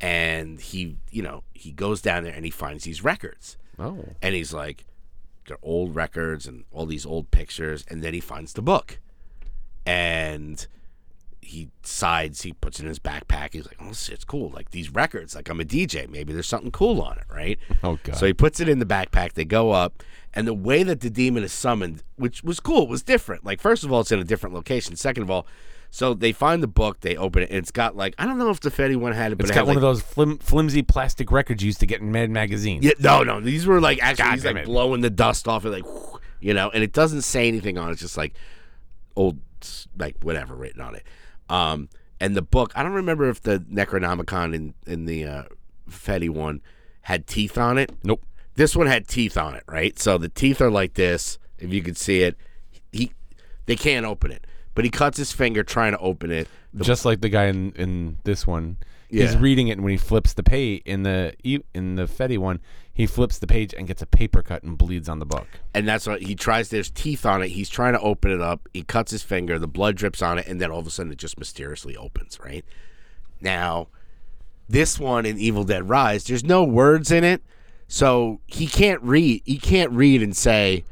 And 0.00 0.60
he, 0.60 0.96
you 1.10 1.22
know, 1.22 1.44
he 1.52 1.70
goes 1.70 2.02
down 2.02 2.24
there 2.24 2.34
and 2.34 2.44
he 2.44 2.50
finds 2.50 2.84
these 2.84 3.04
records. 3.04 3.56
Oh. 3.78 4.04
And 4.20 4.34
he's 4.34 4.52
like, 4.52 4.84
they're 5.46 5.58
old 5.62 5.94
records 5.94 6.46
and 6.46 6.64
all 6.72 6.86
these 6.86 7.06
old 7.06 7.30
pictures. 7.30 7.84
And 7.88 8.02
then 8.02 8.14
he 8.14 8.20
finds 8.20 8.54
the 8.54 8.62
book. 8.62 8.98
And 9.86 10.66
he 11.42 11.68
sides, 11.82 12.42
he 12.42 12.52
puts 12.52 12.78
it 12.78 12.84
in 12.84 12.88
his 12.88 12.98
backpack. 12.98 13.52
He's 13.52 13.66
like, 13.66 13.76
oh, 13.80 13.88
this 13.88 14.04
shit's 14.04 14.24
cool. 14.24 14.50
Like 14.50 14.70
these 14.70 14.90
records, 14.90 15.34
like 15.34 15.48
I'm 15.48 15.60
a 15.60 15.64
DJ. 15.64 16.08
Maybe 16.08 16.32
there's 16.32 16.46
something 16.46 16.70
cool 16.70 17.02
on 17.02 17.18
it, 17.18 17.24
right? 17.30 17.58
Oh 17.82 17.98
god. 18.02 18.16
So 18.16 18.26
he 18.26 18.32
puts 18.32 18.60
it 18.60 18.68
in 18.68 18.78
the 18.78 18.86
backpack. 18.86 19.34
They 19.34 19.44
go 19.44 19.72
up, 19.72 20.02
and 20.32 20.46
the 20.46 20.54
way 20.54 20.82
that 20.82 21.00
the 21.00 21.10
demon 21.10 21.42
is 21.42 21.52
summoned, 21.52 22.02
which 22.16 22.42
was 22.42 22.60
cool, 22.60 22.86
was 22.86 23.02
different. 23.02 23.44
Like 23.44 23.60
first 23.60 23.84
of 23.84 23.92
all, 23.92 24.00
it's 24.00 24.12
in 24.12 24.20
a 24.20 24.24
different 24.24 24.54
location. 24.54 24.96
Second 24.96 25.24
of 25.24 25.30
all, 25.30 25.46
so 25.90 26.14
they 26.14 26.32
find 26.32 26.62
the 26.62 26.68
book, 26.68 27.00
they 27.00 27.16
open 27.16 27.42
it, 27.42 27.50
and 27.50 27.58
it's 27.58 27.70
got 27.70 27.94
like 27.96 28.14
I 28.18 28.24
don't 28.24 28.38
know 28.38 28.48
if 28.48 28.60
the 28.60 28.70
Fede 28.70 28.96
one 28.96 29.12
had 29.12 29.32
it, 29.32 29.36
but 29.36 29.44
it's 29.44 29.50
it 29.50 29.54
got 29.54 29.66
one 29.66 29.74
like, 29.74 29.76
of 29.76 29.82
those 29.82 30.00
flim- 30.00 30.38
flimsy 30.38 30.82
plastic 30.82 31.30
records 31.30 31.62
you 31.62 31.66
used 31.66 31.80
to 31.80 31.86
get 31.86 32.00
in 32.00 32.10
Mad 32.10 32.30
magazines. 32.30 32.84
Yeah, 32.84 32.92
no, 32.98 33.22
no, 33.22 33.40
these 33.40 33.66
were 33.66 33.80
like 33.80 34.02
actually 34.02 34.24
God 34.24 34.34
he's 34.34 34.44
like 34.44 34.56
it. 34.56 34.64
blowing 34.64 35.02
the 35.02 35.10
dust 35.10 35.48
off 35.48 35.66
it, 35.66 35.70
like 35.70 35.84
you 36.40 36.54
know, 36.54 36.70
and 36.70 36.82
it 36.82 36.92
doesn't 36.92 37.22
say 37.22 37.46
anything 37.46 37.76
on 37.76 37.90
it. 37.90 37.92
It's 37.92 38.00
just 38.00 38.16
like 38.16 38.32
old, 39.16 39.38
like 39.98 40.16
whatever 40.22 40.54
written 40.54 40.80
on 40.80 40.94
it. 40.94 41.04
Um, 41.52 41.88
and 42.20 42.34
the 42.36 42.42
book, 42.42 42.72
I 42.74 42.82
don't 42.82 42.92
remember 42.92 43.28
if 43.28 43.42
the 43.42 43.58
Necronomicon 43.60 44.54
in 44.54 44.74
in 44.86 45.04
the 45.06 45.24
uh, 45.26 45.42
Fede 45.88 46.30
one 46.30 46.62
had 47.02 47.26
teeth 47.26 47.58
on 47.58 47.78
it. 47.78 47.92
Nope. 48.02 48.22
This 48.54 48.76
one 48.76 48.86
had 48.86 49.08
teeth 49.08 49.36
on 49.36 49.54
it, 49.54 49.64
right? 49.66 49.98
So 49.98 50.18
the 50.18 50.28
teeth 50.28 50.60
are 50.60 50.70
like 50.70 50.94
this. 50.94 51.38
If 51.58 51.72
you 51.72 51.82
could 51.82 51.96
see 51.96 52.22
it, 52.22 52.36
he 52.92 53.12
they 53.66 53.76
can't 53.76 54.06
open 54.06 54.30
it, 54.30 54.46
but 54.74 54.84
he 54.84 54.90
cuts 54.90 55.18
his 55.18 55.32
finger 55.32 55.62
trying 55.62 55.92
to 55.92 55.98
open 55.98 56.30
it. 56.30 56.48
The- 56.72 56.84
Just 56.84 57.04
like 57.04 57.20
the 57.20 57.28
guy 57.28 57.44
in, 57.46 57.72
in 57.72 58.18
this 58.24 58.46
one. 58.46 58.76
He's 59.12 59.34
Yeah. 59.34 59.40
reading 59.40 59.68
it 59.68 59.72
and 59.72 59.82
when 59.84 59.90
he 59.92 59.96
flips 59.98 60.32
the 60.32 60.42
page 60.42 60.82
in 60.86 61.02
the 61.02 61.34
in 61.74 61.94
the 61.96 62.06
Fede 62.08 62.38
one, 62.38 62.60
he 62.92 63.06
flips 63.06 63.38
the 63.38 63.46
page 63.46 63.74
and 63.76 63.86
gets 63.86 64.00
a 64.02 64.06
paper 64.06 64.42
cut 64.42 64.62
and 64.62 64.76
bleeds 64.78 65.08
on 65.08 65.18
the 65.18 65.26
book. 65.26 65.46
and 65.74 65.86
that's 65.86 66.06
what 66.06 66.22
he 66.22 66.34
tries. 66.34 66.70
There's 66.70 66.90
teeth 66.90 67.24
on 67.26 67.42
it. 67.42 67.48
He's 67.48 67.68
trying 67.68 67.92
to 67.92 68.00
open 68.00 68.30
it 68.30 68.40
up. 68.40 68.68
He 68.74 68.82
cuts 68.82 69.10
his 69.12 69.22
finger. 69.22 69.58
The 69.58 69.66
blood 69.68 69.96
drips 69.96 70.20
on 70.22 70.38
it, 70.38 70.46
and 70.46 70.60
then 70.60 70.70
all 70.70 70.80
of 70.80 70.86
a 70.86 70.90
sudden, 70.90 71.12
it 71.12 71.18
just 71.18 71.38
mysteriously 71.38 71.96
opens. 71.96 72.38
Right 72.42 72.64
now, 73.40 73.88
this 74.68 74.98
one 74.98 75.26
in 75.26 75.38
Evil 75.38 75.64
Dead 75.64 75.88
Rise, 75.88 76.24
there's 76.24 76.44
no 76.44 76.64
words 76.64 77.10
in 77.10 77.22
it, 77.24 77.42
so 77.88 78.40
he 78.46 78.66
can't 78.66 79.02
read. 79.02 79.42
He 79.44 79.58
can't 79.58 79.90
read 79.92 80.22
and 80.22 80.34
say, 80.36 80.84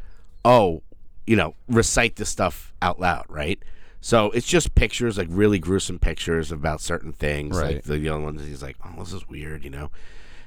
"Oh, 0.45 0.83
you 1.27 1.37
know, 1.37 1.55
recite 1.69 2.17
this 2.17 2.29
stuff 2.29 2.73
out 2.83 3.01
loud." 3.01 3.25
Right. 3.29 3.63
So 4.01 4.31
it's 4.31 4.47
just 4.47 4.75
pictures, 4.75 5.19
like 5.19 5.29
really 5.31 5.59
gruesome 5.59 5.99
pictures 5.99 6.51
about 6.51 6.81
certain 6.81 7.13
things. 7.13 7.57
Like 7.57 7.65
Right. 7.65 7.83
the 7.85 7.99
young 7.99 8.25
ones, 8.25 8.43
he's 8.47 8.63
like, 8.63 8.77
"Oh, 8.85 9.03
this 9.03 9.13
is 9.13 9.29
weird," 9.29 9.63
you 9.65 9.71
know. 9.71 9.91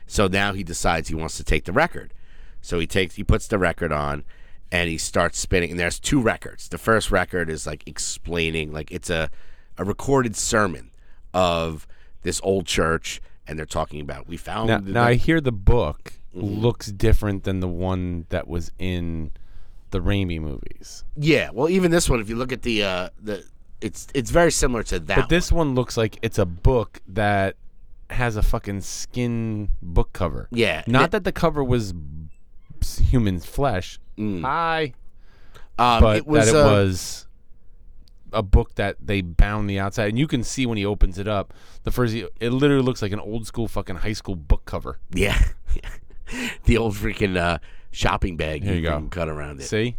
So 0.07 0.27
now 0.27 0.53
he 0.53 0.63
decides 0.63 1.09
he 1.09 1.15
wants 1.15 1.37
to 1.37 1.43
take 1.43 1.65
the 1.65 1.71
record. 1.71 2.13
So 2.61 2.79
he 2.79 2.87
takes 2.87 3.15
he 3.15 3.23
puts 3.23 3.47
the 3.47 3.57
record 3.59 3.91
on 3.91 4.23
and 4.71 4.89
he 4.89 4.97
starts 4.97 5.37
spinning 5.37 5.71
and 5.71 5.79
there's 5.79 5.99
two 5.99 6.19
records. 6.21 6.67
The 6.67 6.77
first 6.77 7.11
record 7.11 7.49
is 7.49 7.67
like 7.67 7.83
explaining 7.87 8.71
like 8.71 8.91
it's 8.91 9.09
a 9.09 9.29
a 9.77 9.83
recorded 9.83 10.35
sermon 10.35 10.91
of 11.33 11.87
this 12.23 12.39
old 12.43 12.65
church 12.65 13.21
and 13.47 13.57
they're 13.59 13.65
talking 13.65 13.99
about 14.01 14.27
we 14.27 14.37
found 14.37 14.67
Now, 14.69 14.79
the- 14.79 14.91
now 14.91 15.03
I 15.03 15.13
hear 15.15 15.39
the 15.41 15.51
book 15.51 16.13
Mm-hmm. 16.35 16.61
looks 16.61 16.87
different 16.91 17.43
than 17.43 17.59
the 17.59 17.67
one 17.67 18.25
that 18.29 18.47
was 18.47 18.71
in 18.79 19.29
the 19.93 20.01
Raimi 20.01 20.41
movies. 20.41 21.05
Yeah, 21.15 21.51
well 21.53 21.69
even 21.69 21.91
this 21.91 22.09
one 22.09 22.19
if 22.19 22.27
you 22.27 22.35
look 22.35 22.51
at 22.51 22.63
the 22.63 22.83
uh 22.83 23.09
the 23.21 23.45
it's 23.79 24.07
it's 24.13 24.31
very 24.31 24.51
similar 24.51 24.83
to 24.83 24.99
that. 24.99 25.15
But 25.17 25.29
this 25.29 25.51
one 25.51 25.75
looks 25.75 25.95
like 25.95 26.19
it's 26.21 26.37
a 26.39 26.45
book 26.45 27.01
that 27.07 27.55
has 28.09 28.35
a 28.35 28.41
fucking 28.43 28.81
skin 28.81 29.69
book 29.81 30.11
cover. 30.13 30.47
Yeah, 30.51 30.83
Not 30.87 31.11
that 31.11 31.23
the 31.23 31.31
cover 31.31 31.63
was 31.63 31.93
human 32.81 33.39
flesh. 33.39 33.99
Hi. 34.19 34.93
um, 35.77 36.01
But 36.01 36.17
it 36.17 36.27
was 36.27 36.51
that 36.51 36.57
it 36.57 36.61
uh, 36.65 36.71
was 36.71 37.27
a 38.31 38.43
book 38.43 38.75
that 38.75 38.97
they 39.01 39.21
bound 39.21 39.69
the 39.69 39.79
outside. 39.79 40.09
And 40.09 40.19
you 40.19 40.27
can 40.27 40.43
see 40.43 40.65
when 40.65 40.77
he 40.77 40.85
opens 40.85 41.17
it 41.17 41.27
up, 41.27 41.53
the 41.83 41.91
first, 41.91 42.15
it 42.15 42.49
literally 42.49 42.83
looks 42.83 43.01
like 43.01 43.11
an 43.11 43.19
old 43.19 43.45
school 43.47 43.67
fucking 43.67 43.97
high 43.97 44.13
school 44.13 44.35
book 44.35 44.65
cover. 44.65 44.99
yeah. 45.13 45.39
the 46.65 46.77
old 46.77 46.95
freaking 46.95 47.37
uh 47.37 47.57
shopping 47.93 48.35
bag 48.37 48.63
Here 48.63 48.73
you 48.75 48.81
go. 48.81 48.97
can 48.97 49.09
cut 49.09 49.29
around 49.29 49.59
it. 49.61 49.63
See? 49.63 49.97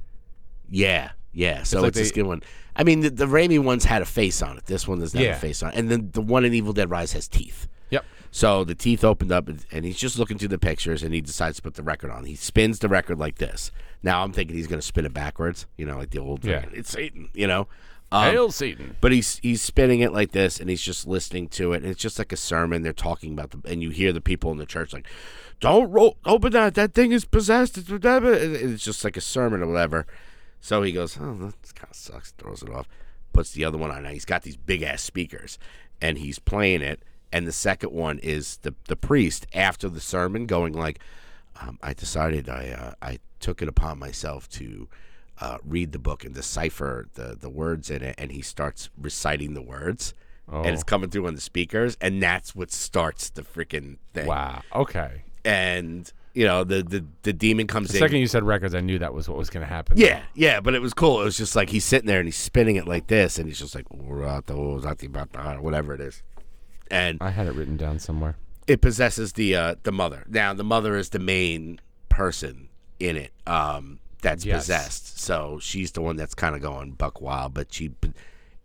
Yeah, 0.69 1.13
yeah. 1.33 1.63
So 1.63 1.81
like 1.81 1.89
it's, 1.89 1.99
a 1.99 2.01
they- 2.03 2.09
skin 2.09 2.27
one. 2.27 2.43
I 2.77 2.83
mean, 2.83 3.01
the, 3.01 3.11
the 3.11 3.27
Raimi 3.27 3.61
ones 3.63 3.85
had 3.85 4.03
a 4.03 4.05
face 4.05 4.43
on 4.43 4.59
it. 4.59 4.67
This 4.67 4.89
one 4.89 4.99
doesn't 4.99 5.19
have 5.19 5.37
a 5.37 5.39
face 5.39 5.63
on 5.63 5.71
it. 5.73 5.77
And 5.79 5.89
then 5.91 6.11
the 6.13 6.21
one 6.21 6.45
in 6.45 6.53
Evil 6.53 6.73
Dead 6.73 6.91
Rise 6.91 7.13
has 7.13 7.29
teeth. 7.29 7.69
Yep. 7.91 8.05
So 8.33 8.65
the 8.65 8.75
teeth 8.75 9.05
opened 9.05 9.31
up, 9.31 9.47
and, 9.49 9.65
and 9.71 9.85
he's 9.85 9.97
just 9.97 10.19
looking 10.19 10.39
through 10.39 10.49
the 10.49 10.59
pictures, 10.59 11.05
and 11.05 11.15
he 11.15 11.21
decides 11.21 11.57
to 11.59 11.63
put 11.63 11.75
the 11.75 11.85
record 11.85 12.11
on. 12.11 12.25
He 12.25 12.35
spins 12.35 12.81
the 12.81 12.89
record 12.89 13.17
like 13.21 13.37
this. 13.37 13.71
Now 14.03 14.25
I'm 14.25 14.33
thinking 14.33 14.57
he's 14.57 14.67
going 14.67 14.81
to 14.81 14.87
spin 14.87 15.07
it 15.07 15.15
backwards, 15.15 15.67
you 15.77 15.87
know, 15.87 15.99
like 15.99 16.11
the 16.11 16.19
old. 16.19 16.45
Yeah. 16.45 16.65
It's 16.73 16.91
Satan, 16.91 17.29
you 17.33 17.47
know. 17.47 17.69
Um, 18.13 18.31
Hail 18.31 18.53
Satan. 18.53 18.97
but 19.01 19.11
he's 19.13 19.39
he's 19.39 19.61
spinning 19.63 20.01
it 20.01 20.13
like 20.13 20.33
this, 20.33 20.61
and 20.61 20.71
he's 20.71 20.83
just 20.83 21.07
listening 21.07 21.49
to 21.49 21.73
it. 21.73 21.83
And 21.83 21.91
it's 21.91 22.01
just 22.01 22.19
like 22.19 22.33
a 22.33 22.37
sermon. 22.37 22.83
They're 22.83 22.93
talking 22.93 23.33
about 23.33 23.51
the, 23.51 23.61
and 23.71 23.83
you 23.83 23.91
hear 23.91 24.13
the 24.13 24.21
people 24.21 24.53
in 24.53 24.59
the 24.59 24.67
church 24.67 24.93
like, 24.93 25.09
"Don't 25.61 26.17
open 26.25 26.53
that. 26.53 26.75
That 26.75 26.95
thing 26.95 27.13
is 27.13 27.25
possessed." 27.25 27.77
It's, 27.77 27.91
whatever." 27.91 28.33
It's 28.33 28.85
just 28.85 29.03
like 29.05 29.17
a 29.17 29.21
sermon 29.21 29.63
or 29.63 29.67
whatever. 29.67 30.07
So 30.61 30.83
he 30.83 30.93
goes, 30.93 31.19
"Oh, 31.21 31.35
that 31.35 31.75
kind 31.75 31.91
of 31.91 31.97
sucks." 31.97 32.31
Throws 32.33 32.63
it 32.63 32.71
off. 32.71 32.89
Puts 33.33 33.51
the 33.53 33.65
other 33.65 33.79
one 33.79 33.91
on. 33.91 34.05
Now 34.05 34.11
he's 34.11 34.25
got 34.25 34.43
these 34.43 34.57
big 34.57 34.83
ass 34.83 35.03
speakers, 35.03 35.59
and 36.01 36.19
he's 36.19 36.39
playing 36.39 36.83
it. 36.83 37.03
And 37.33 37.49
the 37.49 37.53
second 37.53 37.91
one 37.91 38.19
is 38.21 38.59
the 38.59 38.75
the 38.87 38.97
priest 38.97 39.47
after 39.53 39.89
the 39.89 40.01
sermon 40.01 40.47
going 40.47 40.73
like, 40.73 41.01
um, 41.61 41.79
"I 41.83 41.95
decided 41.95 42.49
I 42.49 42.69
uh, 42.69 42.93
I 43.03 43.19
took 43.41 43.61
it 43.61 43.67
upon 43.69 43.99
myself 43.99 44.49
to." 44.51 44.89
Uh, 45.41 45.59
read 45.65 45.93
the 45.93 45.99
book 45.99 46.25
and 46.25 46.35
decipher 46.35 47.09
the 47.15 47.37
the 47.41 47.51
words 47.51 47.91
in 47.91 48.03
it, 48.03 48.15
and 48.19 48.33
he 48.33 48.43
starts 48.43 48.91
reciting 49.01 49.55
the 49.55 49.63
words, 49.63 50.15
and 50.49 50.67
it's 50.67 50.83
Oh. 50.83 50.87
coming 50.87 51.11
through 51.11 51.27
on 51.27 51.35
the 51.35 51.41
speakers, 51.41 51.97
and 52.01 52.23
that's 52.23 52.55
what 52.55 52.71
starts 52.71 53.31
the 53.31 53.43
freaking 53.43 53.97
thing. 54.13 54.27
Wow. 54.27 54.63
Okay. 54.75 55.23
And 55.45 56.11
you 56.35 56.47
know 56.47 56.65
the 56.65 56.83
the 56.83 57.05
the 57.23 57.33
demon 57.33 57.67
comes 57.67 57.89
The 57.91 57.99
in. 57.99 58.01
second 58.01 58.19
you 58.19 58.27
said 58.27 58.43
records, 58.45 58.75
I 58.75 58.81
knew 58.81 58.99
that 58.99 59.15
was 59.15 59.29
what 59.29 59.39
was 59.39 59.51
going 59.51 59.65
to 59.67 59.73
happen. 59.73 59.99
yeah, 59.99 60.23
yeah, 60.35 60.61
but 60.61 60.75
it 60.75 60.81
was 60.83 60.95
cool. 60.95 61.21
It 61.21 61.25
was 61.25 61.37
just 61.37 61.55
like 61.55 61.71
he's 61.71 61.85
sitting 61.85 62.07
there 62.07 62.19
and 62.19 62.27
he's 62.27 62.37
spinning 62.37 62.77
it 62.77 62.87
like 62.89 63.07
this, 63.09 63.39
and 63.39 63.47
he's 63.49 63.59
just 63.59 63.75
like 63.75 63.87
whatever 63.91 65.95
it 65.95 66.01
is, 66.01 66.23
and 66.91 67.19
I 67.21 67.31
had 67.31 67.47
it 67.47 67.55
written 67.55 67.77
down 67.77 67.99
somewhere. 67.99 68.37
it 68.67 68.81
possesses 68.81 69.35
the 69.35 69.55
uh, 69.57 69.75
the 69.83 69.93
mother. 69.93 70.25
Now 70.29 70.55
the 70.55 70.65
mother 70.65 70.97
is 70.97 71.11
the 71.11 71.19
main 71.19 71.81
person 72.09 72.69
in 73.01 73.17
it 73.17 73.33
um, 73.47 73.99
that's 74.25 74.45
Yes. 74.45 74.63
possessed. 74.65 75.19
So 75.21 75.59
she's 75.63 75.93
the 75.93 76.01
one 76.03 76.17
that's 76.17 76.35
kind 76.35 76.57
of 76.57 76.61
going 76.61 76.93
buck 76.93 77.21
wild. 77.21 77.55
But 77.55 77.73
she, 77.73 77.93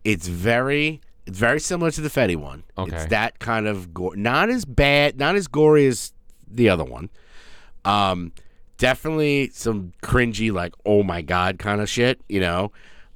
it's 0.02 0.26
very 0.26 1.00
it's 1.26 1.38
very 1.38 1.60
similar 1.60 1.92
to 1.92 2.00
the 2.00 2.10
Fede 2.10 2.36
one. 2.36 2.64
Okay. 2.76 2.96
It's 2.96 3.06
that 3.06 3.38
kind 3.38 3.68
of 3.68 3.94
gore, 3.94 4.16
not 4.16 4.50
as 4.50 4.64
bad, 4.64 5.18
not 5.18 5.36
as 5.36 5.46
gory 5.46 5.86
as 5.86 6.12
the 6.50 6.68
other 6.68 6.84
one. 6.84 7.08
Um, 7.84 8.32
definitely 8.78 9.50
some 9.54 9.92
cringy, 10.02 10.52
like 10.52 10.74
oh 10.84 11.02
my 11.04 11.22
god 11.22 11.58
kind 11.58 11.80
of 11.80 11.88
shit. 11.88 12.20
You 12.28 12.40
know. 12.40 12.72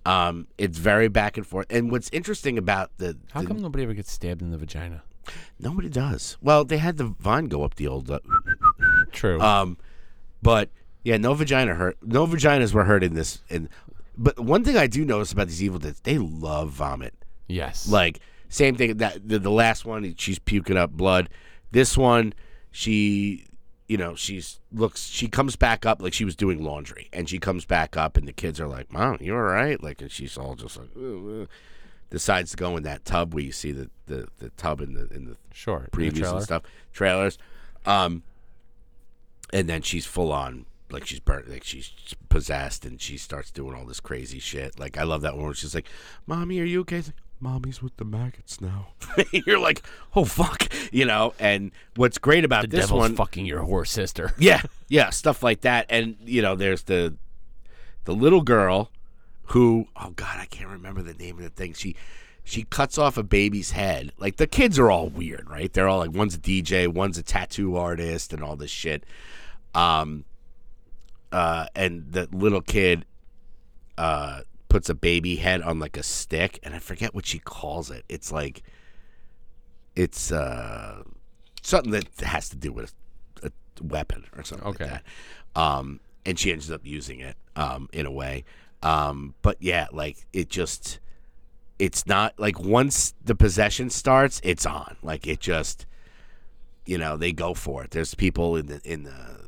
Um, 0.07 0.49
it's 0.59 0.77
very 0.77 1.09
back 1.09 1.39
and 1.39 1.47
forth. 1.47 1.67
And 1.71 1.91
what's 1.91 2.11
interesting 2.13 2.59
about 2.59 2.91
the, 2.99 3.17
How 3.33 3.41
the 3.41 3.47
come 3.47 3.63
nobody 3.63 3.85
ever 3.85 3.95
gets 3.95 4.13
stabbed 4.13 4.43
in 4.43 4.51
the 4.51 4.59
vagina? 4.59 5.03
nobody 5.59 5.89
does. 5.89 6.37
Well, 6.43 6.67
they 6.67 6.77
had 6.77 6.99
the 6.99 7.05
vine 7.05 7.47
go 7.47 7.63
up 7.63 7.77
the 7.77 7.87
old 7.87 8.11
uh, 8.11 8.19
True. 9.13 9.41
Um, 9.41 9.79
but 10.43 10.69
yeah, 11.05 11.19
no 11.19 11.35
vagina 11.35 11.75
hurt. 11.75 11.99
No 12.03 12.27
vaginas 12.27 12.73
were 12.73 12.85
hurt 12.85 13.05
in 13.05 13.15
this. 13.15 13.43
And 13.51 13.69
but 14.17 14.41
one 14.41 14.65
thing 14.65 14.77
I 14.77 14.87
do 14.87 15.05
notice 15.05 15.33
about 15.33 15.49
these 15.49 15.63
evil 15.63 15.79
deads, 15.79 16.01
they 16.01 16.19
love 16.19 16.71
vomit. 16.71 17.15
yes. 17.47 17.89
Like 17.89 18.21
same 18.49 18.77
thing 18.77 18.97
that 18.99 19.29
the, 19.29 19.39
the 19.39 19.51
last 19.51 19.85
one, 19.85 20.15
she's 20.17 20.39
puking 20.39 20.77
up 20.77 20.91
blood. 20.93 21.29
This 21.73 21.97
one, 21.97 22.35
she, 22.71 23.47
you 23.89 23.97
know, 23.97 24.15
she's 24.15 24.61
looks. 24.73 25.07
She 25.07 25.29
comes 25.29 25.57
back 25.57 25.85
up 25.85 26.01
like 26.01 26.15
she 26.15 26.25
was 26.25 26.37
doing 26.37 26.63
laundry, 26.63 27.11
and 27.13 27.29
she 27.29 27.39
comes 27.39 27.65
back 27.65 27.97
up, 27.97 28.17
and 28.17 28.27
the 28.27 28.33
kids 28.33 28.61
are 28.61 28.69
like, 28.69 28.93
"Mom, 28.93 29.19
you 29.21 29.35
all 29.35 29.43
right?" 29.43 29.83
Like, 29.83 30.01
and 30.01 30.11
she's 30.11 30.39
all 30.39 30.55
just 30.55 30.77
like, 30.77 30.91
"Ugh, 30.97 31.43
ugh." 31.43 31.49
decides 32.11 32.53
to 32.53 32.57
go 32.57 32.77
in 32.77 32.85
that 32.85 33.05
tub 33.05 33.35
where 33.35 33.43
you 33.43 33.51
see 33.51 33.73
the 33.73 33.91
the, 34.07 34.29
the 34.39 34.51
tub 34.51 34.81
in 34.81 34.95
the 34.95 35.09
in 35.09 35.25
the 35.25 35.37
sure. 35.53 35.89
the 35.93 36.37
and 36.37 36.45
stuff, 36.45 36.63
trailers. 36.93 37.39
Um, 37.87 38.23
and 39.53 39.69
then 39.69 39.83
she's 39.83 40.07
full 40.07 40.33
on 40.33 40.65
like 40.91 41.07
she's 41.07 41.21
burnt, 41.21 41.49
like 41.49 41.65
she's 41.65 41.93
possessed, 42.29 42.85
and 42.85 43.01
she 43.01 43.17
starts 43.17 43.51
doing 43.51 43.75
all 43.75 43.85
this 43.85 44.01
crazy 44.01 44.39
shit. 44.39 44.79
Like 44.79 44.99
I 44.99 45.03
love 45.05 45.23
that 45.23 45.35
one 45.37 45.47
where 45.47 45.55
she's 45.55 45.75
like, 45.75 45.89
"Mommy, 46.27 46.61
are 46.61 46.65
you 46.65 46.81
okay?" 46.81 46.99
It's 46.99 47.09
like, 47.09 47.17
Mommy's 47.41 47.83
with 47.83 47.97
the 47.97 48.05
maggots 48.05 48.61
now. 48.61 48.89
You're 49.33 49.59
like, 49.59 49.83
"Oh 50.15 50.25
fuck," 50.25 50.73
you 50.93 51.05
know. 51.05 51.35
And 51.39 51.73
what's 51.97 52.19
great 52.19 52.45
about 52.45 52.63
The 52.63 52.69
this 52.69 52.81
devil's 52.87 53.01
one, 53.01 53.17
fucking 53.17 53.47
your 53.47 53.63
whore 53.63 53.87
sister. 53.87 54.33
yeah, 54.39 54.63
yeah, 54.89 55.11
stuff 55.11 55.43
like 55.43 55.63
that. 55.63 55.87
And 55.89 56.17
you 56.25 56.43
know, 56.43 56.55
there's 56.55 56.85
the 56.85 57.17
the 58.05 58.15
little 58.15 58.43
girl 58.43 58.91
who 59.49 59.89
oh 59.97 60.11
god, 60.11 60.39
I 60.39 60.47
can't 60.47 60.71
remember 60.71 61.03
the 61.03 61.15
name 61.15 61.37
of 61.37 61.45
the 61.45 61.51
thing. 61.51 61.73
She 61.73 61.97
she 62.45 62.65
cuts 62.65 62.99
off 62.99 63.17
a 63.17 63.23
baby's 63.23 63.73
head. 63.73 64.13
Like 64.19 64.37
the 64.37 64.47
kids 64.47 64.79
are 64.79 64.91
all 64.91 65.09
weird, 65.09 65.49
right? 65.49 65.73
They're 65.73 65.89
all 65.89 65.99
like 65.99 66.13
one's 66.13 66.35
a 66.35 66.39
DJ, 66.39 66.89
one's 66.89 67.19
a 67.19 67.23
tattoo 67.23 67.77
artist, 67.77 68.33
and 68.33 68.43
all 68.43 68.57
this 68.57 68.71
shit. 68.71 69.05
Um, 69.75 70.25
uh, 71.35 71.67
and 71.75 72.13
the 72.13 72.29
little 72.33 72.63
kid 72.63 73.05
uh 73.99 74.41
puts 74.69 74.89
a 74.89 74.95
baby 74.95 75.37
head 75.37 75.63
on 75.63 75.79
like 75.79 75.97
a 75.97 76.03
stick, 76.03 76.59
and 76.63 76.75
I 76.75 76.79
forget 76.79 77.15
what 77.15 77.27
she 77.27 77.39
calls 77.39 77.91
it. 77.91 78.05
It's 78.09 78.31
like 78.33 78.63
it's 79.97 80.33
uh 80.33 81.03
something 81.63 81.93
that 81.93 82.07
has 82.21 82.49
to 82.51 82.57
do 82.57 82.73
with 82.73 82.95
a 83.43 83.51
weapon 83.83 84.25
or 84.37 84.43
something 84.45 84.67
Okay. 84.69 84.85
like 84.85 85.03
that. 85.55 85.61
Um, 85.61 86.01
and 86.27 86.39
she 86.39 86.53
ends 86.53 86.71
up 86.71 86.83
using 86.85 87.21
it 87.21 87.37
um 87.57 87.89
in 87.93 88.07
a 88.07 88.11
way. 88.11 88.45
Um, 88.83 89.35
but 89.43 89.57
yeah, 89.61 89.87
like 89.93 90.27
it 90.33 90.49
just 90.51 91.01
it's 91.79 92.07
not 92.07 92.39
like 92.39 92.61
once 92.61 93.15
the 93.25 93.35
possession 93.35 93.91
starts, 93.91 94.41
it's 94.45 94.67
on. 94.67 94.97
Like 95.03 95.27
it 95.27 95.41
just 95.41 95.87
you 96.87 96.99
know, 96.99 97.17
they 97.17 97.33
go 97.33 97.55
for 97.55 97.83
it. 97.85 97.91
There's 97.93 98.15
people 98.15 98.57
in 98.57 98.67
the 98.67 98.81
in 98.85 99.05
the 99.05 99.41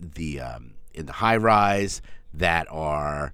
the 0.00 0.40
um 0.40 0.74
in 0.94 1.06
the 1.06 1.12
high 1.12 1.36
rise 1.36 2.02
that 2.32 2.66
are 2.70 3.32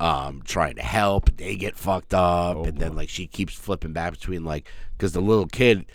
um 0.00 0.42
trying 0.44 0.76
to 0.76 0.82
help. 0.82 1.36
They 1.36 1.56
get 1.56 1.76
fucked 1.76 2.14
up 2.14 2.56
Oh, 2.56 2.64
and 2.64 2.78
then 2.78 2.94
like 2.96 3.08
she 3.08 3.26
keeps 3.26 3.54
flipping 3.54 3.92
back 3.92 4.12
between 4.12 4.44
like 4.44 4.68
cuz 4.98 5.12
the 5.12 5.20
little 5.20 5.46
kid, 5.46 5.86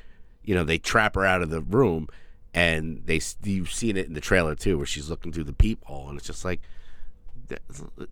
you 0.43 0.55
know, 0.55 0.63
they 0.63 0.77
trap 0.77 1.15
her 1.15 1.25
out 1.25 1.41
of 1.41 1.49
the 1.49 1.61
room 1.61 2.07
and 2.53 3.03
they 3.05 3.19
you've 3.43 3.71
seen 3.71 3.97
it 3.97 4.07
in 4.07 4.13
the 4.13 4.21
trailer 4.21 4.55
too 4.55 4.77
where 4.77 4.85
she's 4.85 5.09
looking 5.09 5.31
through 5.31 5.43
the 5.43 5.53
peephole 5.53 6.09
and 6.09 6.17
it's 6.17 6.27
just 6.27 6.45
like 6.45 6.61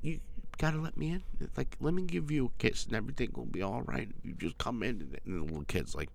you 0.01 0.19
gotta 0.57 0.77
let 0.77 0.97
me 0.97 1.11
in. 1.11 1.23
Like, 1.57 1.75
let 1.79 1.93
me 1.93 2.03
give 2.03 2.31
you 2.31 2.45
a 2.45 2.61
kiss 2.61 2.85
and 2.85 2.95
everything 2.95 3.31
will 3.35 3.45
be 3.45 3.61
all 3.61 3.81
right. 3.83 4.09
You 4.23 4.33
just 4.33 4.57
come 4.57 4.83
in, 4.83 5.17
and 5.25 5.41
the 5.41 5.43
little 5.43 5.65
kid's 5.65 5.95
like, 5.95 6.09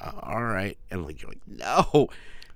"Uh, 0.00 0.12
all 0.22 0.42
right, 0.42 0.78
and 0.90 1.04
like 1.04 1.22
you're 1.22 1.30
like, 1.30 1.46
no, 1.46 2.08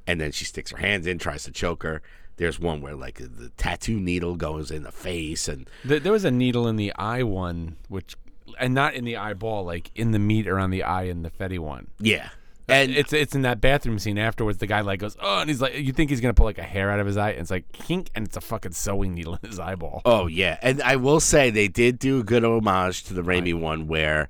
and 0.07 0.21
then 0.21 0.33
she 0.33 0.45
sticks 0.45 0.71
her 0.71 0.79
hands 0.79 1.07
in, 1.07 1.19
tries 1.19 1.45
to 1.45 1.51
choke 1.53 1.83
her. 1.83 2.03
There's 2.37 2.59
one 2.59 2.81
where 2.81 2.95
like 2.95 3.19
the 3.19 3.51
tattoo 3.57 4.01
needle 4.01 4.37
goes 4.37 4.71
in 4.71 4.83
the 4.83 4.93
face, 4.93 5.47
and 5.49 5.69
Th- 5.87 6.03
There 6.03 6.13
was 6.13 6.25
a 6.25 6.31
needle 6.31 6.67
in 6.69 6.77
the 6.77 6.93
eye 6.97 7.23
one, 7.23 7.77
which, 7.89 8.17
and 8.59 8.75
not 8.75 8.95
in 8.95 9.05
the 9.05 9.17
eyeball, 9.17 9.65
like 9.65 9.91
in 9.95 10.11
the 10.11 10.19
meat 10.19 10.49
around 10.49 10.71
the 10.71 10.83
eye 10.83 11.05
in 11.05 11.23
the 11.23 11.31
Fede 11.31 11.59
one. 11.61 11.89
yeah, 12.01 12.31
and 12.69 12.91
It's 12.93 13.13
it's 13.13 13.35
in 13.35 13.43
that 13.43 13.61
bathroom 13.61 13.99
scene 13.99 14.19
afterwards. 14.19 14.59
The 14.59 14.67
guy 14.67 14.81
like 14.81 14.99
goes, 15.01 15.17
oh, 15.21 15.41
and 15.41 15.49
he's 15.51 15.61
like, 15.61 15.75
you 15.79 15.93
think 15.93 16.11
he's 16.11 16.21
gonna 16.21 16.35
pull 16.35 16.47
like 16.47 16.59
a 16.59 16.63
hair 16.65 16.91
out 16.91 16.99
of 16.99 17.07
his 17.07 17.17
eye, 17.17 17.31
and 17.31 17.41
it's 17.41 17.51
like 17.51 17.71
kink, 17.73 18.11
and 18.15 18.27
it's 18.27 18.37
a 18.37 18.41
fucking 18.41 18.73
sewing 18.73 19.15
needle 19.15 19.39
in 19.43 19.49
his 19.49 19.59
eyeball. 19.61 20.03
Oh 20.05 20.27
yeah, 20.27 20.59
and 20.63 20.83
I 20.83 20.97
will 20.97 21.21
say 21.21 21.51
they 21.51 21.69
did 21.69 21.99
do 21.99 22.19
a 22.21 22.25
good 22.25 22.43
homage 22.45 23.05
to 23.05 23.15
the 23.15 23.23
Raimi 23.23 23.55
one 23.59 23.87
where 23.87 24.29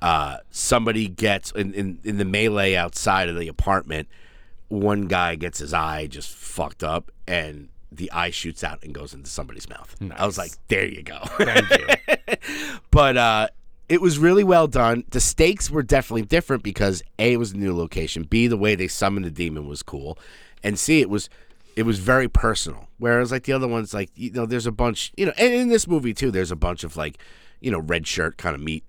uh, 0.00 0.38
somebody 0.50 1.08
gets 1.08 1.50
in, 1.52 1.74
in 1.74 1.98
in 2.04 2.16
the 2.18 2.24
melee 2.24 2.74
outside 2.74 3.28
of 3.28 3.36
the 3.38 3.48
apartment. 3.48 4.08
One 4.68 5.02
guy 5.02 5.34
gets 5.36 5.58
his 5.58 5.72
eye 5.74 6.06
just 6.06 6.30
fucked 6.30 6.82
up, 6.82 7.10
and 7.26 7.68
the 7.92 8.10
eye 8.12 8.30
shoots 8.30 8.64
out 8.64 8.82
and 8.82 8.92
goes 8.92 9.14
into 9.14 9.30
somebody's 9.30 9.68
mouth. 9.68 9.94
I 10.16 10.26
was 10.26 10.38
like, 10.38 10.52
"There 10.68 10.86
you 10.86 11.02
go." 11.02 11.20
Thank 11.38 11.70
you. 11.70 12.36
but 12.90 13.16
uh, 13.16 13.48
it 13.88 14.00
was 14.00 14.18
really 14.18 14.44
well 14.44 14.66
done. 14.66 15.04
The 15.10 15.20
stakes 15.20 15.70
were 15.70 15.82
definitely 15.82 16.22
different 16.22 16.62
because 16.62 17.02
a 17.18 17.34
it 17.34 17.36
was 17.36 17.52
a 17.52 17.56
new 17.56 17.76
location, 17.76 18.24
b 18.24 18.46
the 18.46 18.56
way 18.56 18.74
they 18.74 18.88
summoned 18.88 19.26
the 19.26 19.30
demon 19.30 19.68
was 19.68 19.82
cool, 19.82 20.18
and 20.62 20.78
c 20.78 21.00
it 21.00 21.10
was 21.10 21.28
it 21.76 21.82
was 21.84 21.98
very 21.98 22.28
personal. 22.28 22.88
Whereas 22.98 23.30
like 23.30 23.44
the 23.44 23.52
other 23.52 23.68
ones, 23.68 23.92
like 23.92 24.10
you 24.14 24.30
know, 24.30 24.46
there's 24.46 24.66
a 24.66 24.72
bunch, 24.72 25.12
you 25.16 25.26
know, 25.26 25.32
and 25.36 25.52
in 25.52 25.68
this 25.68 25.86
movie 25.86 26.14
too, 26.14 26.30
there's 26.30 26.50
a 26.50 26.56
bunch 26.56 26.84
of 26.84 26.96
like 26.96 27.18
you 27.60 27.70
know 27.70 27.78
red 27.78 28.06
shirt 28.06 28.36
kind 28.36 28.54
of 28.54 28.60
meat 28.60 28.84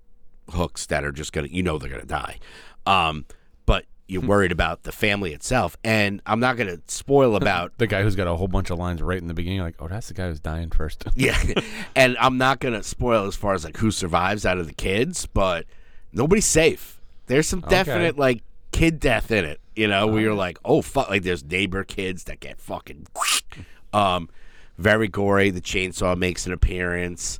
hooks 0.51 0.85
that 0.87 1.03
are 1.03 1.11
just 1.11 1.33
gonna 1.33 1.47
you 1.47 1.63
know 1.63 1.77
they're 1.77 1.89
gonna 1.89 2.05
die, 2.05 2.39
um, 2.85 3.25
but 3.65 3.85
you're 4.07 4.21
worried 4.21 4.51
about 4.51 4.83
the 4.83 4.91
family 4.91 5.33
itself, 5.33 5.77
and 5.83 6.21
I'm 6.25 6.39
not 6.39 6.57
gonna 6.57 6.77
spoil 6.87 7.35
about 7.41 7.77
the 7.77 7.87
guy 7.87 8.03
who's 8.03 8.15
got 8.15 8.27
a 8.27 8.35
whole 8.35 8.47
bunch 8.47 8.69
of 8.69 8.77
lines 8.77 9.01
right 9.01 9.17
in 9.17 9.27
the 9.27 9.33
beginning, 9.33 9.61
like, 9.61 9.75
oh, 9.79 9.87
that's 9.87 10.07
the 10.07 10.13
guy 10.13 10.27
who's 10.27 10.39
dying 10.39 10.69
first. 10.69 11.05
yeah, 11.15 11.41
and 11.95 12.17
I'm 12.19 12.37
not 12.37 12.59
gonna 12.59 12.83
spoil 12.83 13.25
as 13.25 13.35
far 13.35 13.53
as 13.53 13.63
like 13.63 13.77
who 13.77 13.91
survives 13.91 14.45
out 14.45 14.57
of 14.57 14.67
the 14.67 14.73
kids, 14.73 15.25
but 15.25 15.65
nobody's 16.13 16.45
safe. 16.45 16.99
There's 17.27 17.47
some 17.47 17.61
definite 17.61 18.17
like 18.17 18.43
kid 18.71 18.99
death 18.99 19.31
in 19.31 19.45
it. 19.45 19.59
You 19.75 19.87
know, 19.87 20.07
where 20.07 20.21
you're 20.21 20.35
like, 20.35 20.57
oh 20.63 20.81
fuck, 20.81 21.09
like 21.09 21.23
there's 21.23 21.43
neighbor 21.43 21.83
kids 21.83 22.25
that 22.25 22.39
get 22.39 22.61
fucking, 22.61 23.07
um, 23.93 24.29
very 24.77 25.07
gory. 25.07 25.49
The 25.49 25.61
chainsaw 25.61 26.17
makes 26.17 26.45
an 26.45 26.53
appearance. 26.53 27.39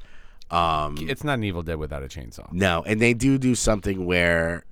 Um, 0.52 0.98
it's 1.00 1.24
not 1.24 1.36
an 1.36 1.44
Evil 1.44 1.64
Dead 1.64 1.78
without 1.78 2.04
a 2.04 2.08
chainsaw. 2.08 2.52
no, 2.52 2.84
and 2.86 3.02
they 3.02 3.14
do 3.14 3.38
do 3.38 3.56
something 3.56 4.06
where 4.06 4.64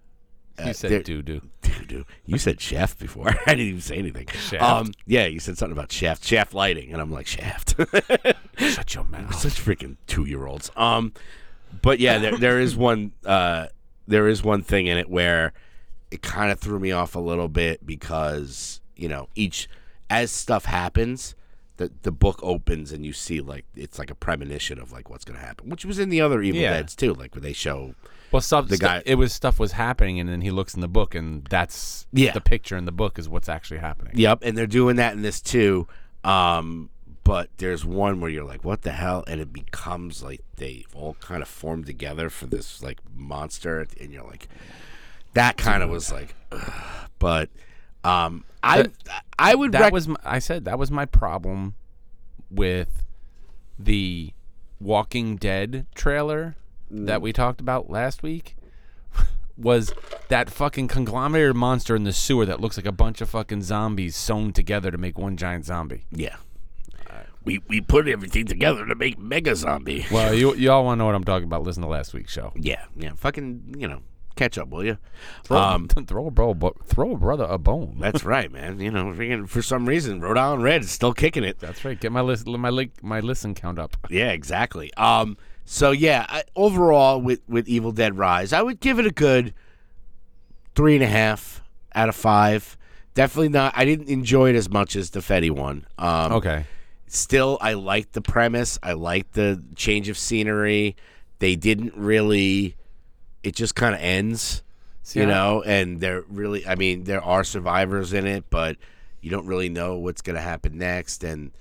You 0.66 0.74
said 0.74 1.04
doo 1.04 1.22
doo. 1.22 1.42
Dude, 1.62 1.88
dude, 1.88 2.06
you 2.26 2.38
said 2.38 2.62
chef 2.62 2.98
before. 3.00 3.30
I 3.48 3.56
didn't 3.56 3.68
even 3.68 3.82
say 3.82 3.96
anything. 3.98 4.28
Shaft. 4.28 4.64
Um, 4.64 4.92
yeah, 5.08 5.26
you 5.26 5.40
said 5.40 5.58
something 5.58 5.72
about 5.76 5.92
shaft, 5.92 6.24
shaft 6.24 6.54
lighting, 6.54 6.92
and 6.94 7.02
I'm 7.02 7.12
like 7.12 7.26
shaft. 7.26 7.76
Shut 8.58 8.94
your 8.94 9.04
mouth. 9.06 9.34
such 9.36 9.54
freaking 9.54 9.98
two 10.08 10.26
year 10.26 10.46
olds. 10.46 10.70
Um, 10.76 11.14
but 11.82 12.00
yeah, 12.00 12.20
there 12.20 12.38
there 12.38 12.60
is 12.60 12.76
one 12.76 13.14
uh 13.26 13.68
there 14.08 14.28
is 14.28 14.44
one 14.44 14.62
thing 14.62 14.86
in 14.88 14.98
it 14.98 15.10
where 15.10 15.54
it 16.12 16.22
kind 16.22 16.52
of 16.52 16.60
threw 16.60 16.80
me 16.80 16.92
off 16.92 17.16
a 17.16 17.20
little 17.20 17.48
bit 17.48 17.84
because 17.86 18.80
you 18.96 19.10
know 19.10 19.30
each 19.36 19.68
as 20.10 20.30
stuff 20.32 20.66
happens. 20.66 21.36
The, 21.78 21.92
the 22.04 22.12
book 22.12 22.40
opens 22.44 22.92
and 22.92 23.04
you 23.04 23.14
see 23.14 23.42
like 23.42 23.66
it's 23.76 23.98
like 23.98 24.12
a 24.12 24.16
premonition 24.16 24.78
of 24.80 24.92
like 24.92 25.10
what's 25.10 25.26
gonna 25.26 25.40
happen, 25.40 25.70
which 25.72 25.84
was 25.86 25.98
in 25.98 26.10
the 26.10 26.22
other 26.22 26.44
Evil 26.44 26.62
Yeah. 26.62 26.74
Dead's 26.74 26.96
too, 26.96 27.16
like 27.16 27.34
where 27.34 27.42
they 27.42 27.54
show 27.54 27.96
Well, 28.34 28.42
stuff. 28.42 28.68
The 28.68 28.78
guy- 28.78 29.04
it 29.06 29.16
was 29.16 29.32
stuff 29.34 29.60
was 29.60 29.72
happening, 29.74 30.20
and 30.20 30.28
then 30.28 30.42
he 30.42 30.52
looks 30.52 30.74
in 30.74 30.82
the 30.82 30.88
book, 30.88 31.16
and 31.16 31.46
that's 31.46 32.08
Yeah. 32.12 32.32
the 32.34 32.42
picture 32.42 32.76
in 32.76 32.86
the 32.86 32.92
book 32.92 33.18
is 33.20 33.30
what's 33.30 33.48
actually 33.48 33.80
happening. 33.80 34.14
Yep, 34.16 34.40
and 34.44 34.58
they're 34.58 34.68
doing 34.68 34.96
that 34.98 35.14
in 35.14 35.22
this 35.22 35.40
too. 35.42 35.88
Um, 36.24 36.90
but 37.24 37.50
there's 37.58 37.86
one 37.86 38.20
where 38.20 38.30
you're 38.30 38.44
like, 38.44 38.66
"What 38.66 38.82
the 38.82 38.92
hell?" 38.92 39.24
and 39.28 39.40
it 39.40 39.54
becomes 39.54 40.22
like 40.24 40.42
they 40.58 40.86
all 40.94 41.16
kind 41.22 41.42
of 41.42 41.48
form 41.48 41.84
together 41.86 42.30
for 42.30 42.48
this 42.48 42.82
like 42.84 43.00
monster, 43.16 43.86
and 44.02 44.12
you're 44.12 44.24
like, 44.26 44.48
that 45.34 45.56
kind 45.58 45.82
of 45.84 45.90
was 45.90 46.12
like, 46.12 46.36
ugh. 46.52 46.72
but 47.20 47.50
um, 48.04 48.44
I 48.62 48.88
I 49.40 49.56
would 49.56 49.72
that 49.72 49.82
rec- 49.82 49.94
was 49.94 50.08
my, 50.08 50.16
I 50.24 50.40
said 50.40 50.66
that 50.66 50.78
was 50.78 50.92
my 50.92 51.06
problem 51.06 51.76
with 52.52 53.04
the 53.80 54.32
Walking 54.80 55.38
Dead 55.38 55.86
trailer 55.96 56.56
that 56.94 57.22
we 57.22 57.34
talked 57.34 57.60
about 57.60 57.90
last 57.90 58.22
week 58.24 58.56
was 59.58 59.94
that 60.30 60.50
fucking 60.50 60.88
conglomerated 60.88 61.56
monster 61.56 61.96
in 61.96 62.04
the 62.04 62.14
sewer 62.14 62.46
that 62.46 62.60
looks 62.62 62.78
like 62.78 62.86
a 62.86 62.92
bunch 62.92 63.22
of 63.22 63.30
fucking 63.30 63.62
zombies 63.64 64.16
sewn 64.16 64.54
together 64.54 64.92
to 64.92 64.98
make 64.98 65.18
one 65.18 65.36
giant 65.38 65.66
zombie. 65.66 66.06
yeah. 66.12 66.36
We 67.46 67.60
we 67.68 67.82
put 67.82 68.08
everything 68.08 68.46
together 68.46 68.86
to 68.86 68.96
make 68.96 69.20
Mega 69.20 69.54
Zombie. 69.54 70.06
Well, 70.12 70.34
you 70.34 70.56
you 70.56 70.72
all 70.72 70.86
want 70.86 70.96
to 70.98 71.00
know 71.00 71.08
what 71.08 71.16
I'm 71.16 71.26
talking 71.26 71.44
about? 71.44 71.64
Listen 71.64 71.84
to 71.84 71.90
last 71.90 72.14
week's 72.14 72.32
show. 72.32 72.54
Yeah, 72.56 72.86
yeah. 72.96 73.12
Fucking, 73.18 73.76
you 73.78 73.86
know, 73.86 74.00
catch 74.38 74.58
up, 74.58 74.70
will 74.70 74.86
you? 74.86 74.98
Throw, 75.44 75.58
Um, 75.58 75.88
throw 76.08 76.28
a 76.28 76.32
bro, 76.32 76.54
bo- 76.54 76.78
throw 76.86 77.12
a 77.12 77.18
brother 77.18 77.44
a 77.44 77.58
bone. 77.58 77.98
That's 78.00 78.24
right, 78.24 78.50
man. 78.50 78.80
You 78.80 78.92
know, 78.92 79.08
freaking- 79.08 79.50
for 79.50 79.62
some 79.62 79.86
reason, 79.90 80.22
Rhode 80.22 80.38
Island 80.38 80.64
Red 80.64 80.84
is 80.84 80.92
still 80.92 81.14
kicking 81.14 81.44
it. 81.44 81.60
That's 81.60 81.84
right. 81.84 82.00
Get 82.00 82.14
my 82.14 82.22
list, 82.22 82.48
my 82.48 82.70
li- 82.70 82.92
my 83.02 83.20
listen 83.20 83.56
count 83.56 83.78
up. 83.78 83.98
Yeah, 84.10 84.32
exactly. 84.32 84.94
Um, 84.94 85.36
so 85.66 85.92
yeah, 85.92 86.26
I, 86.30 86.44
overall 86.56 87.22
with 87.22 87.42
with 87.48 87.68
Evil 87.68 87.92
Dead 87.92 88.18
Rise, 88.18 88.54
I 88.54 88.62
would 88.62 88.80
give 88.80 89.00
it 89.00 89.06
a 89.06 89.12
good 89.12 89.54
three 90.76 90.96
and 90.96 91.04
a 91.04 91.08
half 91.08 91.62
out 91.96 92.10
of 92.10 92.16
five. 92.16 92.78
Definitely 93.14 93.50
not. 93.50 93.74
I 93.76 93.86
didn't 93.86 94.10
enjoy 94.10 94.50
it 94.50 94.56
as 94.56 94.70
much 94.70 94.96
as 94.96 95.12
the 95.12 95.22
Fede 95.22 95.52
one. 95.52 95.86
Um, 95.98 96.32
Okay. 96.34 96.66
Still, 97.06 97.60
I 97.62 97.74
liked 97.74 98.14
the 98.14 98.22
premise. 98.22 98.80
I 98.82 98.94
liked 98.94 99.34
the 99.34 99.64
change 99.76 100.10
of 100.10 100.18
scenery. 100.18 100.96
They 101.38 101.56
didn't 101.56 101.94
really. 101.96 102.76
It 103.44 103.56
just 103.56 103.76
kind 103.76 103.94
of 103.94 104.02
ends, 104.02 104.64
See, 105.04 105.20
you 105.20 105.28
know. 105.28 105.62
And 105.62 106.02
they're 106.02 106.24
really. 106.28 106.66
I 106.66 106.74
mean, 106.74 107.04
there 107.04 107.22
are 107.24 107.44
survivors 107.44 108.14
in 108.14 108.26
it, 108.26 108.46
but 108.50 108.78
you 109.22 109.30
don't 109.30 109.46
really 109.46 109.70
know 109.70 109.98
what's 109.98 110.24
going 110.24 110.38
to 110.38 110.42
happen 110.42 110.80
next. 110.80 111.24
And 111.24 111.52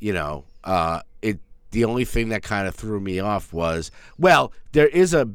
you 0.00 0.12
know, 0.12 0.44
uh. 0.64 1.02
The 1.70 1.84
only 1.84 2.04
thing 2.04 2.30
that 2.30 2.42
kind 2.42 2.66
of 2.66 2.74
threw 2.74 3.00
me 3.00 3.18
off 3.20 3.52
was, 3.52 3.90
well, 4.18 4.52
there 4.72 4.88
is 4.88 5.12
a. 5.14 5.28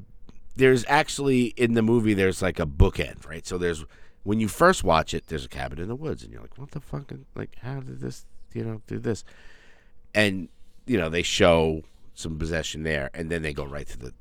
There's 0.56 0.86
actually 0.88 1.46
in 1.58 1.74
the 1.74 1.82
movie. 1.82 2.14
There's 2.14 2.42
like 2.42 2.60
a 2.60 2.66
bookend, 2.66 3.28
right? 3.28 3.46
So 3.46 3.58
there's 3.58 3.86
when 4.24 4.40
you 4.40 4.48
first 4.48 4.84
watch 4.84 5.14
it, 5.14 5.28
there's 5.28 5.46
a 5.46 5.50
cabin 5.50 5.80
in 5.80 5.88
the 5.88 5.96
woods, 5.96 6.24
and 6.24 6.32
you're 6.32 6.42
like, 6.42 6.58
what 6.58 6.72
the 6.72 6.80
fuck? 6.80 7.12
Like, 7.36 7.58
how 7.62 7.82
did 7.82 8.00
this, 8.00 8.26
you 8.54 8.64
know, 8.64 8.82
do 8.88 9.00
this? 9.00 9.24
And 10.16 10.50
you 10.86 10.98
know, 10.98 11.10
they 11.10 11.24
show 11.24 11.84
some 12.14 12.38
possession 12.38 12.84
there, 12.84 13.10
and 13.14 13.30
then 13.30 13.42
they 13.42 13.54
go 13.54 13.64
right 13.66 13.88
to 13.88 13.98
the 13.98 14.14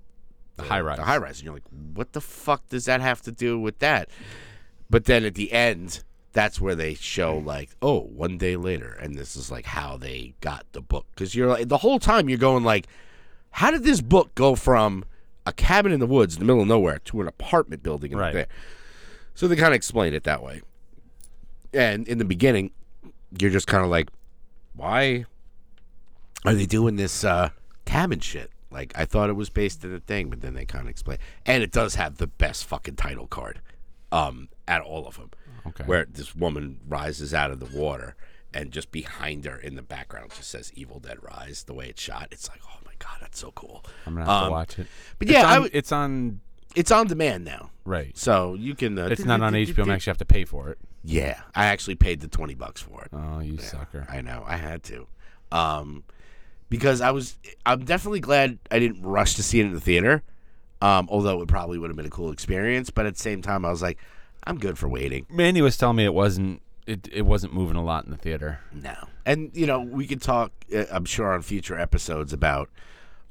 The 0.57 0.63
high 0.65 0.81
rise. 0.81 0.97
the 0.99 1.05
high 1.05 1.19
rise, 1.19 1.39
and 1.39 1.45
you're 1.45 1.55
like, 1.55 1.69
what 1.95 2.13
the 2.13 2.21
fuck 2.21 2.69
does 2.69 2.87
that 2.87 3.01
have 3.01 3.21
to 3.23 3.33
do 3.33 3.59
with 3.59 3.79
that? 3.81 4.09
But 4.91 5.05
then 5.05 5.25
at 5.25 5.35
the 5.35 5.53
end, 5.53 6.03
that's 6.33 6.61
where 6.61 6.75
they 6.75 6.95
show 6.95 7.37
like, 7.39 7.71
oh, 7.83 8.01
one 8.01 8.39
day 8.39 8.57
later, 8.57 8.93
and 9.01 9.15
this 9.15 9.37
is 9.37 9.51
like 9.51 9.67
how 9.67 9.97
they 9.97 10.35
got 10.41 10.65
the 10.73 10.81
book 10.81 11.07
because 11.15 11.35
you're 11.35 11.49
like 11.49 11.69
the 11.69 11.79
whole 11.79 11.99
time 11.99 12.29
you're 12.29 12.39
going 12.39 12.65
like, 12.65 12.87
how 13.51 13.71
did 13.71 13.85
this 13.85 14.01
book 14.01 14.35
go 14.35 14.55
from 14.55 15.05
a 15.45 15.53
cabin 15.53 15.93
in 15.93 16.01
the 16.01 16.07
woods 16.07 16.35
in 16.35 16.41
the 16.41 16.47
middle 16.47 16.63
of 16.63 16.69
nowhere 16.69 16.99
to 17.05 17.21
an 17.21 17.29
apartment 17.29 17.83
building 17.83 18.13
in 18.13 18.19
Right. 18.19 18.33
there? 18.33 18.47
So 19.35 19.47
they 19.49 19.57
kind 19.57 19.69
of 19.69 19.75
explained 19.75 20.15
it 20.15 20.25
that 20.25 20.43
way. 20.43 20.63
And 21.75 22.07
in 22.07 22.19
the 22.19 22.25
beginning, 22.25 22.71
you're 23.39 23.51
just 23.51 23.67
kind 23.67 23.85
of 23.85 23.91
like, 23.91 24.09
why 24.75 25.25
are 26.45 26.55
they 26.55 26.67
doing 26.67 26.97
this 26.97 27.25
uh, 27.25 27.51
cabin 27.85 28.21
shit? 28.21 28.51
Like, 28.71 28.93
I 28.97 29.05
thought 29.05 29.29
it 29.29 29.35
was 29.35 29.51
based 29.51 29.85
in 29.85 29.95
a 29.95 30.01
thing, 30.01 30.31
but 30.31 30.41
then 30.41 30.55
they 30.55 30.65
kind 30.65 30.85
of 30.85 30.91
explain. 30.91 31.19
And 31.45 31.63
it 31.63 31.73
does 31.73 31.95
have 31.97 32.17
the 32.17 32.27
best 32.27 32.65
fucking 32.67 32.97
title 32.97 33.27
card 33.27 33.61
um, 34.11 34.49
at 34.67 34.81
all 34.81 35.07
of 35.07 35.17
them. 35.17 35.31
Okay. 35.67 35.85
Where 35.85 36.07
this 36.07 36.35
woman 36.35 36.81
rises 36.89 37.33
out 37.33 37.51
of 37.51 37.61
the 37.61 37.79
water, 37.79 38.15
and 38.55 38.71
just 38.73 38.91
behind 38.91 39.45
her 39.45 39.57
in 39.57 39.75
the 39.77 39.83
background 39.83 40.31
just 40.37 40.51
says 40.51 40.73
Evil 40.75 40.99
Dead 41.01 41.19
Rise, 41.23 41.65
the 41.65 41.75
way 41.75 41.89
it's 41.89 42.03
shot. 42.03 42.29
It's 42.31 42.49
like, 42.49 42.61
oh 42.67 42.79
my 42.85 42.93
God, 42.99 43.19
that's 43.21 43.39
so 43.39 43.51
cool. 43.53 43.85
I'm 44.07 44.15
gonna 44.15 44.27
have 44.27 44.43
Um, 44.43 44.45
to 44.47 44.51
watch 44.51 44.79
it. 44.79 44.87
But 45.19 45.29
It's 45.29 45.33
yeah, 45.35 45.55
on, 45.55 45.63
would- 45.63 45.75
it's 45.75 45.93
on 45.93 46.41
it's 46.75 46.91
on 46.91 47.07
demand 47.07 47.45
now. 47.45 47.71
right. 47.85 48.17
So 48.17 48.55
you 48.55 48.75
can. 48.75 48.99
Uh, 48.99 49.07
It's 49.07 49.25
not 49.25 49.41
on 49.43 49.53
HBO 49.55 49.87
Max. 49.87 50.07
You 50.07 50.11
have 50.11 50.19
to 50.19 50.25
pay 50.25 50.45
for 50.45 50.71
it. 50.71 50.79
Yeah, 51.05 51.41
I 51.55 51.67
actually 51.67 51.97
paid 51.97 52.21
the 52.21 52.29
twenty 52.29 52.55
bucks 52.55 52.81
for 52.81 53.03
it. 53.05 53.09
Oh, 53.13 53.41
you 53.41 53.59
sucker! 53.59 54.07
I 54.09 54.21
know, 54.21 54.45
I 54.47 54.57
had 54.57 54.83
to, 54.85 55.07
um, 55.51 56.05
because 56.69 57.01
I 57.01 57.11
was. 57.11 57.37
I'm 57.67 57.85
definitely 57.85 58.21
glad 58.21 58.59
I 58.71 58.79
didn't 58.79 59.03
rush 59.03 59.35
to 59.35 59.43
see 59.43 59.61
it 59.61 59.67
in 59.67 59.73
the 59.75 59.81
theater. 59.81 60.23
Um, 60.81 61.09
although 61.11 61.41
it 61.43 61.49
probably 61.49 61.79
would 61.79 61.91
have 61.91 61.97
been 61.97 62.07
a 62.07 62.11
cool 62.11 62.33
experience, 62.33 62.91
but 62.91 63.07
at 63.07 63.15
the 63.15 63.21
same 63.21 63.41
time, 63.43 63.65
I 63.65 63.71
was 63.71 63.83
like, 63.83 63.99
I'm 64.45 64.59
good 64.59 64.79
for 64.79 64.89
waiting. 64.89 65.27
Mandy 65.31 65.63
was 65.63 65.77
telling 65.77 65.97
me 65.97 66.05
it 66.05 66.15
wasn't 66.15 66.63
it 66.87 67.09
it 67.13 67.23
wasn't 67.23 67.55
moving 67.55 67.77
a 67.77 67.83
lot 67.85 68.05
in 68.05 68.11
the 68.11 68.17
theater. 68.17 68.61
No, 68.73 68.95
and 69.25 69.51
you 69.55 69.67
know 69.67 69.81
we 69.81 70.07
could 70.07 70.21
talk. 70.23 70.53
uh, 70.75 70.85
I'm 70.91 71.05
sure 71.05 71.33
on 71.33 71.43
future 71.43 71.79
episodes 71.79 72.33
about 72.33 72.69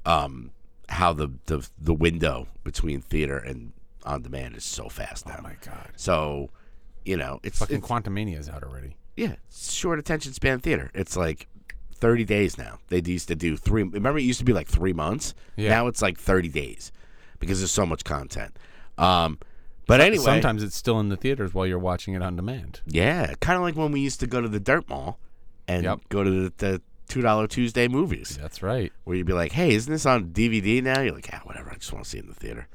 um, 0.06 0.52
how 0.90 1.14
the, 1.14 1.30
the 1.46 1.68
the 1.80 1.94
window 1.94 2.48
between 2.64 3.02
theater 3.02 3.38
and 3.38 3.74
on 4.04 4.22
demand 4.22 4.56
is 4.56 4.64
so 4.64 4.90
fast 4.90 5.28
now. 5.28 5.36
Oh 5.40 5.42
my 5.44 5.56
god! 5.66 5.90
So, 5.96 6.50
you 7.06 7.18
know, 7.18 7.40
it's, 7.44 7.60
Fucking 7.60 7.78
it's 7.78 7.88
Quantumania 7.88 8.40
is 8.40 8.50
out 8.50 8.64
already. 8.64 8.96
yeah, 9.16 9.36
short 9.54 10.00
attention 10.00 10.34
span 10.34 10.60
theater. 10.60 10.90
It's 10.96 11.16
like 11.18 11.48
30 11.96 12.24
days 12.26 12.58
now. 12.58 12.80
They 12.88 13.02
used 13.06 13.28
to 13.28 13.36
do 13.36 13.58
three. 13.58 13.84
Remember, 13.84 14.18
it 14.18 14.24
used 14.24 14.40
to 14.40 14.46
be 14.46 14.54
like 14.54 14.68
three 14.68 14.94
months. 14.94 15.36
Yeah. 15.56 15.70
Now 15.70 15.88
it's 15.88 16.02
like 16.02 16.18
30 16.18 16.50
days 16.50 16.92
because 17.40 17.60
there's 17.60 17.72
so 17.72 17.86
much 17.86 18.04
content. 18.04 18.58
Um, 18.98 19.38
but 19.92 20.02
anyway, 20.02 20.24
Sometimes 20.24 20.64
it's 20.64 20.76
still 20.76 21.00
in 21.00 21.10
the 21.10 21.18
theaters 21.18 21.54
while 21.54 21.68
you're 21.68 21.80
watching 21.80 22.14
it 22.14 22.22
on 22.24 22.36
demand. 22.36 22.82
yeah, 22.86 23.34
kind 23.40 23.58
of 23.58 23.64
like 23.64 23.76
when 23.76 23.92
we 23.92 24.00
used 24.00 24.20
to 24.22 24.28
go 24.28 24.42
to 24.42 24.48
the 24.48 24.60
Dirt 24.60 24.88
Mall 24.90 25.20
and 25.68 25.84
Yep. 25.84 26.00
go 26.10 26.24
to 26.24 26.30
the, 26.30 26.54
the 26.58 26.82
two 27.08 27.22
dollar 27.22 27.48
Tuesday 27.48 27.88
movies, 27.88 28.38
That's 28.42 28.64
right. 28.64 28.92
where 29.04 29.16
you'd 29.18 29.28
be 29.28 29.34
like, 29.34 29.52
"Hey, 29.52 29.74
isn't 29.76 29.92
this 29.92 30.06
on 30.06 30.32
DVD 30.32 30.82
now?" 30.82 31.02
You're 31.02 31.14
like, 31.14 31.28
"Yeah, 31.28 31.40
whatever. 31.44 31.70
I 31.72 31.76
just 31.76 31.92
want 31.94 32.06
to 32.06 32.10
see 32.10 32.18
it 32.20 32.24
in 32.24 32.30
the 32.30 32.36
theater." 32.36 32.68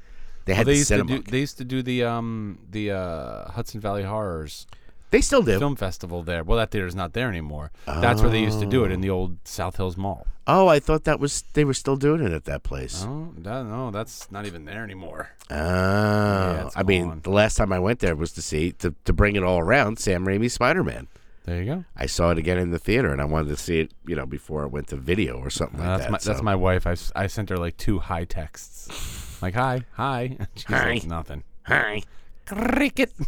They 0.45 0.53
Well, 0.53 0.57
had 0.57 0.67
they 0.67 0.71
the 0.73 0.77
used 0.77 0.87
to 0.89 1.03
do 1.03 1.21
they 1.23 1.39
used 1.39 1.57
to 1.57 1.65
do 1.65 1.81
the 1.81 2.03
um 2.03 2.59
the 2.69 2.91
uh, 2.91 3.51
Hudson 3.51 3.81
Valley 3.81 4.03
Horrors 4.03 4.65
they 5.11 5.21
still 5.21 5.41
do. 5.41 5.57
film 5.59 5.75
festival 5.75 6.23
there. 6.23 6.43
Well, 6.43 6.57
that 6.57 6.71
theater's 6.71 6.95
not 6.95 7.13
there 7.13 7.29
anymore. 7.29 7.71
That's 7.85 8.21
where 8.21 8.29
they 8.29 8.41
used 8.41 8.59
to 8.59 8.65
do 8.65 8.83
it 8.83 8.91
in 8.91 9.01
the 9.01 9.09
old 9.09 9.37
South 9.45 9.77
Hills 9.77 9.95
Mall. 9.97 10.27
Oh, 10.49 10.67
I 10.67 10.79
thought 10.79 11.03
that 11.03 11.19
was 11.19 11.43
they 11.53 11.65
were 11.65 11.73
still 11.73 11.97
doing 11.97 12.23
it 12.23 12.31
at 12.31 12.45
that 12.45 12.63
place. 12.63 13.03
Oh, 13.05 13.33
that, 13.39 13.63
no, 13.65 13.91
that's 13.91 14.31
not 14.31 14.45
even 14.45 14.63
there 14.65 14.83
anymore. 14.83 15.31
Oh, 15.49 16.65
it's 16.67 16.77
I 16.77 16.83
mean, 16.83 17.07
gone. 17.09 17.19
the 17.23 17.29
last 17.31 17.55
time 17.55 17.71
I 17.73 17.79
went 17.79 17.99
there 17.99 18.15
was 18.15 18.31
to 18.33 18.41
see 18.41 18.71
to, 18.73 18.95
to 19.05 19.13
bring 19.13 19.35
it 19.35 19.43
all 19.43 19.59
around 19.59 19.99
Sam 19.99 20.25
Raimi's 20.25 20.53
Spider 20.53 20.83
Man. 20.83 21.07
There 21.45 21.61
you 21.61 21.65
go. 21.65 21.85
I 21.95 22.07
saw 22.07 22.31
it 22.31 22.37
again 22.37 22.57
in 22.57 22.71
the 22.71 22.79
theater, 22.79 23.09
and 23.11 23.21
I 23.21 23.25
wanted 23.25 23.47
to 23.49 23.57
see 23.57 23.79
it, 23.79 23.91
you 24.05 24.15
know, 24.17 24.25
before 24.25 24.63
it 24.63 24.67
went 24.69 24.87
to 24.87 24.97
video 24.97 25.37
or 25.37 25.49
something 25.49 25.79
like 25.79 25.87
that's 25.87 26.03
that. 26.03 26.11
my 26.11 26.17
that's 26.33 26.41
my 26.41 26.55
wife. 26.55 26.85
I, 26.85 26.91
s- 26.91 27.11
I 27.15 27.27
sent 27.27 27.49
her 27.49 27.57
like 27.57 27.77
two 27.77 27.99
high 27.99 28.25
texts, 28.25 29.41
like 29.41 29.53
hi 29.53 29.81
hi. 29.93 30.37
She's 30.55 30.65
Hi. 30.65 30.89
like 30.93 31.05
nothing. 31.05 31.43
hi. 31.63 32.03
Cricket. 32.47 33.13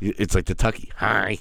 It's 0.00 0.32
like 0.32 0.44
the 0.44 0.54
Tucky. 0.54 0.92
Hi, 0.98 1.38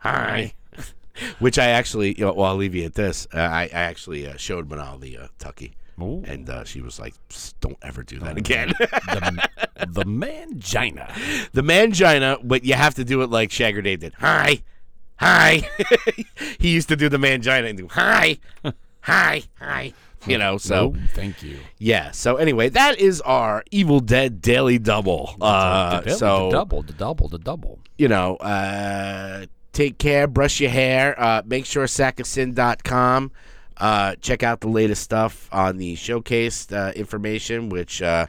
hi. 0.00 0.52
Which 1.38 1.58
I 1.58 1.68
actually, 1.68 2.12
you 2.18 2.26
know, 2.26 2.34
well, 2.34 2.50
I'll 2.50 2.56
leave 2.56 2.74
you 2.74 2.84
at 2.84 2.92
this. 2.92 3.26
Uh, 3.32 3.38
I, 3.38 3.62
I 3.62 3.68
actually 3.72 4.28
uh, 4.28 4.36
showed 4.36 4.68
Manal 4.68 5.00
the 5.00 5.16
uh, 5.16 5.28
Tucky, 5.38 5.72
Ooh. 5.98 6.22
and 6.26 6.50
uh, 6.50 6.64
she 6.64 6.82
was 6.82 7.00
like, 7.00 7.14
"Don't 7.60 7.78
ever 7.80 8.02
do 8.02 8.18
that 8.18 8.36
again." 8.36 8.74
the, 8.78 9.48
the 9.88 10.04
mangina. 10.04 11.10
the 11.52 11.62
mangina, 11.62 12.38
but 12.44 12.64
you 12.64 12.74
have 12.74 12.94
to 12.96 13.04
do 13.04 13.22
it 13.22 13.30
like 13.30 13.48
Shagger 13.48 13.82
Dave 13.82 14.00
did. 14.00 14.12
Hi, 14.18 14.62
hi. 15.18 15.66
he 16.58 16.68
used 16.68 16.88
to 16.88 16.96
do 16.96 17.08
the 17.08 17.16
mangina 17.16 17.66
and 17.66 17.78
do 17.78 17.88
hi, 17.88 18.36
hi, 19.00 19.42
hi. 19.58 19.94
You 20.26 20.38
know, 20.38 20.58
so 20.70 20.90
No, 20.90 21.00
thank 21.14 21.42
you. 21.42 21.58
yeah. 21.78 22.10
So 22.10 22.36
anyway, 22.36 22.68
that 22.70 22.98
is 22.98 23.20
our 23.22 23.62
Evil 23.70 24.00
Dead 24.00 24.40
Daily 24.40 24.78
Double. 24.78 25.34
Uh, 25.40 26.00
the, 26.00 26.10
so 26.10 26.46
the 26.50 26.58
double, 26.58 26.82
the 26.82 26.92
double, 26.92 27.28
the 27.28 27.38
double. 27.38 27.78
you 27.98 28.08
know, 28.08 28.36
uh, 28.36 29.46
take 29.72 29.98
care, 29.98 30.26
brush 30.26 30.60
your 30.60 30.70
hair, 30.70 31.14
uh, 31.20 31.42
make 31.46 31.66
sure 31.66 31.84
sackofsin.com. 31.86 33.30
Uh, 33.78 34.14
check 34.22 34.42
out 34.42 34.60
the 34.60 34.68
latest 34.68 35.02
stuff 35.02 35.48
on 35.52 35.76
the 35.76 35.94
showcase 35.96 36.70
uh, 36.72 36.92
information, 36.96 37.68
which, 37.68 38.00
uh, 38.00 38.26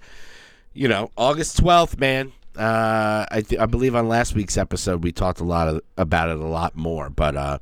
you 0.74 0.88
know, 0.90 1.10
August 1.18 1.62
12th, 1.64 1.98
man. 2.00 2.34
Uh, 2.58 3.26
I, 3.32 3.42
th- 3.42 3.62
I 3.62 3.66
believe 3.66 3.96
on 3.96 4.08
last 4.10 4.34
week's 4.36 4.58
episode 4.58 5.04
we 5.04 5.12
talked 5.12 5.40
a 5.40 5.44
lot 5.46 5.68
of, 5.70 5.82
about 5.98 6.30
it 6.30 6.38
a 6.40 6.46
lot 6.48 6.76
more, 6.76 7.10
but 7.10 7.36
uh, 7.38 7.60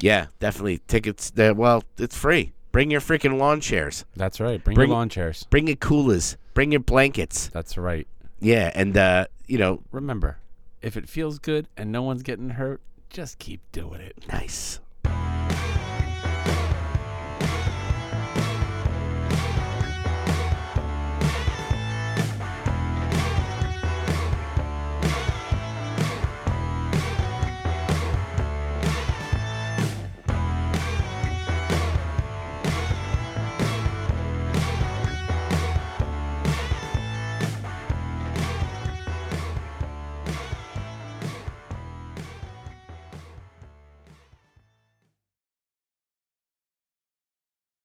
yeah, 0.00 0.26
definitely 0.40 0.80
tickets. 0.88 1.30
There, 1.30 1.54
well, 1.54 1.84
it's 1.98 2.16
free. 2.16 2.52
Bring 2.72 2.90
your 2.90 3.00
freaking 3.00 3.38
lawn 3.38 3.60
chairs. 3.60 4.04
That's 4.16 4.38
right. 4.40 4.62
Bring, 4.62 4.74
Bring- 4.76 4.88
your 4.90 4.96
lawn 4.96 5.08
chairs. 5.08 5.44
Bring 5.50 5.66
your 5.66 5.76
coolers. 5.76 6.36
Bring 6.54 6.70
your 6.70 6.80
blankets. 6.80 7.48
That's 7.52 7.76
right. 7.76 8.06
Yeah, 8.40 8.70
and 8.74 8.96
uh, 8.96 9.26
you 9.46 9.58
know, 9.58 9.82
Remember, 9.92 10.38
if 10.80 10.96
it 10.96 11.08
feels 11.08 11.38
good 11.38 11.66
and 11.76 11.90
no 11.92 12.02
one's 12.02 12.22
getting 12.22 12.50
hurt, 12.50 12.80
just 13.10 13.38
keep 13.38 13.60
doing 13.72 14.00
it. 14.00 14.24
nice. 14.32 14.78